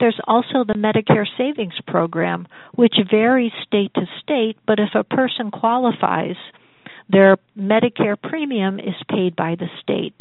There's 0.00 0.18
also 0.26 0.64
the 0.66 0.74
Medicare 0.74 1.26
Savings 1.36 1.74
Program, 1.86 2.48
which 2.74 2.94
varies 3.10 3.52
state 3.66 3.92
to 3.94 4.06
state, 4.22 4.56
but 4.66 4.80
if 4.80 4.94
a 4.94 5.04
person 5.04 5.50
qualifies, 5.50 6.36
their 7.08 7.36
Medicare 7.58 8.20
premium 8.20 8.78
is 8.78 8.94
paid 9.08 9.36
by 9.36 9.56
the 9.58 9.68
state. 9.82 10.20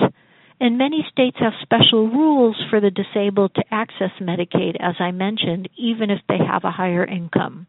And 0.59 0.77
many 0.77 1.05
states 1.11 1.37
have 1.39 1.53
special 1.61 2.07
rules 2.09 2.55
for 2.69 2.79
the 2.79 2.91
disabled 2.91 3.53
to 3.55 3.63
access 3.71 4.11
Medicaid, 4.21 4.75
as 4.79 4.95
I 4.99 5.11
mentioned, 5.11 5.69
even 5.77 6.09
if 6.09 6.19
they 6.29 6.37
have 6.37 6.63
a 6.63 6.71
higher 6.71 7.03
income. 7.03 7.67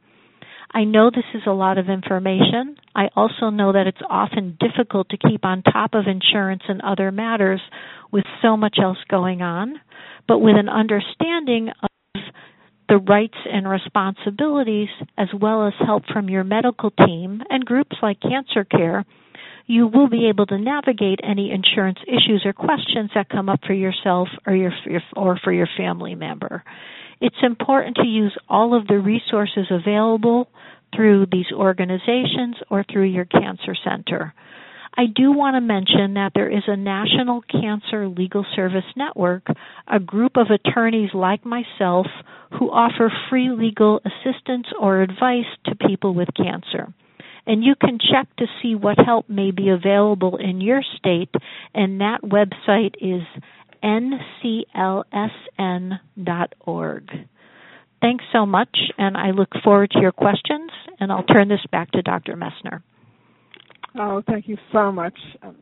I 0.70 0.84
know 0.84 1.10
this 1.10 1.24
is 1.34 1.42
a 1.46 1.52
lot 1.52 1.78
of 1.78 1.88
information. 1.88 2.76
I 2.94 3.08
also 3.14 3.50
know 3.50 3.72
that 3.72 3.86
it's 3.86 4.02
often 4.08 4.58
difficult 4.58 5.08
to 5.10 5.16
keep 5.16 5.44
on 5.44 5.62
top 5.62 5.94
of 5.94 6.06
insurance 6.06 6.62
and 6.68 6.82
other 6.82 7.12
matters 7.12 7.60
with 8.10 8.24
so 8.42 8.56
much 8.56 8.78
else 8.82 8.98
going 9.08 9.40
on. 9.40 9.80
But 10.26 10.38
with 10.38 10.56
an 10.56 10.68
understanding 10.68 11.70
of 11.80 12.20
the 12.89 12.99
rights 12.99 13.39
and 13.51 13.68
responsibilities, 13.68 14.89
as 15.16 15.28
well 15.41 15.66
as 15.66 15.72
help 15.85 16.05
from 16.12 16.28
your 16.28 16.45
medical 16.45 16.91
team 16.91 17.43
and 17.49 17.64
groups 17.64 17.97
like 18.03 18.20
Cancer 18.20 18.64
Care, 18.64 19.05
you 19.66 19.87
will 19.87 20.09
be 20.09 20.28
able 20.28 20.47
to 20.47 20.59
navigate 20.59 21.20
any 21.22 21.51
insurance 21.51 21.99
issues 22.07 22.43
or 22.45 22.53
questions 22.53 23.11
that 23.14 23.30
come 23.30 23.49
up 23.49 23.61
for 23.66 23.72
yourself 23.72 24.28
or 24.47 24.55
your 24.55 24.72
or 25.16 25.39
for 25.43 25.53
your 25.53 25.68
family 25.76 26.14
member. 26.14 26.62
It's 27.20 27.37
important 27.43 27.97
to 27.97 28.07
use 28.07 28.37
all 28.49 28.78
of 28.78 28.87
the 28.87 28.99
resources 28.99 29.66
available 29.70 30.49
through 30.95 31.26
these 31.32 31.47
organizations 31.53 32.57
or 32.70 32.85
through 32.85 33.05
your 33.05 33.24
cancer 33.24 33.74
center. 33.82 34.35
I 34.97 35.07
do 35.07 35.32
want 35.32 35.57
to 35.57 35.61
mention 35.61 36.14
that 36.14 36.32
there 36.34 36.49
is 36.49 36.62
a 36.68 36.76
National 36.76 37.42
Cancer 37.42 38.07
Legal 38.07 38.47
Service 38.55 38.84
Network, 38.97 39.47
a 39.88 39.99
group 39.99 40.36
of 40.36 40.47
attorneys 40.51 41.11
like 41.12 41.45
myself 41.45 42.07
who 42.59 42.70
offer 42.70 43.12
free 43.28 43.51
legal 43.51 44.01
assistance 44.05 44.68
or 44.78 45.03
advice 45.03 45.51
to 45.66 45.74
people 45.88 46.14
with 46.14 46.28
cancer. 46.36 46.95
And 47.45 47.64
you 47.64 47.74
can 47.78 47.99
check 47.99 48.28
to 48.36 48.47
see 48.62 48.76
what 48.76 48.97
help 49.05 49.28
may 49.28 49.51
be 49.51 49.68
available 49.68 50.36
in 50.36 50.61
your 50.61 50.82
state, 50.97 51.34
and 51.74 52.01
that 52.01 52.22
website 52.22 52.95
is 53.01 53.22
nclsn.org. 53.82 55.09
Thanks 58.01 58.24
so 58.32 58.47
much, 58.47 58.78
and 58.97 59.16
I 59.16 59.30
look 59.32 59.51
forward 59.64 59.90
to 59.90 60.01
your 60.01 60.12
questions, 60.12 60.70
and 61.01 61.11
I'll 61.11 61.24
turn 61.24 61.49
this 61.49 61.66
back 61.72 61.90
to 61.92 62.03
Dr. 62.03 62.36
Messner. 62.36 62.82
Oh, 63.97 64.22
thank 64.26 64.49
you 64.49 64.57
so 64.72 64.90
much, 64.90 65.16
um, 65.42 65.57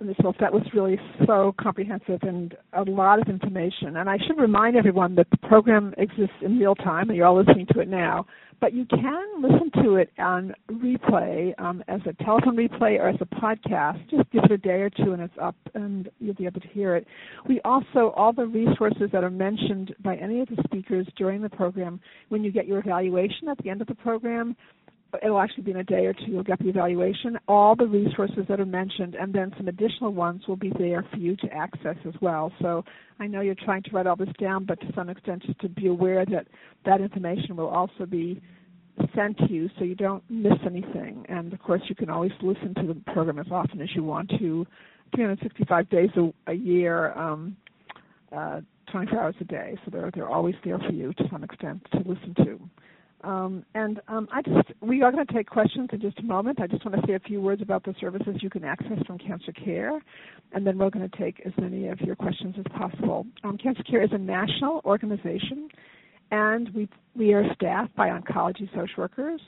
Ms. 0.00 0.16
Wolf. 0.22 0.36
That 0.40 0.52
was 0.52 0.62
really 0.74 0.98
so 1.26 1.54
comprehensive 1.58 2.18
and 2.22 2.54
a 2.74 2.82
lot 2.82 3.18
of 3.18 3.28
information. 3.28 3.96
And 3.96 4.10
I 4.10 4.18
should 4.26 4.38
remind 4.38 4.76
everyone 4.76 5.14
that 5.14 5.28
the 5.30 5.38
program 5.48 5.94
exists 5.96 6.36
in 6.42 6.58
real 6.58 6.74
time, 6.74 7.08
and 7.08 7.16
you're 7.16 7.26
all 7.26 7.38
listening 7.38 7.66
to 7.72 7.80
it 7.80 7.88
now. 7.88 8.26
But 8.60 8.74
you 8.74 8.84
can 8.84 9.42
listen 9.42 9.70
to 9.82 9.96
it 9.96 10.10
on 10.18 10.54
replay 10.70 11.58
um, 11.58 11.82
as 11.88 12.00
a 12.06 12.12
telephone 12.22 12.56
replay 12.56 13.00
or 13.00 13.08
as 13.08 13.16
a 13.20 13.26
podcast. 13.26 14.08
Just 14.10 14.30
give 14.30 14.44
it 14.44 14.52
a 14.52 14.58
day 14.58 14.82
or 14.82 14.90
two, 14.90 15.12
and 15.12 15.22
it's 15.22 15.34
up, 15.40 15.56
and 15.74 16.10
you'll 16.20 16.34
be 16.34 16.46
able 16.46 16.60
to 16.60 16.68
hear 16.68 16.94
it. 16.94 17.06
We 17.48 17.60
also 17.64 18.12
all 18.14 18.32
the 18.32 18.46
resources 18.46 19.08
that 19.12 19.24
are 19.24 19.30
mentioned 19.30 19.94
by 20.04 20.16
any 20.16 20.40
of 20.40 20.48
the 20.48 20.62
speakers 20.64 21.08
during 21.16 21.40
the 21.40 21.50
program. 21.50 22.00
When 22.28 22.44
you 22.44 22.52
get 22.52 22.66
your 22.66 22.78
evaluation 22.78 23.48
at 23.48 23.58
the 23.58 23.70
end 23.70 23.80
of 23.80 23.88
the 23.88 23.94
program, 23.94 24.54
it'll 25.22 25.40
actually 25.40 25.64
be 25.64 25.70
in 25.72 25.78
a 25.78 25.84
day 25.84 26.06
or 26.06 26.12
two 26.12 26.26
you'll 26.28 26.42
get 26.42 26.58
the 26.58 26.68
evaluation. 26.68 27.38
All 27.48 27.76
the 27.76 27.86
resources 27.86 28.44
that 28.48 28.60
are 28.60 28.66
mentioned 28.66 29.14
and 29.14 29.32
then 29.32 29.52
some 29.56 29.68
additional 29.68 30.12
ones 30.12 30.42
will 30.48 30.56
be 30.56 30.72
there 30.78 31.04
for 31.10 31.16
you 31.16 31.36
to 31.36 31.52
access 31.52 31.96
as 32.06 32.14
well. 32.20 32.52
So 32.60 32.84
i 33.18 33.26
know 33.26 33.40
you're 33.40 33.54
trying 33.54 33.82
to 33.84 33.90
write 33.90 34.06
all 34.06 34.16
this 34.16 34.28
down 34.40 34.64
but 34.64 34.80
to 34.80 34.92
some 34.94 35.08
extent 35.08 35.42
just 35.44 35.60
to 35.60 35.68
be 35.68 35.88
aware 35.88 36.24
that 36.26 36.46
that 36.84 37.00
information 37.00 37.56
will 37.56 37.68
also 37.68 38.06
be 38.06 38.40
sent 39.14 39.38
to 39.38 39.50
you 39.50 39.68
so 39.78 39.84
you 39.84 39.94
don't 39.94 40.22
miss 40.30 40.58
anything. 40.66 41.24
And 41.28 41.52
of 41.52 41.60
course 41.60 41.82
you 41.88 41.94
can 41.94 42.10
always 42.10 42.32
listen 42.42 42.74
to 42.74 42.86
the 42.86 43.12
program 43.12 43.38
as 43.38 43.46
often 43.50 43.80
as 43.80 43.88
you 43.94 44.02
want 44.02 44.30
to 44.38 44.66
365 45.14 45.90
days 45.90 46.10
a, 46.16 46.32
a 46.50 46.54
year 46.54 47.12
um, 47.12 47.56
uh, 48.34 48.60
24 48.90 49.20
hours 49.20 49.34
a 49.40 49.44
day. 49.44 49.76
So 49.84 49.90
they're 49.90 50.10
they're 50.14 50.28
always 50.28 50.54
there 50.64 50.78
for 50.78 50.92
you 50.92 51.12
to 51.14 51.24
some 51.30 51.44
extent 51.44 51.86
to 51.92 51.98
listen 51.98 52.34
to 52.44 52.60
um, 53.22 53.64
and 53.74 54.00
um, 54.08 54.28
I 54.32 54.42
just 54.42 54.68
we 54.80 55.02
are 55.02 55.12
going 55.12 55.26
to 55.26 55.32
take 55.32 55.48
questions 55.48 55.88
in 55.92 56.00
just 56.00 56.18
a 56.18 56.22
moment. 56.22 56.60
I 56.60 56.66
just 56.66 56.84
want 56.84 57.00
to 57.00 57.06
say 57.06 57.14
a 57.14 57.20
few 57.20 57.40
words 57.40 57.62
about 57.62 57.84
the 57.84 57.94
services 58.00 58.36
you 58.40 58.50
can 58.50 58.64
access 58.64 58.98
from 59.06 59.18
Cancer 59.18 59.52
Care, 59.52 60.00
and 60.52 60.66
then 60.66 60.78
we're 60.78 60.90
going 60.90 61.08
to 61.08 61.18
take 61.18 61.40
as 61.46 61.52
many 61.58 61.88
of 61.88 62.00
your 62.00 62.16
questions 62.16 62.54
as 62.58 62.64
possible. 62.76 63.26
Um, 63.44 63.58
Cancer 63.58 63.82
Care 63.84 64.02
is 64.02 64.10
a 64.12 64.18
national 64.18 64.80
organization, 64.84 65.68
and 66.30 66.68
we 66.74 66.88
we 67.14 67.32
are 67.32 67.44
staffed 67.54 67.94
by 67.94 68.08
oncology 68.08 68.68
social 68.74 68.94
workers, 68.98 69.40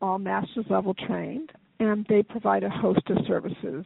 all 0.00 0.18
master's 0.18 0.66
level 0.70 0.94
trained, 0.94 1.50
and 1.80 2.06
they 2.08 2.22
provide 2.22 2.62
a 2.62 2.70
host 2.70 3.02
of 3.08 3.18
services 3.26 3.84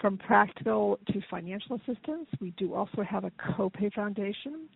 from 0.00 0.18
practical 0.18 0.98
to 1.08 1.20
financial 1.30 1.76
assistance. 1.76 2.28
We 2.40 2.50
do 2.56 2.74
also 2.74 3.02
have 3.02 3.24
a 3.24 3.30
copay 3.30 3.92
foundation 3.92 4.68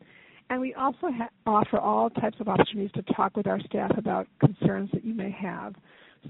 and 0.53 0.61
we 0.61 0.75
also 0.75 1.11
ha- 1.11 1.31
offer 1.47 1.79
all 1.79 2.11
types 2.11 2.37
of 2.39 2.47
opportunities 2.47 2.93
to 2.93 3.15
talk 3.15 3.35
with 3.39 3.47
our 3.47 3.59
staff 3.61 3.91
about 3.97 4.29
concerns 4.39 4.91
that 4.93 5.03
you 5.03 5.15
may 5.15 5.31
have 5.31 5.75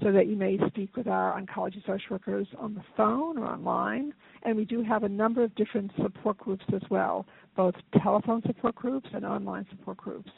so 0.01 0.13
that 0.13 0.27
you 0.27 0.37
may 0.37 0.57
speak 0.67 0.95
with 0.95 1.07
our 1.09 1.37
oncology 1.39 1.85
social 1.85 2.05
workers 2.11 2.47
on 2.57 2.73
the 2.73 2.81
phone 2.95 3.37
or 3.37 3.45
online. 3.45 4.13
And 4.43 4.55
we 4.55 4.63
do 4.63 4.81
have 4.81 5.03
a 5.03 5.09
number 5.09 5.43
of 5.43 5.53
different 5.55 5.91
support 6.01 6.37
groups 6.37 6.63
as 6.73 6.81
well, 6.89 7.25
both 7.57 7.75
telephone 8.01 8.41
support 8.47 8.75
groups 8.75 9.09
and 9.13 9.25
online 9.25 9.65
support 9.69 9.97
groups. 9.97 10.31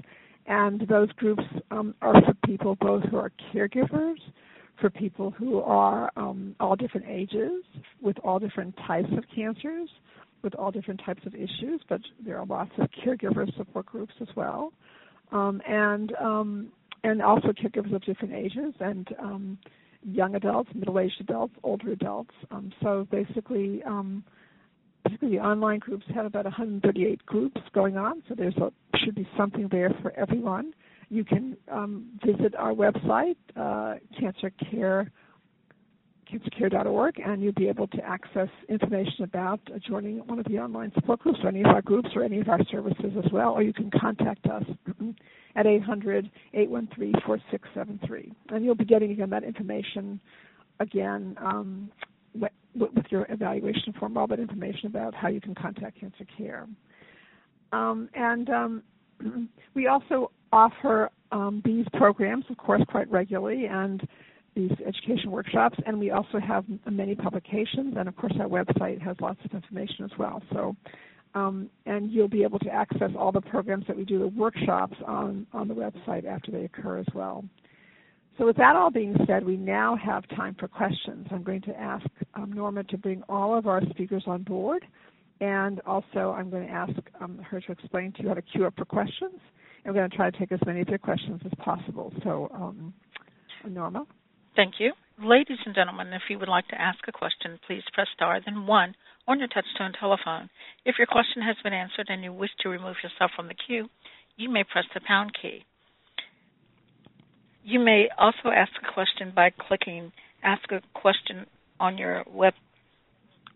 And 0.48 0.82
those 0.88 1.12
groups 1.12 1.44
um, 1.70 1.94
are 2.02 2.20
for 2.24 2.34
people 2.44 2.76
both 2.82 3.04
who 3.04 3.18
are 3.18 3.32
caregivers, 3.54 4.18
for 4.82 4.90
people 4.90 5.30
who 5.30 5.60
are 5.60 6.12
um, 6.18 6.56
all 6.60 6.76
different 6.76 7.06
ages, 7.08 7.64
with 8.02 8.18
all 8.24 8.40
different 8.40 8.76
types 8.88 9.10
of 9.16 9.24
cancers, 9.34 9.90
with 10.46 10.56
all 10.56 10.72
different 10.72 11.02
types 11.06 11.26
of 11.26 11.36
issues, 11.36 11.82
but 11.90 12.00
there 12.26 12.40
are 12.40 12.46
lots 12.46 12.72
of 12.78 12.88
caregiver 13.04 13.54
support 13.58 13.86
groups 13.86 14.14
as 14.22 14.30
well, 14.36 14.72
um, 15.34 15.62
and 15.68 16.14
um, 16.22 16.72
and 17.04 17.22
also 17.22 17.50
caregivers 17.50 17.94
of 17.94 18.02
different 18.04 18.34
ages 18.34 18.74
and 18.80 19.10
um, 19.20 19.58
young 20.04 20.36
adults, 20.36 20.70
middle-aged 20.74 21.20
adults, 21.20 21.54
older 21.64 21.92
adults. 21.92 22.32
Um, 22.52 22.72
so 22.82 23.08
basically, 23.12 23.84
um, 23.84 24.24
basically 25.04 25.32
the 25.32 25.40
online 25.40 25.80
groups 25.80 26.06
have 26.14 26.26
about 26.26 26.46
138 26.46 27.26
groups 27.26 27.62
going 27.74 27.98
on. 27.98 28.24
So 28.30 28.36
there's 28.36 28.58
a, 28.58 28.72
should 29.04 29.16
be 29.16 29.28
something 29.38 29.68
there 29.72 29.94
for 30.02 30.12
everyone. 30.18 30.74
You 31.10 31.24
can 31.24 31.58
um, 31.72 32.20
visit 32.26 32.56
our 32.56 32.74
website, 32.74 33.38
uh, 33.56 33.96
Cancer 34.20 34.52
Care 34.72 35.12
cancercare.org, 36.32 37.20
and 37.20 37.42
you'll 37.42 37.54
be 37.54 37.68
able 37.68 37.88
to 37.88 38.04
access 38.04 38.50
information 38.70 39.24
about 39.24 39.60
joining 39.88 40.20
one 40.28 40.38
of 40.40 40.46
the 40.46 40.60
online 40.60 40.92
support 40.96 41.20
groups 41.20 41.40
or 41.44 41.50
any 41.50 41.62
of 41.62 41.68
our 41.68 41.82
groups 41.82 42.10
or 42.16 42.24
any 42.24 42.40
of 42.40 42.50
our 42.50 42.64
services 42.66 43.14
as 43.24 43.32
well, 43.32 43.52
or 43.52 43.62
you 43.62 43.74
can 43.74 43.92
contact 43.92 44.46
us 44.48 44.64
at 45.56 45.66
800-813-4673. 45.66 48.32
And 48.50 48.66
you'll 48.66 48.76
be 48.76 48.86
getting 48.86 49.12
again 49.12 49.30
that 49.30 49.44
information 49.44 50.20
again 50.80 51.36
um, 51.42 51.92
with, 52.34 52.52
with 52.76 53.06
your 53.10 53.26
evaluation 53.30 53.94
form, 53.94 54.18
all 54.18 54.28
that 54.28 54.40
information 54.40 54.88
about 54.88 55.14
how 55.14 55.30
you 55.30 55.42
can 55.42 55.56
contact 55.56 56.00
Cancer 56.00 56.26
Care. 56.38 56.68
Um, 57.72 58.10
and 58.14 58.50
um, 58.50 58.84
we 59.74 59.88
also 59.88 60.32
offer 60.52 61.10
um, 61.32 61.62
these 61.66 61.86
programs, 61.94 62.46
of 62.50 62.58
course, 62.58 62.84
quite 62.90 63.10
regularly, 63.12 63.66
and 63.66 64.08
these 64.56 64.72
education 64.86 65.32
workshops, 65.32 65.78
and 65.86 66.00
we 66.00 66.12
also 66.12 66.40
have 66.40 66.66
many 66.90 67.14
publications, 67.16 67.96
and 67.98 68.08
of 68.08 68.16
course 68.16 68.34
our 68.40 68.48
website 68.48 69.02
has 69.02 69.16
lots 69.20 69.40
of 69.44 69.52
information 69.54 70.06
as 70.06 70.12
well. 70.18 70.42
So, 70.54 70.76
um, 71.34 71.70
and 71.86 72.10
you'll 72.12 72.30
be 72.30 72.44
able 72.44 72.60
to 72.60 72.70
access 72.70 73.12
all 73.18 73.32
the 73.32 73.42
programs 73.42 73.86
that 73.88 73.98
we 73.98 74.06
do, 74.06 74.20
the 74.20 74.28
workshops 74.28 74.96
on 75.06 75.46
on 75.54 75.68
the 75.68 75.74
website 75.74 76.26
after 76.26 76.52
they 76.52 76.64
occur 76.64 76.98
as 77.00 77.08
well. 77.14 77.44
So, 78.38 78.46
with 78.46 78.58
that 78.58 78.76
all 78.76 78.90
being 78.90 79.16
said, 79.28 79.46
we 79.46 79.58
now 79.58 79.96
have 79.98 80.28
time 80.30 80.56
for 80.60 80.68
questions. 80.68 81.28
I'm 81.32 81.44
going 81.44 81.62
to 81.62 81.80
ask 81.80 82.06
um, 82.34 82.52
Norma 82.54 82.84
to 82.86 82.98
bring 82.98 83.24
all 83.30 83.58
of 83.58 83.68
our 83.68 83.82
speakers 83.90 84.24
on 84.26 84.44
board, 84.44 84.86
and 85.42 85.82
also 85.82 86.34
I'm 86.38 86.50
going 86.50 86.68
to 86.68 86.74
ask 86.74 86.94
um, 87.20 87.40
her 87.40 87.60
to 87.60 87.72
explain 87.72 88.14
to 88.14 88.24
you 88.24 88.30
how 88.30 88.36
to 88.36 88.42
queue 88.42 88.66
up 88.66 88.74
for 88.78 88.86
questions. 88.86 89.40
And 89.84 89.94
we're 89.94 90.02
going 90.02 90.10
to 90.10 90.16
try 90.16 90.32
to 90.32 90.38
take 90.38 90.52
as 90.52 90.60
many 90.66 90.82
of 90.82 90.88
your 90.88 90.98
questions 90.98 91.42
as 91.46 91.52
possible. 91.60 92.12
So, 92.24 92.50
um, 92.54 92.94
Norma. 93.70 94.06
Thank 94.56 94.76
you. 94.80 94.94
Ladies 95.22 95.58
and 95.66 95.76
gentlemen, 95.76 96.08
if 96.14 96.24
you 96.30 96.40
would 96.40 96.50
like 96.50 96.68
to 96.70 96.82
ask 96.82 97.00
a 97.08 97.12
question, 97.12 97.60
please 97.68 97.84
press 97.94 98.08
star 98.16 98.40
then 98.44 98.68
one 98.68 98.96
on 99.28 99.40
your 99.40 99.48
touch-tone 99.48 99.94
telephone. 100.00 100.50
If 100.86 100.96
your 100.98 101.08
question 101.08 101.42
has 101.42 101.56
been 101.64 101.74
answered 101.74 102.08
and 102.10 102.24
you 102.24 102.32
wish 102.34 102.52
to 102.62 102.70
remove 102.70 102.96
yourself 103.04 103.32
from 103.36 103.48
the 103.48 103.54
queue, 103.56 103.90
you 104.38 104.50
may 104.50 104.64
press 104.64 104.86
the 104.94 105.02
pound 105.08 105.32
key. 105.42 105.64
You 107.64 107.80
may 107.80 108.10
also 108.18 108.50
ask 108.56 108.72
a 108.82 108.94
question 108.94 109.32
by 109.36 109.50
clicking 109.50 110.12
Ask 110.44 110.72
a 110.72 110.82
Question 110.94 111.48
on 111.80 111.98
your 111.98 112.24
web. 112.32 112.54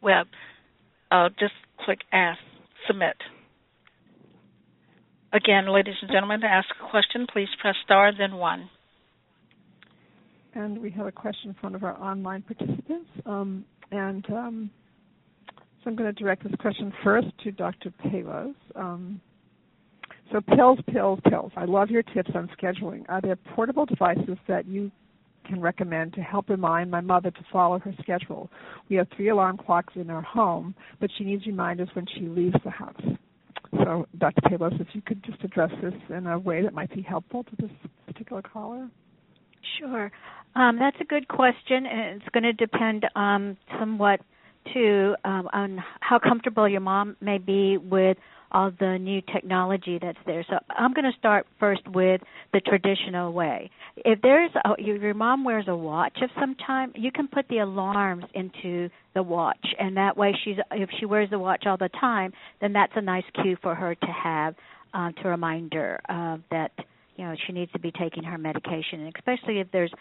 web. 0.02 0.26
Uh, 1.12 1.30
just 1.40 1.54
click 1.86 2.00
Ask, 2.12 2.40
Submit. 2.88 3.16
Again, 5.32 5.72
ladies 5.72 5.96
and 6.02 6.10
gentlemen, 6.10 6.42
to 6.42 6.48
ask 6.48 6.68
a 6.84 6.90
question, 6.90 7.28
please 7.32 7.50
press 7.62 7.76
star 7.86 8.12
then 8.18 8.36
one. 8.36 8.70
And 10.54 10.78
we 10.80 10.90
have 10.92 11.06
a 11.06 11.12
question 11.12 11.56
from 11.60 11.74
one 11.74 11.76
of 11.76 11.84
our 11.84 12.00
online 12.02 12.42
participants. 12.42 13.10
Um, 13.26 13.66
and 13.92 14.26
um, 14.32 14.70
so 15.84 15.90
I'm 15.90 15.96
going 15.96 16.14
to 16.14 16.24
direct 16.24 16.44
this 16.44 16.54
question 16.60 16.92
first 17.04 17.28
to 17.44 17.52
Dr. 17.52 17.92
Palos. 17.92 18.56
Um, 18.76 19.22
so 20.32 20.42
pills, 20.42 20.80
pills, 20.92 21.20
pills. 21.30 21.52
I 21.56 21.66
love 21.66 21.90
your 21.90 22.04
tips 22.04 22.32
on 22.36 22.50
scheduling. 22.60 23.04
Are 23.10 23.22
there 23.22 23.36
portable 23.36 23.86
devices 23.86 24.38
that 24.48 24.68
you 24.68 24.92
can 25.46 25.60
recommend 25.60 26.14
to 26.14 26.22
help 26.22 26.50
remind 26.50 26.92
my 26.92 27.02
mother 27.02 27.32
to 27.32 27.40
follow 27.52 27.80
her 27.80 27.94
schedule? 28.02 28.50
We 28.90 28.98
have 28.98 29.08
three 29.16 29.30
alarm 29.30 29.58
clocks 29.58 29.94
in 29.96 30.10
our 30.10 30.22
home, 30.22 30.76
but 31.00 31.10
she 31.18 31.24
needs 31.24 31.46
reminders 31.48 31.90
when 31.94 32.06
she 32.16 32.22
leaves 32.22 32.58
the 32.64 32.70
house. 32.70 33.02
So, 33.72 34.08
Dr. 34.18 34.42
Palos, 34.50 34.74
if 34.80 34.88
you 34.94 35.02
could 35.02 35.24
just 35.24 35.44
address 35.44 35.72
this 35.82 35.94
in 36.10 36.28
a 36.28 36.38
way 36.38 36.62
that 36.64 36.74
might 36.74 36.94
be 36.94 37.02
helpful 37.02 37.44
to 37.44 37.56
this 37.60 37.72
particular 38.06 38.42
caller. 38.42 38.90
Sure. 39.80 40.12
Um, 40.56 40.78
that's 40.80 40.98
a 41.00 41.06
good 41.06 41.28
question, 41.28 41.86
and 41.86 42.22
it's 42.22 42.30
going 42.34 42.44
to 42.44 42.54
depend 42.54 43.06
um, 43.16 43.58
somewhat 43.80 44.20
too 44.74 45.16
um, 45.24 45.48
on 45.54 45.84
how 46.02 46.20
comfortable 46.20 46.68
your 46.68 46.82
mom 46.82 47.16
may 47.22 47.38
be 47.38 47.78
with 47.78 48.18
all 48.52 48.72
the 48.80 48.98
new 49.00 49.22
technology 49.34 50.00
that's 50.02 50.18
there. 50.26 50.44
So 50.50 50.58
I'm 50.70 50.94
going 50.94 51.10
to 51.10 51.18
start 51.18 51.46
first 51.60 51.88
with 51.88 52.22
the 52.52 52.60
traditional 52.62 53.32
way. 53.32 53.70
If 53.98 54.22
there's 54.22 54.52
a, 54.66 54.82
your 54.82 55.14
mom 55.14 55.44
wears 55.44 55.66
a 55.68 55.76
watch 55.76 56.18
of 56.22 56.30
some 56.40 56.56
time, 56.56 56.92
you 56.96 57.12
can 57.12 57.28
put 57.28 57.48
the 57.48 57.60
alarms 57.60 58.26
into 58.34 58.90
the 59.14 59.22
watch, 59.22 59.66
and 59.80 59.98
that 59.98 60.18
way 60.18 60.36
she's 60.44 60.56
if 60.72 60.90
she 61.00 61.06
wears 61.06 61.30
the 61.30 61.40
watch 61.40 61.64
all 61.68 61.78
the 61.78 61.90
time, 62.00 62.34
then 62.60 62.74
that's 62.74 62.94
a 62.96 63.02
nice 63.02 63.24
cue 63.42 63.58
for 63.62 63.76
her 63.76 63.94
to 63.94 64.08
have 64.08 64.56
uh, 64.94 65.12
to 65.22 65.30
remind 65.30 65.74
her 65.74 66.00
uh, 66.10 66.38
that 66.50 66.72
you 67.20 67.26
know 67.26 67.36
she 67.46 67.52
needs 67.52 67.72
to 67.74 67.80
be 67.80 67.92
taking 67.92 68.24
her 68.24 68.38
medication, 68.38 69.02
and 69.02 69.14
especially 69.16 69.60
if 69.60 69.68
there's 69.72 69.92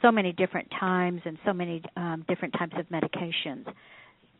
so 0.00 0.10
many 0.10 0.32
different 0.32 0.68
times 0.80 1.20
and 1.26 1.38
so 1.44 1.52
many 1.52 1.82
um, 1.96 2.24
different 2.28 2.54
types 2.58 2.72
of 2.78 2.86
medications. 2.88 3.66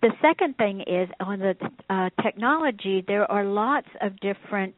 The 0.01 0.11
second 0.21 0.57
thing 0.57 0.81
is 0.81 1.09
on 1.21 1.39
the 1.39 1.55
uh, 1.91 2.11
technology, 2.23 3.05
there 3.07 3.31
are 3.31 3.45
lots 3.45 3.87
of 4.01 4.19
different 4.21 4.75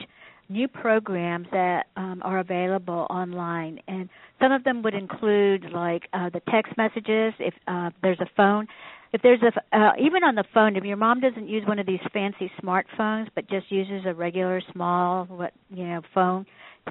new 0.50 0.68
programs 0.68 1.46
that 1.52 1.86
um, 1.96 2.20
are 2.24 2.40
available 2.40 3.06
online, 3.08 3.78
and 3.88 4.10
some 4.40 4.52
of 4.52 4.64
them 4.64 4.82
would 4.82 4.94
include 4.94 5.64
like 5.72 6.02
uh, 6.12 6.28
the 6.30 6.42
text 6.50 6.72
messages. 6.76 7.32
If 7.38 7.54
uh, 7.68 7.90
there's 8.02 8.20
a 8.20 8.28
phone, 8.36 8.66
if 9.12 9.22
there's 9.22 9.40
a 9.42 9.78
uh, 9.78 9.92
even 9.98 10.24
on 10.24 10.34
the 10.34 10.44
phone, 10.52 10.76
if 10.76 10.84
your 10.84 10.96
mom 10.96 11.20
doesn't 11.20 11.48
use 11.48 11.66
one 11.66 11.78
of 11.78 11.86
these 11.86 12.00
fancy 12.12 12.50
smartphones 12.60 13.28
but 13.34 13.48
just 13.48 13.70
uses 13.70 14.02
a 14.06 14.12
regular 14.12 14.60
small 14.72 15.24
what 15.26 15.52
you 15.70 15.86
know 15.86 16.02
phone, 16.12 16.44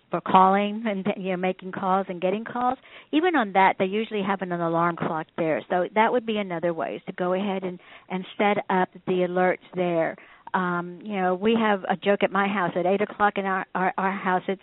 for 0.10 0.22
calling 0.22 0.84
and 0.88 1.06
you 1.18 1.32
know 1.32 1.38
making 1.38 1.72
calls 1.72 2.06
and 2.10 2.22
getting 2.22 2.44
calls. 2.44 2.78
Even 3.12 3.36
on 3.36 3.54
that 3.54 3.76
they 3.80 3.86
usually 3.86 4.22
have 4.22 4.42
an, 4.42 4.52
alarm 4.52 4.96
clock 4.96 5.28
there. 5.38 5.64
So 5.70 5.88
that 5.96 6.12
would 6.12 6.26
be 6.26 6.38
another 6.38 6.74
way 6.74 6.96
is 6.96 7.02
to 7.08 7.12
go 7.14 7.34
ahead 7.34 7.64
and 7.64 7.80
and 8.10 8.26
set 8.38 8.58
up 8.70 8.90
the 9.08 9.26
alerts 9.28 9.58
there. 9.76 10.16
Um 10.54 11.00
you 11.04 11.20
know 11.20 11.36
we 11.36 11.56
have 11.60 11.84
a 11.90 11.96
joke 11.96 12.24
at 12.24 12.32
my 12.32 12.48
house. 12.48 12.72
At 12.76 12.86
eight 12.86 13.02
o'clock 13.02 13.34
in 13.38 13.46
our 13.46 13.66
our, 13.76 13.94
our 13.98 14.12
house 14.12 14.44
it's 14.48 14.62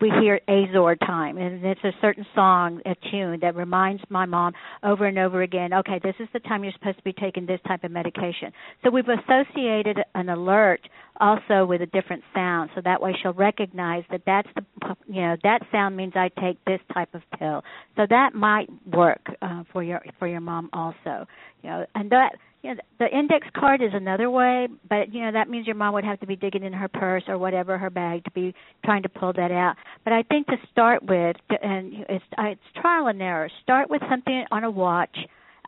we 0.00 0.12
hear 0.20 0.40
Azor 0.48 0.96
time, 0.96 1.38
and 1.38 1.64
it's 1.64 1.82
a 1.82 1.92
certain 2.00 2.26
song, 2.34 2.80
a 2.84 2.94
tune 3.10 3.38
that 3.40 3.56
reminds 3.56 4.02
my 4.10 4.26
mom 4.26 4.52
over 4.82 5.06
and 5.06 5.18
over 5.18 5.42
again. 5.42 5.72
Okay, 5.72 5.98
this 6.02 6.14
is 6.20 6.28
the 6.32 6.40
time 6.40 6.62
you're 6.62 6.74
supposed 6.74 6.98
to 6.98 7.04
be 7.04 7.14
taking 7.14 7.46
this 7.46 7.60
type 7.66 7.84
of 7.84 7.90
medication. 7.90 8.52
So 8.84 8.90
we've 8.90 9.08
associated 9.08 9.98
an 10.14 10.28
alert 10.28 10.80
also 11.20 11.64
with 11.64 11.80
a 11.80 11.86
different 11.86 12.22
sound, 12.34 12.70
so 12.74 12.82
that 12.84 13.00
way 13.00 13.16
she'll 13.22 13.32
recognize 13.32 14.04
that 14.10 14.22
that's 14.26 14.48
the 14.54 14.64
you 15.06 15.22
know 15.22 15.36
that 15.42 15.60
sound 15.72 15.96
means 15.96 16.12
I 16.14 16.30
take 16.40 16.62
this 16.66 16.80
type 16.92 17.14
of 17.14 17.22
pill. 17.38 17.62
So 17.96 18.06
that 18.08 18.34
might 18.34 18.68
work 18.86 19.26
uh, 19.40 19.64
for 19.72 19.82
your 19.82 20.02
for 20.18 20.28
your 20.28 20.40
mom 20.40 20.68
also. 20.72 21.26
You 21.62 21.70
know, 21.70 21.86
and 21.94 22.10
that 22.10 22.36
you 22.68 22.74
the 22.98 23.08
index 23.16 23.46
card 23.54 23.82
is 23.82 23.90
another 23.92 24.30
way, 24.30 24.68
but 24.88 25.12
you 25.12 25.22
know 25.22 25.32
that 25.32 25.48
means 25.48 25.66
your 25.66 25.76
mom 25.76 25.94
would 25.94 26.04
have 26.04 26.20
to 26.20 26.26
be 26.26 26.36
digging 26.36 26.64
in 26.64 26.72
her 26.72 26.88
purse 26.88 27.22
or 27.28 27.38
whatever 27.38 27.78
her 27.78 27.90
bag 27.90 28.24
to 28.24 28.30
be 28.30 28.54
trying 28.84 29.02
to 29.02 29.08
pull 29.08 29.32
that 29.34 29.50
out. 29.50 29.76
But 30.04 30.12
I 30.12 30.22
think 30.22 30.46
to 30.48 30.56
start 30.70 31.02
with, 31.02 31.36
and 31.62 31.92
it's 32.08 32.24
it's 32.38 32.60
trial 32.80 33.08
and 33.08 33.20
error. 33.22 33.50
Start 33.62 33.90
with 33.90 34.02
something 34.10 34.44
on 34.50 34.64
a 34.64 34.70
watch, 34.70 35.16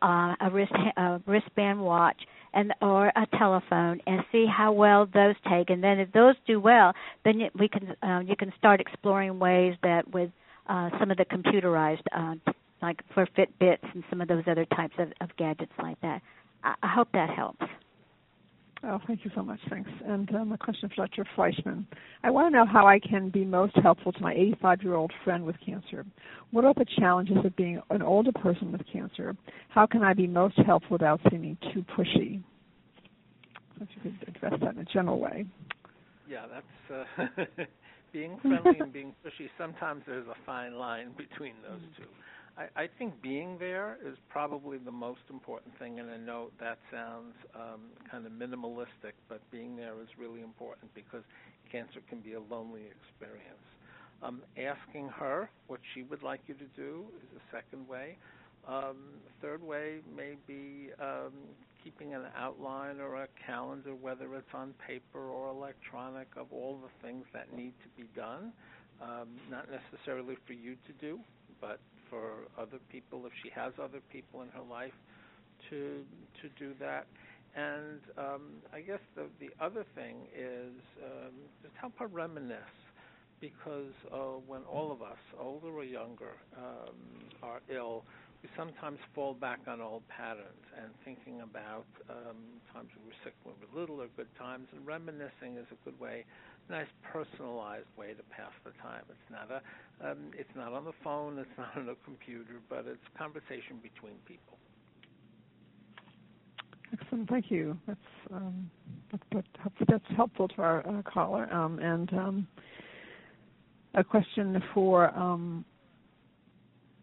uh, 0.02 0.34
a 0.40 0.50
wrist 0.52 0.72
a 0.96 1.20
wristband 1.26 1.80
watch, 1.80 2.20
and 2.52 2.72
or 2.82 3.08
a 3.08 3.26
telephone, 3.38 4.00
and 4.06 4.22
see 4.30 4.46
how 4.46 4.72
well 4.72 5.06
those 5.12 5.36
take. 5.48 5.70
And 5.70 5.82
then 5.82 5.98
if 5.98 6.12
those 6.12 6.34
do 6.46 6.60
well, 6.60 6.92
then 7.24 7.50
we 7.58 7.68
can 7.68 7.96
um, 8.02 8.26
you 8.26 8.36
can 8.36 8.52
start 8.58 8.80
exploring 8.80 9.38
ways 9.38 9.74
that 9.82 10.08
with 10.12 10.30
uh, 10.68 10.90
some 10.98 11.10
of 11.10 11.16
the 11.16 11.24
computerized. 11.24 12.02
Uh, 12.12 12.34
like 12.82 13.02
for 13.12 13.28
Fitbits 13.36 13.84
and 13.92 14.02
some 14.08 14.22
of 14.22 14.28
those 14.28 14.42
other 14.46 14.64
types 14.64 14.94
of, 14.98 15.12
of 15.20 15.28
gadgets 15.36 15.72
like 15.82 16.00
that. 16.00 16.22
I, 16.62 16.74
hope 16.94 17.08
that 17.12 17.30
helps. 17.30 17.64
Oh, 18.82 18.98
thank 19.06 19.24
you 19.24 19.30
so 19.34 19.42
much. 19.42 19.60
Thanks. 19.68 19.90
And 20.06 20.34
um, 20.34 20.52
a 20.52 20.58
question 20.58 20.88
for 20.88 21.06
Dr. 21.06 21.26
Fleischman. 21.36 21.84
I 22.22 22.30
want 22.30 22.52
to 22.52 22.58
know 22.58 22.66
how 22.66 22.86
I 22.86 22.98
can 22.98 23.28
be 23.28 23.44
most 23.44 23.76
helpful 23.82 24.12
to 24.12 24.20
my 24.22 24.32
85 24.32 24.82
year 24.82 24.94
old 24.94 25.12
friend 25.22 25.44
with 25.44 25.56
cancer. 25.64 26.06
What 26.50 26.64
are 26.64 26.74
the 26.74 26.86
challenges 26.98 27.36
of 27.44 27.54
being 27.56 27.80
an 27.90 28.02
older 28.02 28.32
person 28.32 28.72
with 28.72 28.82
cancer? 28.90 29.36
How 29.68 29.86
can 29.86 30.02
I 30.02 30.14
be 30.14 30.26
most 30.26 30.58
helpful 30.64 30.92
without 30.92 31.20
seeming 31.30 31.58
too 31.74 31.84
pushy? 31.96 32.42
If 33.80 33.88
you 33.94 34.10
could 34.10 34.28
address 34.28 34.60
that 34.60 34.74
in 34.74 34.78
a 34.78 34.84
general 34.84 35.18
way. 35.20 35.46
Yeah, 36.28 36.46
that's 36.52 37.08
uh, 37.28 37.44
being 38.12 38.38
friendly 38.40 38.78
and 38.78 38.92
being 38.92 39.14
pushy. 39.24 39.48
Sometimes 39.58 40.02
there's 40.06 40.26
a 40.26 40.36
fine 40.44 40.74
line 40.74 41.12
between 41.16 41.54
those 41.62 41.80
two. 41.96 42.04
I, 42.60 42.82
I 42.84 42.88
think 42.98 43.22
being 43.22 43.58
there 43.58 43.96
is 44.06 44.16
probably 44.28 44.78
the 44.78 44.92
most 44.92 45.22
important 45.30 45.78
thing, 45.78 46.00
and 46.00 46.10
I 46.10 46.18
know 46.18 46.50
that 46.60 46.78
sounds 46.92 47.34
um, 47.54 47.80
kind 48.10 48.26
of 48.26 48.32
minimalistic, 48.32 49.16
but 49.28 49.40
being 49.50 49.76
there 49.76 49.94
is 50.02 50.08
really 50.18 50.42
important 50.42 50.94
because 50.94 51.22
cancer 51.72 52.00
can 52.10 52.20
be 52.20 52.34
a 52.34 52.40
lonely 52.40 52.82
experience. 52.82 53.64
Um, 54.22 54.42
asking 54.58 55.08
her 55.08 55.48
what 55.68 55.80
she 55.94 56.02
would 56.02 56.22
like 56.22 56.40
you 56.46 56.54
to 56.54 56.66
do 56.76 57.04
is 57.22 57.38
a 57.40 57.56
second 57.56 57.88
way. 57.88 58.18
Um, 58.68 58.96
third 59.40 59.62
way 59.62 60.00
may 60.14 60.36
be 60.46 60.90
um, 61.00 61.32
keeping 61.82 62.14
an 62.14 62.24
outline 62.36 63.00
or 63.00 63.22
a 63.22 63.28
calendar, 63.46 63.94
whether 63.94 64.34
it's 64.34 64.52
on 64.52 64.74
paper 64.86 65.30
or 65.30 65.48
electronic, 65.48 66.28
of 66.36 66.48
all 66.52 66.78
the 66.82 67.06
things 67.06 67.24
that 67.32 67.56
need 67.56 67.72
to 67.82 68.02
be 68.02 68.08
done. 68.14 68.52
Um, 69.00 69.28
not 69.50 69.64
necessarily 69.70 70.36
for 70.46 70.52
you 70.52 70.76
to 70.86 70.92
do, 71.00 71.18
but 71.58 71.80
for 72.10 72.44
other 72.58 72.78
people 72.90 73.24
if 73.26 73.32
she 73.42 73.50
has 73.54 73.72
other 73.82 74.00
people 74.12 74.42
in 74.42 74.48
her 74.50 74.66
life 74.68 74.92
to 75.70 76.04
to 76.42 76.48
do 76.58 76.74
that. 76.80 77.06
And 77.56 78.00
um, 78.18 78.42
I 78.72 78.80
guess 78.80 79.00
the 79.16 79.24
the 79.40 79.50
other 79.64 79.84
thing 79.94 80.16
is 80.36 80.74
um, 81.04 81.34
just 81.62 81.74
help 81.80 81.94
her 81.98 82.06
reminisce, 82.06 82.78
because 83.40 83.92
uh, 84.12 84.38
when 84.46 84.62
all 84.62 84.92
of 84.92 85.02
us, 85.02 85.18
older 85.40 85.68
or 85.68 85.84
younger, 85.84 86.34
um, 86.56 86.94
are 87.42 87.60
ill, 87.74 88.04
we 88.42 88.48
sometimes 88.56 88.98
fall 89.14 89.34
back 89.34 89.60
on 89.66 89.80
old 89.80 90.06
patterns 90.08 90.64
and 90.80 90.90
thinking 91.04 91.40
about 91.42 91.86
um, 92.08 92.36
times 92.72 92.88
we 92.96 93.06
were 93.08 93.18
sick 93.24 93.34
when 93.42 93.54
we 93.60 93.66
were 93.66 93.80
little 93.80 94.00
or 94.00 94.08
good 94.16 94.32
times, 94.38 94.68
and 94.72 94.86
reminiscing 94.86 95.56
is 95.58 95.66
a 95.72 95.84
good 95.84 95.98
way 95.98 96.24
nice 96.68 96.86
personalized 97.12 97.86
way 97.96 98.08
to 98.14 98.22
pass 98.34 98.52
the 98.64 98.70
time. 98.82 99.02
It's 99.08 99.30
not 99.30 99.50
a 99.50 99.62
um, 100.10 100.30
it's 100.34 100.50
not 100.56 100.72
on 100.72 100.84
the 100.84 100.92
phone, 101.04 101.38
it's 101.38 101.50
not 101.58 101.76
on 101.76 101.88
a 101.88 101.94
computer, 102.04 102.60
but 102.68 102.84
it's 102.86 103.02
conversation 103.18 103.78
between 103.82 104.14
people. 104.26 104.58
Excellent, 106.92 107.28
thank 107.28 107.50
you. 107.50 107.78
That's 107.86 108.00
um, 108.32 108.70
that, 109.12 109.20
that, 109.32 109.44
that's 109.88 110.16
helpful 110.16 110.48
to 110.48 110.62
our 110.62 110.86
uh, 110.88 111.02
caller. 111.02 111.52
Um, 111.52 111.78
and 111.78 112.12
um, 112.14 112.48
a 113.94 114.02
question 114.02 114.62
for 114.74 115.16
um, 115.16 115.64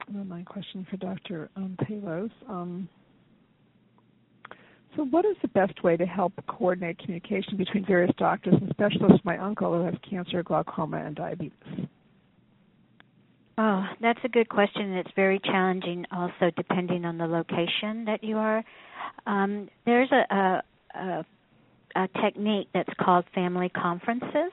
my 0.10 0.43
question 0.43 0.86
for 0.89 0.97
Dr. 0.97 1.49
Um, 1.55 1.78
Palos. 1.86 2.32
Um, 2.49 2.89
so, 4.97 5.05
what 5.05 5.25
is 5.25 5.35
the 5.43 5.47
best 5.49 5.83
way 5.83 5.95
to 5.95 6.05
help 6.07 6.33
coordinate 6.47 6.97
communication 6.97 7.55
between 7.55 7.85
various 7.85 8.11
doctors 8.17 8.55
and 8.59 8.67
specialists? 8.71 9.23
My 9.23 9.37
uncle 9.37 9.71
who 9.71 9.85
has 9.85 9.93
cancer, 10.09 10.41
glaucoma, 10.41 10.97
and 10.97 11.15
diabetes. 11.15 11.87
Oh, 13.59 13.85
that's 14.01 14.19
a 14.23 14.27
good 14.27 14.49
question. 14.49 14.93
It's 14.93 15.11
very 15.15 15.39
challenging, 15.39 16.05
also 16.11 16.51
depending 16.55 17.05
on 17.05 17.19
the 17.19 17.27
location 17.27 18.05
that 18.05 18.23
you 18.23 18.37
are. 18.37 18.63
Um, 19.27 19.69
there's 19.85 20.11
a, 20.11 20.35
a, 20.35 20.63
a, 20.95 21.25
a 21.95 22.07
technique 22.21 22.69
that's 22.73 22.93
called 22.99 23.25
family 23.35 23.69
conferences, 23.69 24.51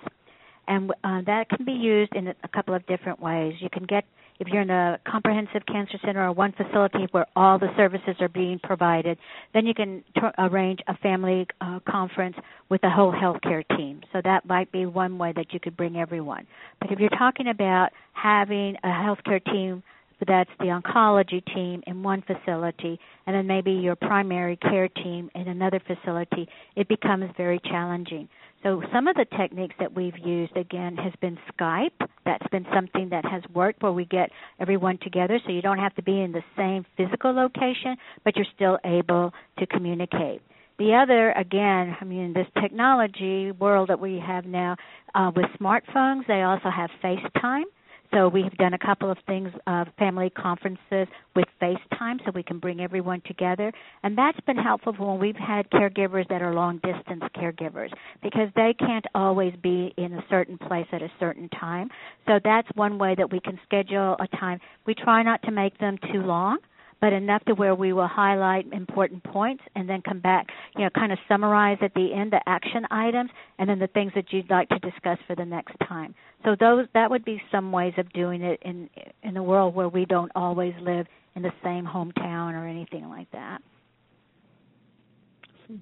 and 0.68 0.90
uh, 1.05 1.22
that 1.26 1.49
can 1.49 1.64
be 1.64 1.72
used 1.72 2.14
in 2.14 2.28
a 2.28 2.49
couple 2.55 2.74
of 2.74 2.86
different 2.86 3.18
ways. 3.18 3.55
You 3.61 3.70
can 3.70 3.84
get 3.84 4.05
if 4.41 4.49
you're 4.49 4.62
in 4.62 4.70
a 4.70 4.99
comprehensive 5.07 5.62
cancer 5.66 5.99
center 6.05 6.26
or 6.26 6.32
one 6.32 6.53
facility 6.53 7.07
where 7.12 7.26
all 7.37 7.59
the 7.59 7.68
services 7.76 8.16
are 8.20 8.28
being 8.28 8.59
provided, 8.62 9.18
then 9.53 9.66
you 9.66 9.74
can 9.74 10.03
t- 10.14 10.20
arrange 10.39 10.80
a 10.89 10.97
family 10.99 11.47
uh, 11.61 11.80
conference 11.89 12.37
with 12.68 12.80
the 12.80 12.91
whole 12.91 13.12
healthcare 13.12 13.64
team. 13.76 14.01
So 14.12 14.20
that 14.24 14.47
might 14.47 14.70
be 14.72 14.87
one 14.87 15.18
way 15.18 15.32
that 15.37 15.53
you 15.53 15.61
could 15.61 15.76
bring 15.76 15.97
everyone. 15.97 16.47
But 16.80 16.91
if 16.91 16.99
you're 16.99 17.11
talking 17.11 17.49
about 17.49 17.91
having 18.12 18.76
a 18.82 18.89
healthcare 18.89 19.45
team 19.45 19.82
that's 20.26 20.51
the 20.59 20.66
oncology 20.66 21.45
team 21.55 21.82
in 21.87 22.03
one 22.03 22.22
facility 22.22 22.99
and 23.26 23.35
then 23.35 23.47
maybe 23.47 23.72
your 23.72 23.97
primary 23.97 24.57
care 24.57 24.89
team 24.89 25.30
in 25.35 25.49
another 25.49 25.80
facility, 25.87 26.49
it 26.76 26.89
becomes 26.89 27.30
very 27.37 27.61
challenging. 27.64 28.28
So 28.65 28.83
some 28.95 29.09
of 29.09 29.17
the 29.17 29.27
techniques 29.37 29.75
that 29.79 29.95
we've 29.95 30.17
used 30.25 30.57
again 30.57 30.97
has 30.97 31.12
been 31.21 31.39
Skype. 31.53 32.09
That's 32.25 32.47
been 32.51 32.65
something 32.75 33.11
that 33.11 33.27
has 33.27 33.43
worked 33.53 33.83
where 33.83 33.93
we 33.93 34.07
get 34.07 34.31
everyone 34.59 34.99
together 35.03 35.39
so 35.45 35.53
you 35.53 35.61
don't 35.61 35.79
have 35.79 35.95
to 35.97 36.03
be 36.03 36.19
in 36.19 36.33
the 36.33 36.43
same 36.57 36.87
physical 36.97 37.35
location, 37.35 37.97
but 38.25 38.37
you're 38.37 38.47
still 38.55 38.79
able 38.83 39.35
to 39.59 39.67
communicate. 39.67 40.41
The 40.79 40.95
other, 40.95 41.33
again, 41.33 41.95
I 42.01 42.05
mean, 42.05 42.33
this 42.33 42.47
technology 42.61 43.53
world 43.53 43.91
that 43.91 44.01
we 44.01 44.19
have 44.27 44.47
now 44.47 44.77
uh, 45.15 45.31
with 45.37 45.45
smartphones, 45.61 46.27
they 46.27 46.41
also 46.41 46.71
have 46.71 46.89
FaceTime. 47.03 47.65
So 48.13 48.29
we've 48.29 48.53
done 48.59 48.75
a 48.75 48.79
couple 48.79 49.11
of 49.11 49.19
things, 49.27 49.51
uh, 49.67 49.87
family 49.99 50.31
conferences 50.31 51.09
with 51.35 51.47
FaceTime, 51.61 52.25
so 52.25 52.31
we 52.35 52.43
can 52.43 52.59
bring 52.59 52.81
everyone 52.81 53.23
together, 53.27 53.73
and 54.03 54.17
that's 54.17 54.39
been 54.41 54.57
helpful 54.57 54.93
when 54.93 55.19
we've 55.19 55.37
had 55.37 55.69
caregivers 55.71 56.29
that 56.29 56.43
are 56.43 56.55
long 56.55 56.79
distance 56.79 57.23
caregivers 57.37 57.91
because 58.23 58.49
they 58.55 58.75
can't 58.79 59.05
always 59.15 59.55
be 59.63 59.93
in 59.97 60.13
a 60.13 60.25
certain 60.31 60.59
place 60.59 60.87
at 60.93 61.03
a 61.03 61.11
certain 61.19 61.49
time. 61.49 61.89
So 62.27 62.39
that's 62.43 62.69
one 62.75 62.99
way 62.99 63.15
that 63.17 63.33
we 63.33 63.41
can 63.41 63.59
schedule 63.65 64.17
a 64.21 64.29
time. 64.37 64.61
We 64.87 64.95
try 64.95 65.23
not 65.23 65.43
to 65.43 65.51
make 65.51 65.79
them 65.79 65.99
too 66.13 66.23
long 66.23 66.59
but 67.01 67.12
enough 67.12 67.45
to 67.45 67.55
where 67.55 67.74
we 67.74 67.92
will 67.92 68.09
highlight 68.09 68.66
important 68.72 69.22
points 69.24 69.62
and 69.74 69.88
then 69.88 70.03
come 70.03 70.20
back, 70.20 70.47
you 70.76 70.84
know, 70.84 70.90
kind 70.90 71.12
of 71.12 71.18
summarize 71.28 71.78
at 71.82 71.95
the 71.95 72.12
end 72.14 72.32
the 72.32 72.40
action 72.47 72.86
items 72.90 73.30
and 73.59 73.68
then 73.68 73.78
the 73.78 73.86
things 73.88 74.12
that 74.14 74.32
you'd 74.32 74.51
like 74.51 74.68
to 74.70 74.78
discuss 74.78 75.18
for 75.26 75.36
the 75.36 75.45
next 75.45 75.74
time. 75.86 76.14
So 76.45 76.57
those 76.59 76.86
that 76.95 77.11
would 77.11 77.24
be 77.24 77.40
some 77.51 77.72
ways 77.72 77.95
of 77.99 78.12
doing 78.12 78.42
it 78.42 78.61
in 78.62 78.88
in 79.22 79.36
a 79.36 79.42
world 79.42 79.74
where 79.74 79.88
we 79.88 80.05
don't 80.05 80.32
always 80.34 80.74
live 80.80 81.07
in 81.34 81.42
the 81.42 81.53
same 81.62 81.84
hometown 81.84 82.55
or 82.55 82.66
anything 82.66 83.09
like 83.09 83.30
that. 83.32 83.61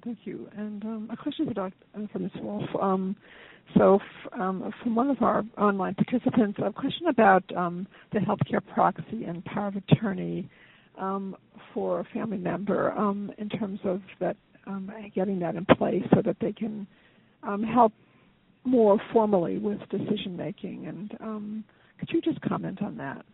Thank 0.03 0.19
you. 0.23 0.47
And 0.55 0.83
um, 0.83 1.09
a 1.11 1.17
question 1.17 1.45
for 1.47 1.53
Dr. 1.53 1.73
Uh, 1.95 2.07
for 2.11 2.19
Ms. 2.19 2.31
Wolf. 2.41 2.63
Um, 2.81 3.15
so, 3.77 3.95
f- 3.95 4.39
um, 4.39 4.73
from 4.81 4.95
one 4.95 5.09
of 5.09 5.21
our 5.21 5.43
online 5.57 5.95
participants, 5.95 6.59
a 6.63 6.71
question 6.71 7.07
about 7.07 7.43
um, 7.55 7.87
the 8.11 8.19
healthcare 8.19 8.61
proxy 8.73 9.25
and 9.25 9.43
power 9.45 9.67
of 9.67 9.75
attorney 9.75 10.49
um, 10.97 11.35
for 11.73 11.99
a 11.99 12.03
family 12.13 12.37
member 12.37 12.91
um, 12.93 13.31
in 13.37 13.49
terms 13.49 13.79
of 13.83 14.01
that 14.19 14.37
um, 14.67 14.91
getting 15.13 15.39
that 15.39 15.55
in 15.55 15.65
place 15.65 16.03
so 16.13 16.21
that 16.21 16.37
they 16.39 16.53
can 16.53 16.87
um, 17.43 17.63
help 17.63 17.93
more 18.63 18.97
formally 19.11 19.57
with 19.57 19.79
decision 19.89 20.37
making. 20.37 20.87
And 20.87 21.17
um, 21.19 21.63
could 21.99 22.09
you 22.11 22.21
just 22.21 22.39
comment 22.41 22.81
on 22.81 22.97
that? 22.97 23.25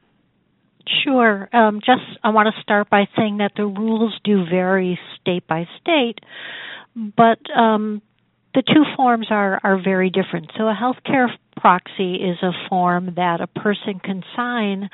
Sure. 1.04 1.50
Um, 1.54 1.82
just 1.86 2.02
I 2.24 2.30
want 2.30 2.54
to 2.54 2.62
start 2.62 2.90
by 2.90 3.08
saying 3.16 3.38
that 3.38 3.52
the 3.56 3.66
rules 3.66 4.18
do 4.24 4.46
vary 4.50 5.00
state 5.20 5.46
by 5.48 5.68
state, 5.80 6.20
but 6.96 7.40
um, 7.56 8.02
the 8.56 8.64
two 8.64 8.84
forms 8.96 9.28
are 9.30 9.60
are 9.64 9.80
very 9.82 10.10
different. 10.10 10.52
So 10.58 10.64
a 10.64 10.74
healthcare 10.76 11.28
proxy 11.58 12.16
is 12.16 12.38
a 12.42 12.52
form 12.70 13.14
that 13.18 13.42
a 13.42 13.48
person 13.48 14.00
can 14.04 14.24
sign 14.36 14.90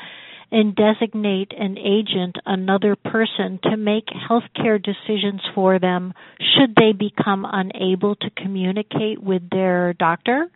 and 0.52 0.76
designate 0.76 1.52
an 1.58 1.78
agent, 1.78 2.36
another 2.46 2.96
person, 2.96 3.60
to 3.64 3.78
make 3.78 4.06
healthcare 4.30 4.82
decisions 4.82 5.42
for 5.54 5.80
them 5.80 6.14
should 6.40 6.76
they 6.76 6.92
become 6.92 7.46
unable 7.52 8.16
to 8.16 8.30
communicate 8.38 9.22
with 9.22 9.50
their 9.50 9.94
doctor. 9.94 10.48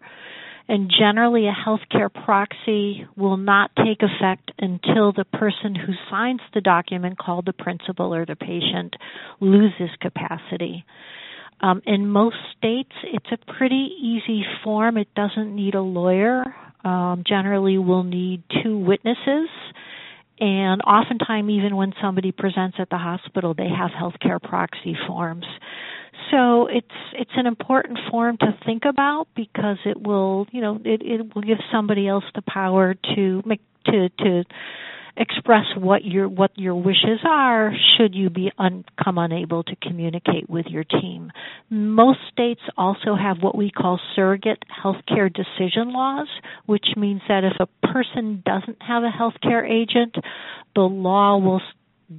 And 0.68 0.92
generally, 1.00 1.48
a 1.48 1.52
healthcare 1.68 2.14
proxy 2.14 3.08
will 3.18 3.38
not 3.38 3.72
take 3.76 4.04
effect 4.04 4.52
until 4.60 5.12
the 5.12 5.26
person 5.26 5.74
who 5.74 5.94
signs 6.12 6.42
the 6.54 6.62
document, 6.62 7.18
called 7.18 7.48
the 7.48 7.54
principal 7.54 8.14
or 8.14 8.24
the 8.24 8.36
patient, 8.36 8.96
loses 9.40 9.90
capacity. 10.00 10.86
Um, 11.62 11.82
in 11.86 12.08
most 12.08 12.38
states, 12.58 12.94
it's 13.04 13.26
a 13.32 13.54
pretty 13.54 13.90
easy 14.02 14.44
form. 14.64 14.98
It 14.98 15.14
doesn't 15.16 15.54
need 15.54 15.76
a 15.76 15.82
lawyer. 15.82 16.56
Um, 16.84 17.24
generally, 17.28 17.78
we'll 17.78 18.04
need 18.04 18.44
two 18.64 18.78
witnesses 18.78 19.50
and 20.40 20.82
oftentimes, 20.84 21.50
even 21.50 21.76
when 21.76 21.94
somebody 22.02 22.32
presents 22.32 22.78
at 22.80 22.90
the 22.90 22.98
hospital, 22.98 23.54
they 23.54 23.68
have 23.68 23.92
healthcare 23.92 24.42
proxy 24.42 24.96
forms. 25.06 25.46
So 26.32 26.68
it's 26.68 26.88
it's 27.14 27.32
an 27.36 27.46
important 27.46 28.00
form 28.10 28.38
to 28.38 28.58
think 28.66 28.84
about 28.86 29.28
because 29.36 29.78
it 29.86 30.02
will, 30.02 30.48
you 30.52 30.62
know, 30.62 30.80
it, 30.86 31.02
it 31.02 31.36
will 31.36 31.42
give 31.42 31.58
somebody 31.72 32.08
else 32.08 32.24
the 32.36 32.42
power 32.42 32.96
to 33.16 33.42
make 33.46 33.62
to 33.86 34.10
to 34.10 34.44
express 35.18 35.66
what 35.76 36.06
your 36.06 36.28
what 36.28 36.52
your 36.56 36.76
wishes 36.76 37.20
are 37.28 37.72
should 37.98 38.16
you 38.16 38.30
be 38.30 38.52
un, 38.58 38.86
come 39.04 39.18
unable 39.18 39.64
to 39.64 39.76
communicate 39.82 40.50
with 40.50 40.66
your 40.68 40.84
team. 40.84 41.32
Most 41.70 42.20
states 42.32 42.62
also 42.78 43.16
have 43.16 43.42
what 43.42 43.56
we 43.56 43.72
call 43.72 44.00
surrogate 44.16 44.64
healthcare 44.84 45.32
decision 45.34 45.92
laws, 45.94 46.28
which 46.66 46.88
means 46.96 47.22
that 47.28 47.44
if 47.44 47.54
a 47.60 47.88
person 47.88 48.44
doesn't 48.46 48.82
have 48.82 49.04
a 49.04 49.12
healthcare 49.12 49.70
agent, 49.70 50.16
the 50.76 50.82
law 50.82 51.38
will 51.38 51.62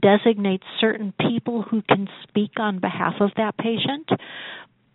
designate 0.03 0.63
certain 0.81 1.13
people 1.29 1.63
who 1.63 1.83
can 1.83 2.09
speak 2.23 2.53
on 2.59 2.79
behalf 2.79 3.15
of 3.21 3.31
that 3.37 3.57
patient 3.59 4.09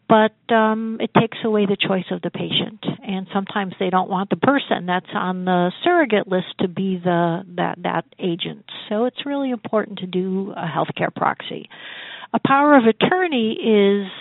but 0.07 0.33
um, 0.53 0.97
it 1.01 1.11
takes 1.19 1.37
away 1.43 1.65
the 1.65 1.77
choice 1.77 2.05
of 2.11 2.21
the 2.21 2.29
patient. 2.29 2.85
And 3.07 3.27
sometimes 3.33 3.73
they 3.79 3.89
don't 3.89 4.09
want 4.09 4.29
the 4.29 4.35
person 4.35 4.85
that's 4.85 5.09
on 5.13 5.45
the 5.45 5.71
surrogate 5.83 6.27
list 6.27 6.57
to 6.59 6.67
be 6.67 6.99
the 7.03 7.43
that 7.55 7.79
that 7.83 8.05
agent. 8.19 8.65
So 8.89 9.05
it's 9.05 9.25
really 9.25 9.51
important 9.51 9.99
to 9.99 10.07
do 10.07 10.53
a 10.55 10.67
healthcare 10.67 11.13
proxy. 11.13 11.69
A 12.33 12.39
power 12.45 12.75
of 12.77 12.83
attorney 12.85 13.53
is 13.53 14.11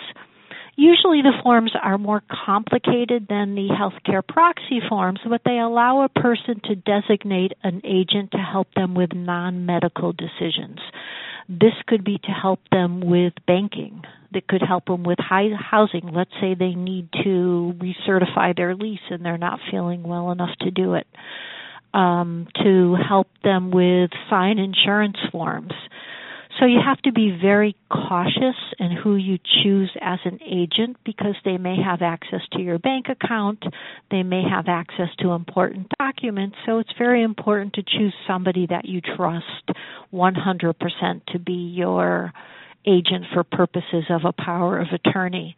usually 0.75 1.21
the 1.21 1.33
forms 1.43 1.71
are 1.81 1.97
more 1.97 2.23
complicated 2.45 3.27
than 3.29 3.55
the 3.55 3.69
healthcare 3.69 4.25
proxy 4.25 4.79
forms, 4.87 5.19
but 5.27 5.41
they 5.45 5.59
allow 5.59 6.03
a 6.03 6.09
person 6.09 6.61
to 6.65 6.75
designate 6.75 7.53
an 7.63 7.81
agent 7.83 8.31
to 8.31 8.37
help 8.37 8.67
them 8.75 8.95
with 8.95 9.13
non-medical 9.13 10.13
decisions. 10.13 10.79
This 11.47 11.73
could 11.87 12.03
be 12.03 12.17
to 12.17 12.31
help 12.31 12.59
them 12.71 13.01
with 13.01 13.33
banking. 13.45 14.01
That 14.35 14.47
could 14.47 14.61
help 14.61 14.85
them 14.85 15.03
with 15.03 15.17
high 15.19 15.49
housing. 15.57 16.11
Let's 16.13 16.31
say 16.39 16.53
they 16.53 16.75
need 16.75 17.09
to 17.23 17.73
recertify 17.77 18.55
their 18.55 18.75
lease 18.75 18.99
and 19.09 19.25
they're 19.25 19.37
not 19.37 19.59
feeling 19.71 20.03
well 20.03 20.31
enough 20.31 20.55
to 20.61 20.71
do 20.71 20.93
it. 20.93 21.07
Um, 21.93 22.47
to 22.61 22.97
help 23.07 23.29
them 23.41 23.71
with 23.71 24.11
sign 24.29 24.59
insurance 24.59 25.15
forms. 25.31 25.71
So 26.59 26.65
you 26.65 26.79
have 26.85 27.01
to 27.03 27.11
be 27.11 27.37
very 27.41 27.75
cautious 27.89 28.55
in 28.79 28.91
who 28.91 29.15
you 29.15 29.37
choose 29.63 29.91
as 30.01 30.19
an 30.23 30.39
agent 30.41 30.97
because 31.05 31.35
they 31.43 31.57
may 31.57 31.75
have 31.81 32.01
access 32.01 32.41
to 32.53 32.61
your 32.61 32.79
bank 32.79 33.07
account, 33.09 33.63
they 34.09 34.23
may 34.23 34.43
have 34.49 34.65
access 34.67 35.09
to 35.19 35.31
important 35.31 35.91
documents. 35.99 36.55
So 36.65 36.79
it's 36.79 36.93
very 36.97 37.23
important 37.23 37.73
to 37.73 37.83
choose 37.83 38.13
somebody 38.27 38.67
that 38.67 38.85
you 38.85 39.01
trust 39.01 39.71
100% 40.13 41.25
to 41.33 41.39
be 41.39 41.73
your 41.75 42.31
agent 42.85 43.25
for 43.33 43.43
purposes 43.43 44.05
of 44.09 44.21
a 44.25 44.33
power 44.33 44.79
of 44.79 44.87
attorney. 44.91 45.55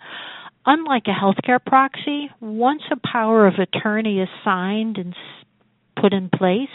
Unlike 0.65 1.03
a 1.07 1.11
healthcare 1.11 1.63
proxy, 1.63 2.29
once 2.41 2.81
a 2.91 3.07
power 3.07 3.47
of 3.47 3.53
attorney 3.55 4.19
is 4.19 4.29
signed 4.43 4.97
and 4.97 5.15
put 5.99 6.13
in 6.13 6.29
place, 6.29 6.67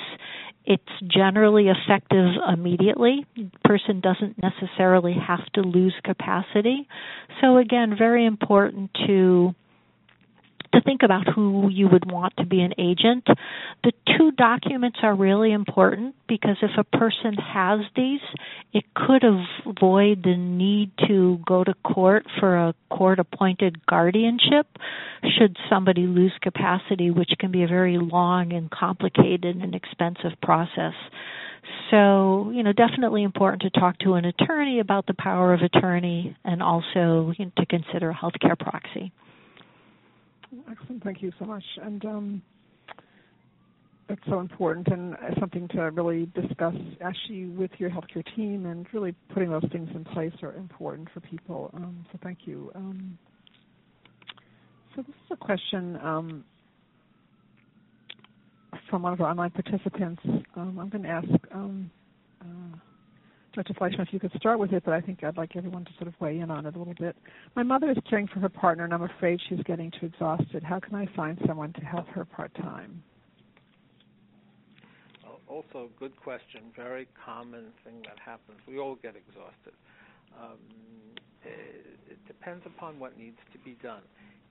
it's 0.64 0.82
generally 1.06 1.68
effective 1.68 2.26
immediately. 2.52 3.26
The 3.36 3.50
person 3.64 4.00
doesn't 4.00 4.40
necessarily 4.40 5.14
have 5.14 5.44
to 5.54 5.60
lose 5.60 5.94
capacity. 6.04 6.88
So 7.40 7.58
again, 7.58 7.94
very 7.98 8.24
important 8.24 8.90
to 9.06 9.54
to 10.72 10.80
think 10.80 11.02
about 11.02 11.28
who 11.28 11.68
you 11.70 11.88
would 11.88 12.10
want 12.10 12.34
to 12.38 12.46
be 12.46 12.60
an 12.60 12.72
agent. 12.78 13.26
The 13.84 13.92
two 14.16 14.30
documents 14.32 14.98
are 15.02 15.14
really 15.14 15.52
important 15.52 16.14
because 16.28 16.56
if 16.62 16.70
a 16.78 16.96
person 16.96 17.34
has 17.34 17.80
these, 17.94 18.20
it 18.72 18.84
could 18.94 19.22
avoid 19.24 20.22
the 20.22 20.36
need 20.36 20.90
to 21.08 21.38
go 21.46 21.64
to 21.64 21.74
court 21.84 22.24
for 22.40 22.56
a 22.56 22.74
court 22.90 23.18
appointed 23.18 23.86
guardianship 23.86 24.66
should 25.38 25.56
somebody 25.68 26.02
lose 26.02 26.32
capacity, 26.40 27.10
which 27.10 27.30
can 27.38 27.50
be 27.50 27.62
a 27.62 27.68
very 27.68 27.98
long 27.98 28.52
and 28.52 28.70
complicated 28.70 29.56
and 29.56 29.74
expensive 29.74 30.32
process. 30.42 30.94
So, 31.90 32.50
you 32.54 32.62
know, 32.62 32.72
definitely 32.72 33.22
important 33.22 33.62
to 33.62 33.70
talk 33.80 33.98
to 34.00 34.14
an 34.14 34.24
attorney 34.24 34.80
about 34.80 35.06
the 35.06 35.14
power 35.14 35.52
of 35.52 35.60
attorney 35.60 36.36
and 36.44 36.62
also 36.62 37.32
you 37.38 37.46
know, 37.46 37.52
to 37.58 37.66
consider 37.66 38.10
a 38.10 38.14
healthcare 38.14 38.58
proxy. 38.58 39.12
Excellent. 40.70 41.02
Thank 41.02 41.22
you 41.22 41.32
so 41.38 41.44
much. 41.44 41.64
And 41.82 42.04
um, 42.04 42.42
that's 44.08 44.20
so 44.28 44.40
important 44.40 44.88
and 44.88 45.16
something 45.40 45.68
to 45.68 45.82
really 45.90 46.26
discuss 46.34 46.74
actually 47.02 47.46
with 47.46 47.70
your 47.78 47.88
healthcare 47.90 48.24
team 48.36 48.66
and 48.66 48.86
really 48.92 49.14
putting 49.32 49.50
those 49.50 49.64
things 49.72 49.88
in 49.94 50.04
place 50.04 50.32
are 50.42 50.54
important 50.54 51.08
for 51.14 51.20
people. 51.20 51.70
Um, 51.74 52.04
so 52.12 52.18
thank 52.22 52.40
you. 52.44 52.70
Um, 52.74 53.18
so 54.94 55.02
this 55.02 55.14
is 55.14 55.30
a 55.30 55.36
question 55.36 55.96
um, 56.02 56.44
from 58.90 59.02
one 59.02 59.14
of 59.14 59.20
our 59.22 59.30
online 59.30 59.50
participants. 59.50 60.20
Um, 60.56 60.78
I'm 60.78 60.90
going 60.90 61.04
to 61.04 61.08
ask 61.08 61.28
um, 61.54 61.90
uh, 62.42 62.76
Dr. 63.54 63.74
Fleischman, 63.74 64.06
if 64.06 64.12
you 64.12 64.18
could 64.18 64.32
start 64.36 64.58
with 64.58 64.72
it, 64.72 64.82
but 64.84 64.94
I 64.94 65.00
think 65.00 65.22
I'd 65.22 65.36
like 65.36 65.56
everyone 65.56 65.84
to 65.84 65.90
sort 65.98 66.08
of 66.08 66.14
weigh 66.20 66.38
in 66.38 66.50
on 66.50 66.64
it 66.64 66.74
a 66.74 66.78
little 66.78 66.94
bit. 66.94 67.14
My 67.54 67.62
mother 67.62 67.90
is 67.90 67.98
caring 68.08 68.26
for 68.26 68.40
her 68.40 68.48
partner, 68.48 68.84
and 68.84 68.94
I'm 68.94 69.02
afraid 69.02 69.40
she's 69.48 69.62
getting 69.64 69.90
too 69.90 70.06
exhausted. 70.06 70.62
How 70.62 70.80
can 70.80 70.94
I 70.94 71.06
find 71.14 71.38
someone 71.46 71.72
to 71.74 71.80
help 71.82 72.08
her 72.08 72.24
part 72.24 72.54
time? 72.54 73.02
Also, 75.48 75.90
good 75.98 76.16
question. 76.16 76.62
Very 76.74 77.06
common 77.26 77.66
thing 77.84 78.00
that 78.04 78.18
happens. 78.24 78.58
We 78.66 78.78
all 78.78 78.94
get 78.94 79.16
exhausted. 79.16 79.74
Um, 80.40 80.56
it, 81.44 81.98
it, 82.10 82.26
depends 82.26 82.64
upon 82.64 82.98
what 82.98 83.18
needs 83.18 83.36
to 83.52 83.58
be 83.58 83.76
done. 83.82 84.00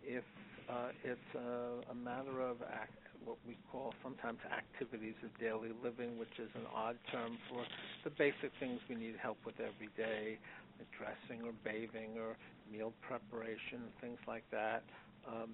If 0.04 0.24
uh, 0.70 0.90
it's 1.04 1.20
a, 1.36 1.92
a 1.92 1.96
matter 1.96 2.40
of 2.42 2.58
act, 2.72 3.00
what 3.26 3.38
we 3.48 3.58
call 3.72 3.94
sometimes 4.04 4.40
activities 4.50 5.16
of 5.24 5.30
daily 5.40 5.72
living, 5.84 6.18
which 6.18 6.34
is 6.40 6.50
an 6.56 6.66
odd 6.74 6.98
term 7.12 7.38
for 7.50 7.64
the 8.04 8.10
basic 8.18 8.52
things 8.60 8.80
we 8.90 8.96
need 8.96 9.16
help 9.22 9.38
with 9.46 9.56
every 9.60 9.90
day, 9.98 10.38
like 10.80 10.90
dressing 10.98 11.46
or 11.46 11.54
bathing 11.64 12.18
or 12.18 12.38
meal 12.72 12.94
preparation, 13.02 13.90
things 14.02 14.18
like 14.28 14.44
that. 14.52 14.84
Um, 15.28 15.52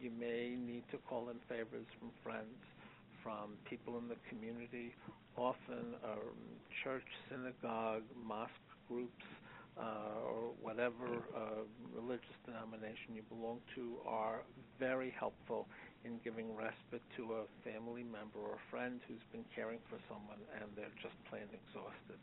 you 0.00 0.10
may 0.10 0.56
need 0.56 0.84
to 0.92 0.98
call 1.08 1.28
in 1.28 1.36
favors 1.48 1.86
from 1.98 2.10
friends, 2.22 2.56
from 3.22 3.58
people 3.68 3.98
in 3.98 4.08
the 4.08 4.16
community, 4.28 4.94
often 5.36 5.94
um, 6.04 6.38
church, 6.84 7.04
synagogue, 7.28 8.04
mosque 8.24 8.52
groups, 8.88 9.24
uh, 9.78 10.26
or 10.26 10.50
whatever 10.60 11.06
uh, 11.36 11.62
religious 11.94 12.34
denomination 12.46 13.14
you 13.14 13.22
belong 13.28 13.58
to 13.74 13.94
are 14.06 14.42
very 14.78 15.14
helpful 15.18 15.66
in 16.04 16.20
giving 16.22 16.54
respite 16.54 17.02
to 17.18 17.42
a 17.42 17.42
family 17.66 18.06
member 18.06 18.38
or 18.38 18.58
friend 18.70 19.00
who's 19.06 19.24
been 19.34 19.44
caring 19.54 19.82
for 19.90 19.98
someone 20.06 20.38
and 20.54 20.70
they're 20.78 20.94
just 21.02 21.16
plain 21.26 21.46
exhausted. 21.50 22.20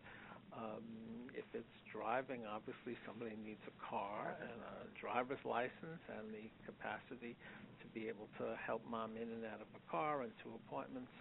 Um, 0.56 1.28
if 1.36 1.44
it's 1.52 1.76
driving, 1.92 2.48
obviously 2.48 2.96
somebody 3.04 3.36
needs 3.44 3.60
a 3.68 3.76
car 3.84 4.40
and 4.40 4.56
a 4.56 4.88
driver's 4.96 5.44
license 5.44 6.00
and 6.08 6.32
the 6.32 6.48
capacity 6.64 7.36
to 7.84 7.86
be 7.92 8.08
able 8.08 8.32
to 8.40 8.56
help 8.64 8.80
mom 8.88 9.20
in 9.20 9.28
and 9.28 9.44
out 9.44 9.60
of 9.60 9.68
a 9.76 9.84
car 9.92 10.24
and 10.24 10.32
to 10.48 10.56
appointments. 10.64 11.12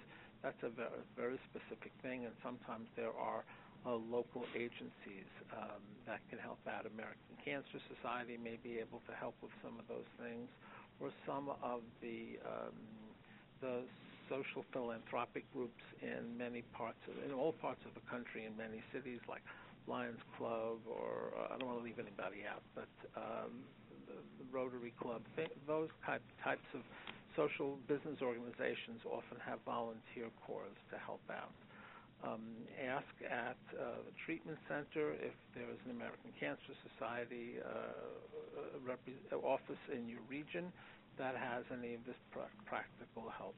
That's 0.43 0.61
a 0.63 0.71
very, 0.71 1.03
very 1.17 1.39
specific 1.51 1.91
thing, 2.05 2.29
and 2.29 2.35
sometimes 2.45 2.87
there 2.95 3.17
are 3.17 3.43
uh, 3.87 3.97
local 3.97 4.45
agencies 4.55 5.29
um, 5.57 5.83
that 6.07 6.21
can 6.31 6.39
help 6.39 6.61
out. 6.69 6.87
American 6.87 7.35
Cancer 7.43 7.81
Society 7.97 8.37
may 8.37 8.61
be 8.63 8.79
able 8.79 9.01
to 9.09 9.13
help 9.17 9.35
with 9.41 9.53
some 9.65 9.81
of 9.81 9.89
those 9.89 10.09
things, 10.21 10.47
or 11.01 11.11
some 11.27 11.51
of 11.63 11.81
the 12.01 12.39
um, 12.45 12.77
the 13.61 13.83
social 14.29 14.65
philanthropic 14.73 15.45
groups 15.53 15.83
in 16.01 16.37
many 16.39 16.63
parts 16.73 16.99
of 17.09 17.15
in 17.25 17.35
all 17.35 17.53
parts 17.53 17.81
of 17.85 17.93
the 17.95 18.05
country 18.11 18.45
in 18.47 18.57
many 18.57 18.83
cities 18.93 19.21
like 19.29 19.43
Lions 19.87 20.21
Club 20.37 20.81
or 20.89 21.33
uh, 21.37 21.55
I 21.55 21.59
don't 21.59 21.69
want 21.69 21.81
to 21.81 21.85
leave 21.85 22.01
anybody 22.01 22.49
out, 22.49 22.65
but 22.75 22.89
um, 23.17 23.53
the, 24.09 24.17
the 24.41 24.47
Rotary 24.53 24.93
Club, 25.01 25.21
th- 25.37 25.53
those 25.67 25.93
type, 26.07 26.25
types 26.43 26.65
of 26.73 26.81
social 27.37 27.77
business 27.89 28.17
organizations 28.23 29.05
often 29.05 29.37
have 29.45 29.59
volunteer 29.67 30.33
corps 30.47 30.73
to 30.91 30.97
help 31.05 31.21
out. 31.29 31.53
Um, 32.25 32.65
ask 32.81 33.13
at 33.29 33.61
uh, 33.77 34.01
the 34.09 34.15
treatment 34.25 34.59
center 34.69 35.13
if 35.21 35.37
there 35.55 35.69
is 35.69 35.79
an 35.85 35.93
American 35.93 36.33
Cancer 36.41 36.73
Society 36.97 37.61
uh, 37.61 38.81
rep- 38.87 39.05
office 39.45 39.83
in 39.93 40.09
your 40.09 40.23
region 40.31 40.73
that 41.19 41.37
has 41.37 41.65
any 41.73 41.95
of 41.95 42.05
this 42.07 42.17
pr- 42.33 42.49
practical 42.67 43.29
help. 43.37 43.57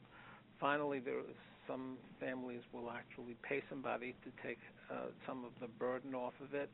Finally, 0.61 1.01
there 1.01 1.21
is 1.21 1.39
some 1.69 1.99
families 2.21 2.63
will 2.73 2.91
actually 2.91 3.37
pay 3.47 3.63
somebody 3.71 4.17
to 4.25 4.31
take 4.47 4.59
uh, 4.91 5.15
some 5.27 5.45
of 5.45 5.53
the 5.63 5.69
burden 5.79 6.15
off 6.15 6.35
of 6.43 6.55
it. 6.55 6.71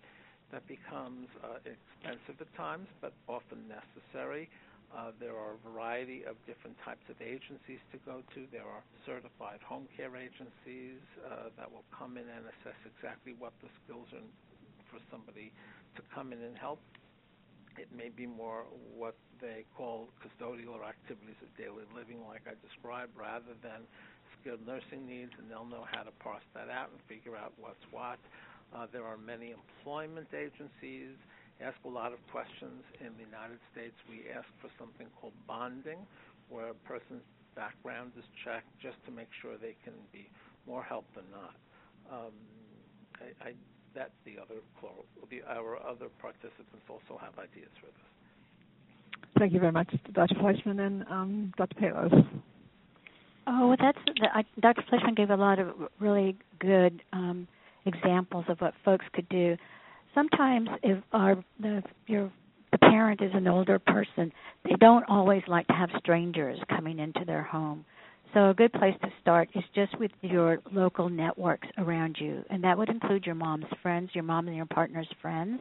That 0.53 0.66
becomes 0.68 1.28
uh, 1.45 1.59
expensive 1.64 2.40
at 2.40 2.53
times, 2.57 2.88
but 3.01 3.14
often 3.28 3.68
necessary. 3.68 4.49
Uh, 4.93 5.09
there 5.16 5.32
are 5.32 5.57
a 5.57 5.61
variety 5.64 6.20
of 6.28 6.36
different 6.45 6.76
types 6.84 7.03
of 7.09 7.16
agencies 7.24 7.80
to 7.88 7.97
go 8.05 8.20
to. 8.36 8.45
There 8.53 8.68
are 8.68 8.84
certified 9.09 9.64
home 9.64 9.88
care 9.97 10.12
agencies 10.12 11.01
uh, 11.24 11.49
that 11.57 11.64
will 11.72 11.88
come 11.97 12.20
in 12.20 12.28
and 12.28 12.45
assess 12.45 12.76
exactly 12.84 13.32
what 13.40 13.57
the 13.64 13.72
skills 13.80 14.05
are 14.12 14.28
for 14.93 15.01
somebody 15.09 15.49
to 15.97 16.03
come 16.12 16.36
in 16.36 16.45
and 16.45 16.53
help. 16.61 16.76
It 17.80 17.88
may 17.88 18.12
be 18.12 18.28
more 18.28 18.68
what 18.93 19.16
they 19.40 19.64
call 19.72 20.12
custodial 20.20 20.76
or 20.76 20.84
activities 20.84 21.40
of 21.40 21.49
daily 21.57 21.88
living, 21.97 22.20
like 22.28 22.45
I 22.45 22.53
described, 22.61 23.16
rather 23.16 23.57
than 23.64 23.88
skilled 24.36 24.61
nursing 24.68 25.09
needs, 25.09 25.32
and 25.40 25.49
they'll 25.49 25.64
know 25.64 25.88
how 25.88 26.05
to 26.05 26.12
parse 26.20 26.45
that 26.53 26.68
out 26.68 26.93
and 26.93 27.01
figure 27.09 27.32
out 27.32 27.57
what's 27.57 27.80
what. 27.88 28.20
Uh, 28.76 28.84
there 28.93 29.09
are 29.09 29.16
many 29.16 29.57
employment 29.57 30.28
agencies 30.36 31.16
ask 31.63 31.79
a 31.85 31.89
lot 31.89 32.13
of 32.13 32.19
questions. 32.31 32.83
In 33.01 33.15
the 33.17 33.25
United 33.25 33.59
States, 33.71 33.95
we 34.11 34.27
ask 34.31 34.47
for 34.61 34.69
something 34.79 35.07
called 35.21 35.35
bonding, 35.47 35.99
where 36.51 36.75
a 36.75 36.79
person's 36.87 37.25
background 37.55 38.13
is 38.19 38.25
checked 38.45 38.69
just 38.81 38.97
to 39.07 39.11
make 39.11 39.29
sure 39.41 39.57
they 39.57 39.77
can 39.85 39.95
be 40.13 40.29
more 40.67 40.83
help 40.83 41.07
than 41.15 41.25
not. 41.31 41.55
Um, 42.11 42.35
I, 43.21 43.49
I, 43.49 43.53
that's 43.95 44.17
the 44.25 44.41
other 44.41 44.61
the, 45.31 45.43
our 45.49 45.79
other 45.87 46.09
participants 46.21 46.87
also 46.89 47.21
have 47.21 47.39
ideas 47.39 47.71
for 47.81 47.87
this. 47.87 48.13
Thank 49.39 49.53
you 49.53 49.61
very 49.61 49.73
much, 49.73 49.89
Dr. 50.13 50.35
Fleischman 50.37 50.81
and 50.81 51.05
um, 51.09 51.53
Dr. 51.57 51.75
Palos. 51.77 52.13
Oh, 53.47 53.75
that's 53.79 53.99
the, 54.07 54.29
I, 54.33 54.45
Dr. 54.61 54.83
Fleischman 54.91 55.17
gave 55.17 55.31
a 55.31 55.37
lot 55.37 55.59
of 55.59 55.69
really 56.01 56.37
good 56.61 57.03
um, 57.13 57.49
examples 57.87 58.45
of 58.49 58.61
what 58.61 58.75
folks 58.85 59.05
could 59.13 59.29
do 59.29 59.57
sometimes 60.15 60.69
if 60.83 61.03
our 61.13 61.37
the 61.61 61.83
your 62.07 62.31
the 62.71 62.79
parent 62.79 63.21
is 63.21 63.31
an 63.35 63.47
older 63.47 63.79
person, 63.79 64.33
they 64.65 64.75
don't 64.81 65.05
always 65.09 65.43
like 65.47 65.67
to 65.67 65.75
have 65.75 65.91
strangers 65.99 66.59
coming 66.71 66.99
into 66.99 67.25
their 67.27 67.43
home. 67.43 67.85
So 68.33 68.49
a 68.49 68.55
good 68.55 68.73
place 68.73 68.95
to 69.03 69.09
start 69.21 69.51
is 69.55 69.63
just 69.75 69.99
with 69.99 70.11
your 70.23 70.59
local 70.73 71.11
networks 71.11 71.69
around 71.77 72.17
you, 72.19 72.43
and 72.49 72.65
that 72.65 72.79
would 72.79 72.89
include 72.89 73.27
your 73.27 73.35
mom's 73.35 73.67
friends, 73.83 74.11
your 74.15 74.25
mom 74.25 74.49
and 74.49 74.57
your 74.57 74.67
partner's 74.67 75.09
friends. 75.21 75.61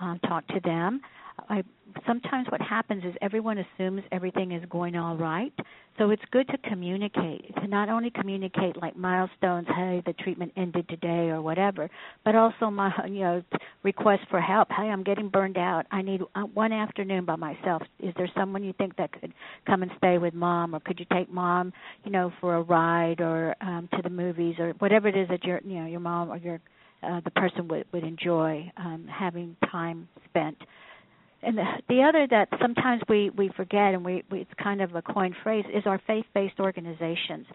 Um, 0.00 0.18
talk 0.20 0.46
to 0.48 0.60
them. 0.60 1.00
I 1.48 1.62
sometimes 2.06 2.46
what 2.50 2.60
happens 2.60 3.04
is 3.04 3.14
everyone 3.22 3.58
assumes 3.58 4.02
everything 4.12 4.52
is 4.52 4.62
going 4.70 4.96
all 4.96 5.16
right. 5.16 5.52
So 5.98 6.10
it's 6.10 6.22
good 6.30 6.46
to 6.48 6.58
communicate, 6.68 7.54
to 7.56 7.66
not 7.66 7.88
only 7.88 8.10
communicate 8.10 8.76
like 8.80 8.96
milestones, 8.96 9.66
hey, 9.74 10.02
the 10.06 10.12
treatment 10.12 10.52
ended 10.56 10.88
today 10.88 11.28
or 11.30 11.42
whatever, 11.42 11.90
but 12.24 12.36
also 12.36 12.70
my, 12.70 12.92
you 13.06 13.20
know, 13.20 13.42
request 13.82 14.22
for 14.30 14.40
help. 14.40 14.68
Hey, 14.70 14.84
I'm 14.84 15.02
getting 15.02 15.28
burned 15.28 15.58
out. 15.58 15.86
I 15.90 16.02
need 16.02 16.20
uh, 16.34 16.42
one 16.42 16.72
afternoon 16.72 17.24
by 17.24 17.36
myself. 17.36 17.82
Is 18.00 18.14
there 18.16 18.30
someone 18.36 18.62
you 18.62 18.72
think 18.74 18.96
that 18.96 19.10
could 19.12 19.32
come 19.66 19.82
and 19.82 19.90
stay 19.98 20.18
with 20.18 20.34
mom, 20.34 20.74
or 20.74 20.80
could 20.80 21.00
you 21.00 21.06
take 21.12 21.32
mom, 21.32 21.72
you 22.04 22.12
know, 22.12 22.32
for 22.40 22.56
a 22.56 22.62
ride 22.62 23.20
or 23.20 23.56
um, 23.60 23.88
to 23.94 24.02
the 24.02 24.10
movies 24.10 24.56
or 24.58 24.72
whatever 24.78 25.08
it 25.08 25.16
is 25.16 25.28
that 25.28 25.42
your, 25.44 25.60
you 25.64 25.80
know, 25.80 25.86
your 25.86 26.00
mom 26.00 26.30
or 26.30 26.36
your 26.36 26.60
uh, 27.02 27.20
the 27.24 27.30
person 27.30 27.68
would 27.68 27.84
would 27.92 28.04
enjoy 28.04 28.70
um, 28.76 29.06
having 29.08 29.56
time 29.70 30.08
spent 30.28 30.56
and 31.42 31.56
the, 31.56 31.64
the 31.88 32.02
other 32.02 32.26
that 32.30 32.48
sometimes 32.60 33.02
we 33.08 33.30
we 33.30 33.50
forget 33.56 33.94
and 33.94 34.04
we, 34.04 34.24
we 34.30 34.40
it's 34.40 34.50
kind 34.62 34.80
of 34.80 34.94
a 34.94 35.02
coined 35.02 35.36
phrase 35.42 35.64
is 35.72 35.84
our 35.86 36.00
faith-based 36.06 36.58
organizations 36.60 37.46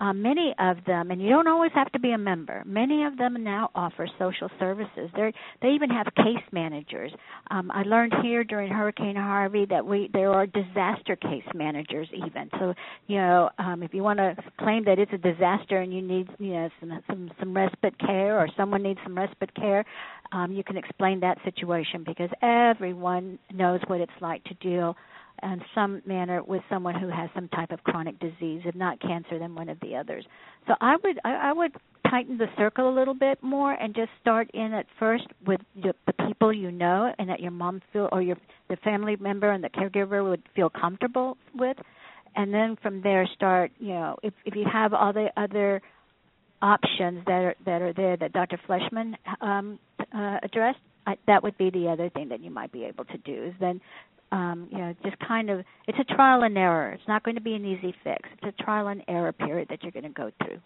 um, 0.00 0.22
many 0.22 0.54
of 0.58 0.78
them, 0.86 1.10
and 1.10 1.20
you 1.20 1.28
don't 1.28 1.48
always 1.48 1.72
have 1.74 1.90
to 1.92 1.98
be 1.98 2.12
a 2.12 2.18
member. 2.18 2.62
Many 2.64 3.04
of 3.04 3.16
them 3.16 3.42
now 3.42 3.70
offer 3.74 4.08
social 4.18 4.48
services. 4.58 5.10
They 5.14 5.32
they 5.60 5.68
even 5.68 5.90
have 5.90 6.06
case 6.14 6.44
managers. 6.52 7.12
Um, 7.50 7.70
I 7.72 7.82
learned 7.82 8.14
here 8.22 8.44
during 8.44 8.70
Hurricane 8.72 9.16
Harvey 9.16 9.66
that 9.70 9.84
we 9.84 10.08
there 10.12 10.32
are 10.32 10.46
disaster 10.46 11.16
case 11.16 11.44
managers 11.54 12.08
even. 12.12 12.48
So 12.58 12.74
you 13.06 13.16
know 13.16 13.50
um, 13.58 13.82
if 13.82 13.92
you 13.92 14.02
want 14.02 14.18
to 14.18 14.36
claim 14.58 14.84
that 14.84 14.98
it's 14.98 15.12
a 15.12 15.18
disaster 15.18 15.78
and 15.78 15.92
you 15.92 16.02
need 16.02 16.28
you 16.38 16.52
know 16.52 16.68
some 16.80 17.02
some 17.08 17.30
some 17.38 17.54
respite 17.54 17.98
care 17.98 18.38
or 18.38 18.48
someone 18.56 18.82
needs 18.82 19.00
some 19.02 19.16
respite 19.16 19.54
care, 19.54 19.84
um, 20.32 20.52
you 20.52 20.62
can 20.62 20.76
explain 20.76 21.20
that 21.20 21.38
situation 21.44 22.04
because 22.04 22.30
everyone 22.42 23.38
knows 23.52 23.80
what 23.88 24.00
it's 24.00 24.12
like 24.20 24.44
to 24.44 24.54
deal 24.54 24.96
in 25.42 25.62
some 25.74 26.02
manner 26.06 26.42
with 26.42 26.62
someone 26.68 26.94
who 26.94 27.08
has 27.08 27.30
some 27.34 27.48
type 27.48 27.70
of 27.70 27.82
chronic 27.84 28.18
disease, 28.18 28.62
if 28.64 28.74
not 28.74 29.00
cancer, 29.00 29.38
then 29.38 29.54
one 29.54 29.68
of 29.68 29.78
the 29.80 29.96
others. 29.96 30.24
So 30.66 30.74
I 30.80 30.96
would 31.02 31.18
I, 31.24 31.50
I 31.50 31.52
would 31.52 31.72
tighten 32.10 32.38
the 32.38 32.46
circle 32.56 32.88
a 32.88 32.94
little 32.94 33.14
bit 33.14 33.42
more 33.42 33.72
and 33.72 33.94
just 33.94 34.10
start 34.20 34.50
in 34.54 34.72
at 34.72 34.86
first 34.98 35.26
with 35.46 35.60
the, 35.74 35.94
the 36.06 36.12
people 36.26 36.52
you 36.52 36.70
know 36.70 37.12
and 37.18 37.28
that 37.28 37.40
your 37.40 37.50
mom 37.50 37.82
feel 37.92 38.08
or 38.12 38.22
your 38.22 38.36
the 38.68 38.76
family 38.76 39.16
member 39.16 39.50
and 39.50 39.62
the 39.62 39.68
caregiver 39.68 40.28
would 40.28 40.42
feel 40.54 40.70
comfortable 40.70 41.36
with, 41.54 41.76
and 42.36 42.52
then 42.52 42.76
from 42.82 43.02
there 43.02 43.28
start. 43.34 43.70
You 43.78 43.94
know, 43.94 44.16
if 44.22 44.34
if 44.44 44.54
you 44.54 44.66
have 44.70 44.92
all 44.94 45.12
the 45.12 45.28
other 45.36 45.82
options 46.60 47.24
that 47.26 47.42
are 47.42 47.54
that 47.64 47.82
are 47.82 47.92
there 47.92 48.16
that 48.16 48.32
Dr. 48.32 48.58
Fleischman 48.68 49.14
um, 49.40 49.78
uh, 50.14 50.38
addressed, 50.42 50.78
I, 51.06 51.16
that 51.26 51.42
would 51.42 51.56
be 51.56 51.70
the 51.70 51.88
other 51.88 52.10
thing 52.10 52.28
that 52.30 52.40
you 52.40 52.50
might 52.50 52.72
be 52.72 52.84
able 52.84 53.04
to 53.06 53.18
do 53.18 53.44
is 53.44 53.54
then 53.60 53.80
um, 54.32 54.68
you 54.70 54.78
know, 54.78 54.94
just 55.04 55.16
kind 55.20 55.50
of 55.50 55.64
it's 55.86 55.98
a 55.98 56.14
trial 56.14 56.42
and 56.42 56.56
error. 56.56 56.92
It's 56.92 57.08
not 57.08 57.22
going 57.24 57.36
to 57.36 57.40
be 57.42 57.54
an 57.54 57.64
easy 57.64 57.94
fix. 58.04 58.28
It's 58.40 58.58
a 58.58 58.62
trial 58.62 58.88
and 58.88 59.02
error 59.08 59.32
period 59.32 59.68
that 59.70 59.82
you're 59.82 59.92
going 59.92 60.04
to 60.04 60.10
go 60.10 60.30
through. 60.44 60.58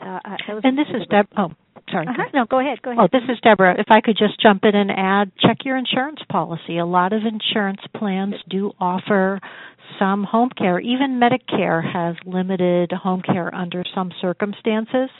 So, 0.00 0.06
uh, 0.06 0.60
and 0.64 0.76
this 0.76 0.88
is 0.88 1.06
Deb. 1.10 1.26
Oh, 1.36 1.50
sorry. 1.90 2.06
Uh-huh. 2.06 2.24
No, 2.34 2.44
go 2.46 2.60
ahead. 2.60 2.82
Go 2.82 2.90
ahead. 2.92 3.02
Oh, 3.04 3.08
this 3.12 3.28
is 3.28 3.38
Deborah. 3.42 3.74
If 3.78 3.86
I 3.90 4.00
could 4.00 4.16
just 4.16 4.40
jump 4.40 4.64
in 4.64 4.74
and 4.74 4.90
add, 4.90 5.32
check 5.40 5.58
your 5.64 5.76
insurance 5.76 6.20
policy. 6.30 6.78
A 6.78 6.86
lot 6.86 7.12
of 7.12 7.22
insurance 7.24 7.80
plans 7.96 8.34
do 8.48 8.72
offer 8.78 9.40
some 9.98 10.24
home 10.24 10.50
care. 10.56 10.80
Even 10.80 11.20
Medicare 11.20 11.82
has 11.84 12.16
limited 12.26 12.90
home 12.92 13.22
care 13.22 13.54
under 13.54 13.84
some 13.94 14.10
circumstances. 14.20 15.10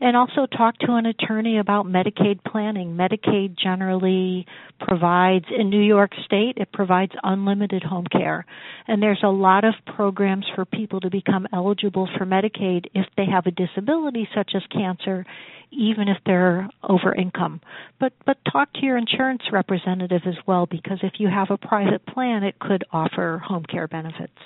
and 0.00 0.16
also 0.16 0.46
talk 0.46 0.76
to 0.78 0.92
an 0.92 1.06
attorney 1.06 1.58
about 1.58 1.86
Medicaid 1.86 2.42
planning. 2.44 2.96
Medicaid 2.96 3.56
generally 3.56 4.46
provides, 4.80 5.46
in 5.56 5.70
New 5.70 5.80
York 5.80 6.10
State, 6.24 6.54
it 6.56 6.72
provides 6.72 7.12
unlimited 7.22 7.82
home 7.82 8.06
care. 8.10 8.44
And 8.88 9.02
there's 9.02 9.22
a 9.22 9.28
lot 9.28 9.64
of 9.64 9.74
programs 9.94 10.46
for 10.54 10.64
people 10.64 11.00
to 11.00 11.10
become 11.10 11.46
eligible 11.52 12.08
for 12.18 12.26
Medicaid 12.26 12.86
if 12.94 13.06
they 13.16 13.26
have 13.26 13.46
a 13.46 13.50
disability 13.50 14.28
such 14.34 14.52
as 14.54 14.62
cancer, 14.72 15.24
even 15.70 15.93
if 16.08 16.18
they're 16.26 16.68
over 16.82 17.14
income. 17.14 17.60
But 18.00 18.12
but 18.26 18.38
talk 18.50 18.72
to 18.74 18.80
your 18.84 18.96
insurance 18.96 19.42
representative 19.52 20.22
as 20.26 20.36
well 20.46 20.66
because 20.66 20.98
if 21.02 21.14
you 21.18 21.28
have 21.28 21.50
a 21.50 21.58
private 21.58 22.04
plan 22.06 22.42
it 22.42 22.58
could 22.58 22.84
offer 22.92 23.42
home 23.44 23.64
care 23.64 23.88
benefits. 23.88 24.38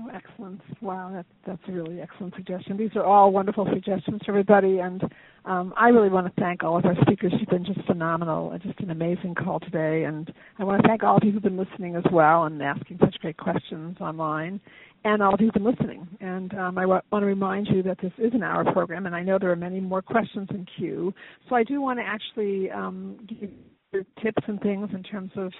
Oh, 0.00 0.10
excellent! 0.14 0.60
Wow, 0.80 1.10
that's 1.12 1.28
that's 1.44 1.62
a 1.68 1.72
really 1.72 2.00
excellent 2.00 2.34
suggestion. 2.36 2.76
These 2.76 2.94
are 2.94 3.02
all 3.02 3.32
wonderful 3.32 3.66
suggestions 3.72 4.20
for 4.24 4.30
everybody, 4.30 4.78
and 4.78 5.02
um, 5.44 5.74
I 5.76 5.88
really 5.88 6.08
want 6.08 6.26
to 6.32 6.40
thank 6.40 6.62
all 6.62 6.76
of 6.76 6.84
our 6.84 6.94
speakers. 7.02 7.32
You've 7.38 7.48
been 7.48 7.64
just 7.64 7.84
phenomenal, 7.84 8.56
just 8.62 8.78
an 8.78 8.90
amazing 8.90 9.34
call 9.34 9.58
today, 9.58 10.04
and 10.04 10.32
I 10.58 10.64
want 10.64 10.82
to 10.82 10.88
thank 10.88 11.02
all 11.02 11.16
of 11.16 11.24
you 11.24 11.32
who've 11.32 11.42
been 11.42 11.56
listening 11.56 11.96
as 11.96 12.04
well 12.12 12.44
and 12.44 12.62
asking 12.62 12.98
such 13.00 13.18
great 13.20 13.38
questions 13.38 13.96
online, 14.00 14.60
and 15.04 15.20
all 15.20 15.34
of 15.34 15.40
you 15.40 15.46
who've 15.46 15.54
been 15.54 15.64
listening. 15.64 16.06
And 16.20 16.54
um, 16.54 16.78
I 16.78 16.82
w- 16.82 17.00
want 17.10 17.22
to 17.22 17.26
remind 17.26 17.66
you 17.66 17.82
that 17.82 17.98
this 18.00 18.12
is 18.18 18.32
an 18.34 18.44
hour 18.44 18.70
program, 18.72 19.06
and 19.06 19.16
I 19.16 19.22
know 19.24 19.38
there 19.40 19.50
are 19.50 19.56
many 19.56 19.80
more 19.80 20.02
questions 20.02 20.46
in 20.50 20.64
queue. 20.76 21.12
So 21.48 21.56
I 21.56 21.64
do 21.64 21.80
want 21.80 21.98
to 21.98 22.04
actually 22.04 22.70
um, 22.70 23.16
give 23.28 23.50
you 23.92 24.04
tips 24.22 24.42
and 24.46 24.60
things 24.60 24.90
in 24.92 25.02
terms 25.02 25.32
of 25.36 25.52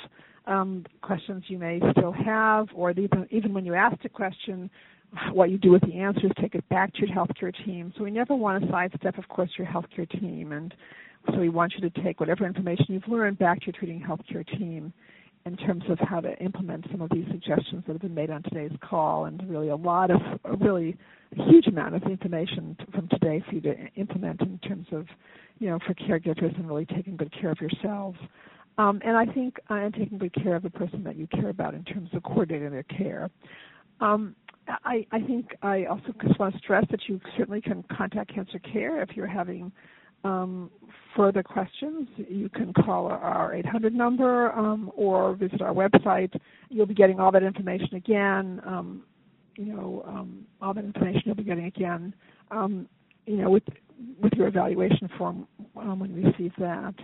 um, 0.49 0.85
questions 1.03 1.45
you 1.49 1.59
may 1.59 1.81
still 1.93 2.13
have, 2.13 2.69
or 2.75 2.91
even, 2.91 3.27
even 3.31 3.55
when 3.55 3.65
you 3.65 3.75
ask 3.75 4.05
a 4.05 4.09
question, 4.09 4.71
what 5.33 5.51
you 5.51 5.59
do 5.59 5.71
with 5.71 5.83
the 5.83 5.95
answers, 5.95 6.31
take 6.41 6.55
it 6.55 6.69
back 6.69 6.93
to 6.95 7.07
your 7.07 7.17
healthcare 7.17 7.55
team. 7.65 7.93
So 7.97 8.05
we 8.05 8.11
never 8.11 8.35
want 8.35 8.63
to 8.63 8.71
sidestep, 8.71 9.19
of 9.19 9.29
course, 9.29 9.51
your 9.57 9.67
healthcare 9.67 10.09
team, 10.21 10.53
and 10.53 10.75
so 11.27 11.39
we 11.39 11.49
want 11.49 11.75
you 11.75 11.89
to 11.89 12.03
take 12.03 12.21
whatever 12.21 12.47
information 12.47 12.87
you've 12.89 13.09
learned 13.09 13.39
back 13.39 13.61
to 13.61 13.67
your 13.67 13.75
treating 13.75 14.01
healthcare 14.01 14.47
team 14.59 14.93
in 15.47 15.57
terms 15.57 15.85
of 15.89 15.99
how 16.01 16.21
to 16.21 16.37
implement 16.39 16.85
some 16.91 17.01
of 17.01 17.11
these 17.11 17.25
suggestions 17.31 17.83
that 17.87 17.93
have 17.93 18.03
been 18.03 18.15
made 18.15 18.31
on 18.31 18.43
today's 18.43 18.77
call, 18.83 19.27
and 19.27 19.49
really 19.49 19.69
a 19.69 19.77
lot 19.77 20.11
of, 20.11 20.21
a 20.45 20.57
really 20.57 20.97
huge 21.49 21.67
amount 21.67 21.95
of 21.95 22.03
information 22.05 22.77
from 22.93 23.09
today 23.09 23.43
for 23.49 23.55
you 23.55 23.61
to 23.61 23.75
implement 23.97 24.41
in 24.43 24.59
terms 24.59 24.87
of, 24.93 25.07
you 25.59 25.69
know, 25.69 25.79
for 25.87 25.95
caregivers 25.95 26.55
and 26.57 26.69
really 26.69 26.87
taking 26.87 27.17
good 27.17 27.33
care 27.39 27.51
of 27.51 27.59
yourselves. 27.61 28.19
Um, 28.79 29.01
and 29.05 29.17
I 29.17 29.27
think 29.27 29.57
uh, 29.71 29.75
and 29.75 29.95
taking 29.95 30.19
good 30.19 30.35
care 30.35 30.55
of 30.55 30.63
the 30.63 30.71
person 30.71 31.03
that 31.05 31.17
you 31.17 31.27
care 31.27 31.49
about 31.51 31.75
in 31.75 31.85
terms 31.85 32.11
of 32.13 32.23
coordinating 32.23 32.71
their 32.71 32.85
care. 32.85 33.29
Um, 34.01 34.37
I, 34.85 35.07
I 35.13 35.21
think 35.23 35.57
I 35.63 35.85
also 35.87 36.15
just 36.23 36.39
want 36.39 36.55
to 36.55 36.61
stress 36.61 36.85
that 36.91 37.01
you 37.09 37.21
certainly 37.37 37.61
can 37.61 37.85
contact 37.97 38.33
Cancer 38.35 38.59
Care 38.61 39.03
if 39.03 39.17
you're 39.17 39.27
having 39.27 39.73
um, 40.25 40.71
further 41.17 41.43
questions. 41.43 42.09
You 42.17 42.49
can 42.51 42.73
call 42.73 43.07
our 43.07 43.55
800 43.55 43.95
number 43.95 44.53
um, 44.53 44.91
or 44.95 45.35
visit 45.35 45.63
our 45.63 45.73
website. 45.73 46.39
You'll 46.69 46.87
be 46.87 46.95
getting 46.95 47.19
all 47.19 47.33
that 47.33 47.43
information 47.43 47.95
again. 47.95 48.61
Um, 48.67 49.03
you 49.57 49.73
know, 49.73 50.05
um, 50.07 50.47
all 50.61 50.75
that 50.75 50.85
information 50.85 51.23
you'll 51.25 51.35
be 51.35 51.45
getting 51.45 51.65
again. 51.65 52.15
Um, 52.51 52.89
you 53.27 53.37
know, 53.37 53.51
with 53.51 53.65
with 54.21 54.33
your 54.35 54.47
evaluation 54.47 55.09
form 55.19 55.49
um, 55.77 55.99
when 55.99 56.15
you 56.15 56.29
receive 56.29 56.53
that. 56.59 56.95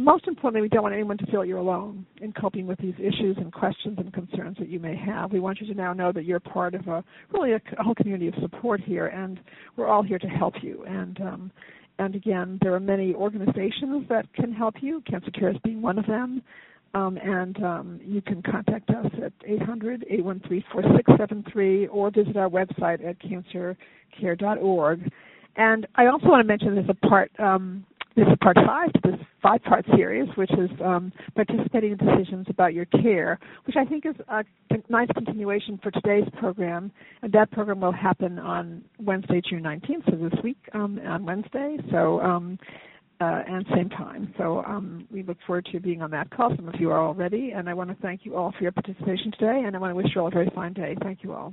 Most 0.00 0.26
importantly, 0.26 0.62
we 0.62 0.68
don't 0.70 0.82
want 0.82 0.94
anyone 0.94 1.18
to 1.18 1.26
feel 1.26 1.44
you're 1.44 1.58
alone 1.58 2.06
in 2.22 2.32
coping 2.32 2.66
with 2.66 2.78
these 2.78 2.94
issues 2.98 3.36
and 3.36 3.52
questions 3.52 3.98
and 3.98 4.10
concerns 4.14 4.56
that 4.58 4.70
you 4.70 4.80
may 4.80 4.96
have. 4.96 5.30
We 5.30 5.40
want 5.40 5.60
you 5.60 5.66
to 5.66 5.74
now 5.74 5.92
know 5.92 6.10
that 6.10 6.24
you're 6.24 6.40
part 6.40 6.74
of 6.74 6.88
a 6.88 7.04
really 7.30 7.52
a, 7.52 7.60
a 7.78 7.82
whole 7.82 7.94
community 7.94 8.28
of 8.28 8.34
support 8.40 8.80
here, 8.80 9.08
and 9.08 9.38
we're 9.76 9.88
all 9.88 10.02
here 10.02 10.18
to 10.18 10.26
help 10.26 10.54
you. 10.62 10.86
And 10.88 11.20
um, 11.20 11.52
and 11.98 12.14
again, 12.14 12.58
there 12.62 12.72
are 12.72 12.80
many 12.80 13.14
organizations 13.14 14.08
that 14.08 14.24
can 14.32 14.54
help 14.54 14.76
you. 14.80 15.02
Cancer 15.06 15.30
Care 15.32 15.50
is 15.50 15.58
being 15.62 15.82
one 15.82 15.98
of 15.98 16.06
them. 16.06 16.40
Um, 16.94 17.18
and 17.18 17.62
um, 17.62 18.00
you 18.02 18.22
can 18.22 18.42
contact 18.42 18.90
us 18.90 19.06
at 19.22 19.32
800-813-4673 19.46 21.88
or 21.92 22.10
visit 22.10 22.36
our 22.36 22.48
website 22.48 23.06
at 23.06 23.16
cancercare.org. 23.20 25.12
And 25.56 25.86
I 25.94 26.06
also 26.06 26.26
want 26.26 26.40
to 26.40 26.48
mention 26.48 26.74
there's 26.74 26.88
a 26.88 26.94
part 27.06 27.30
um, 27.38 27.86
this 28.16 28.26
is 28.26 28.34
part 28.42 28.56
five 28.66 28.92
to 28.92 29.00
this 29.04 29.20
five 29.42 29.62
part 29.62 29.84
series, 29.96 30.28
which 30.36 30.50
is 30.52 30.70
um, 30.84 31.12
participating 31.34 31.92
in 31.92 31.98
decisions 31.98 32.46
about 32.50 32.74
your 32.74 32.84
care, 32.86 33.38
which 33.66 33.76
I 33.76 33.84
think 33.84 34.04
is 34.06 34.14
a 34.28 34.44
nice 34.88 35.08
continuation 35.14 35.78
for 35.82 35.90
today's 35.90 36.28
program. 36.38 36.92
And 37.22 37.32
that 37.32 37.50
program 37.50 37.80
will 37.80 37.92
happen 37.92 38.38
on 38.38 38.82
Wednesday, 38.98 39.40
June 39.48 39.62
19th, 39.62 40.10
so 40.10 40.16
this 40.16 40.42
week 40.42 40.58
um, 40.74 41.00
on 41.06 41.24
Wednesday. 41.24 41.78
So, 41.90 42.20
um, 42.20 42.58
uh, 43.20 43.42
and 43.46 43.66
same 43.74 43.90
time. 43.90 44.32
So 44.38 44.64
um, 44.64 45.06
we 45.12 45.22
look 45.22 45.36
forward 45.46 45.68
to 45.72 45.80
being 45.80 46.00
on 46.00 46.10
that 46.10 46.30
call. 46.30 46.56
Some 46.56 46.68
of 46.68 46.80
you 46.80 46.90
are 46.90 47.00
already, 47.06 47.50
and 47.50 47.68
I 47.68 47.74
want 47.74 47.90
to 47.90 47.96
thank 48.00 48.24
you 48.24 48.34
all 48.34 48.50
for 48.56 48.62
your 48.62 48.72
participation 48.72 49.30
today, 49.32 49.62
and 49.66 49.76
I 49.76 49.78
want 49.78 49.90
to 49.90 49.94
wish 49.94 50.06
you 50.14 50.22
all 50.22 50.28
a 50.28 50.30
very 50.30 50.50
fine 50.54 50.72
day. 50.72 50.96
Thank 51.02 51.22
you 51.22 51.34
all. 51.34 51.52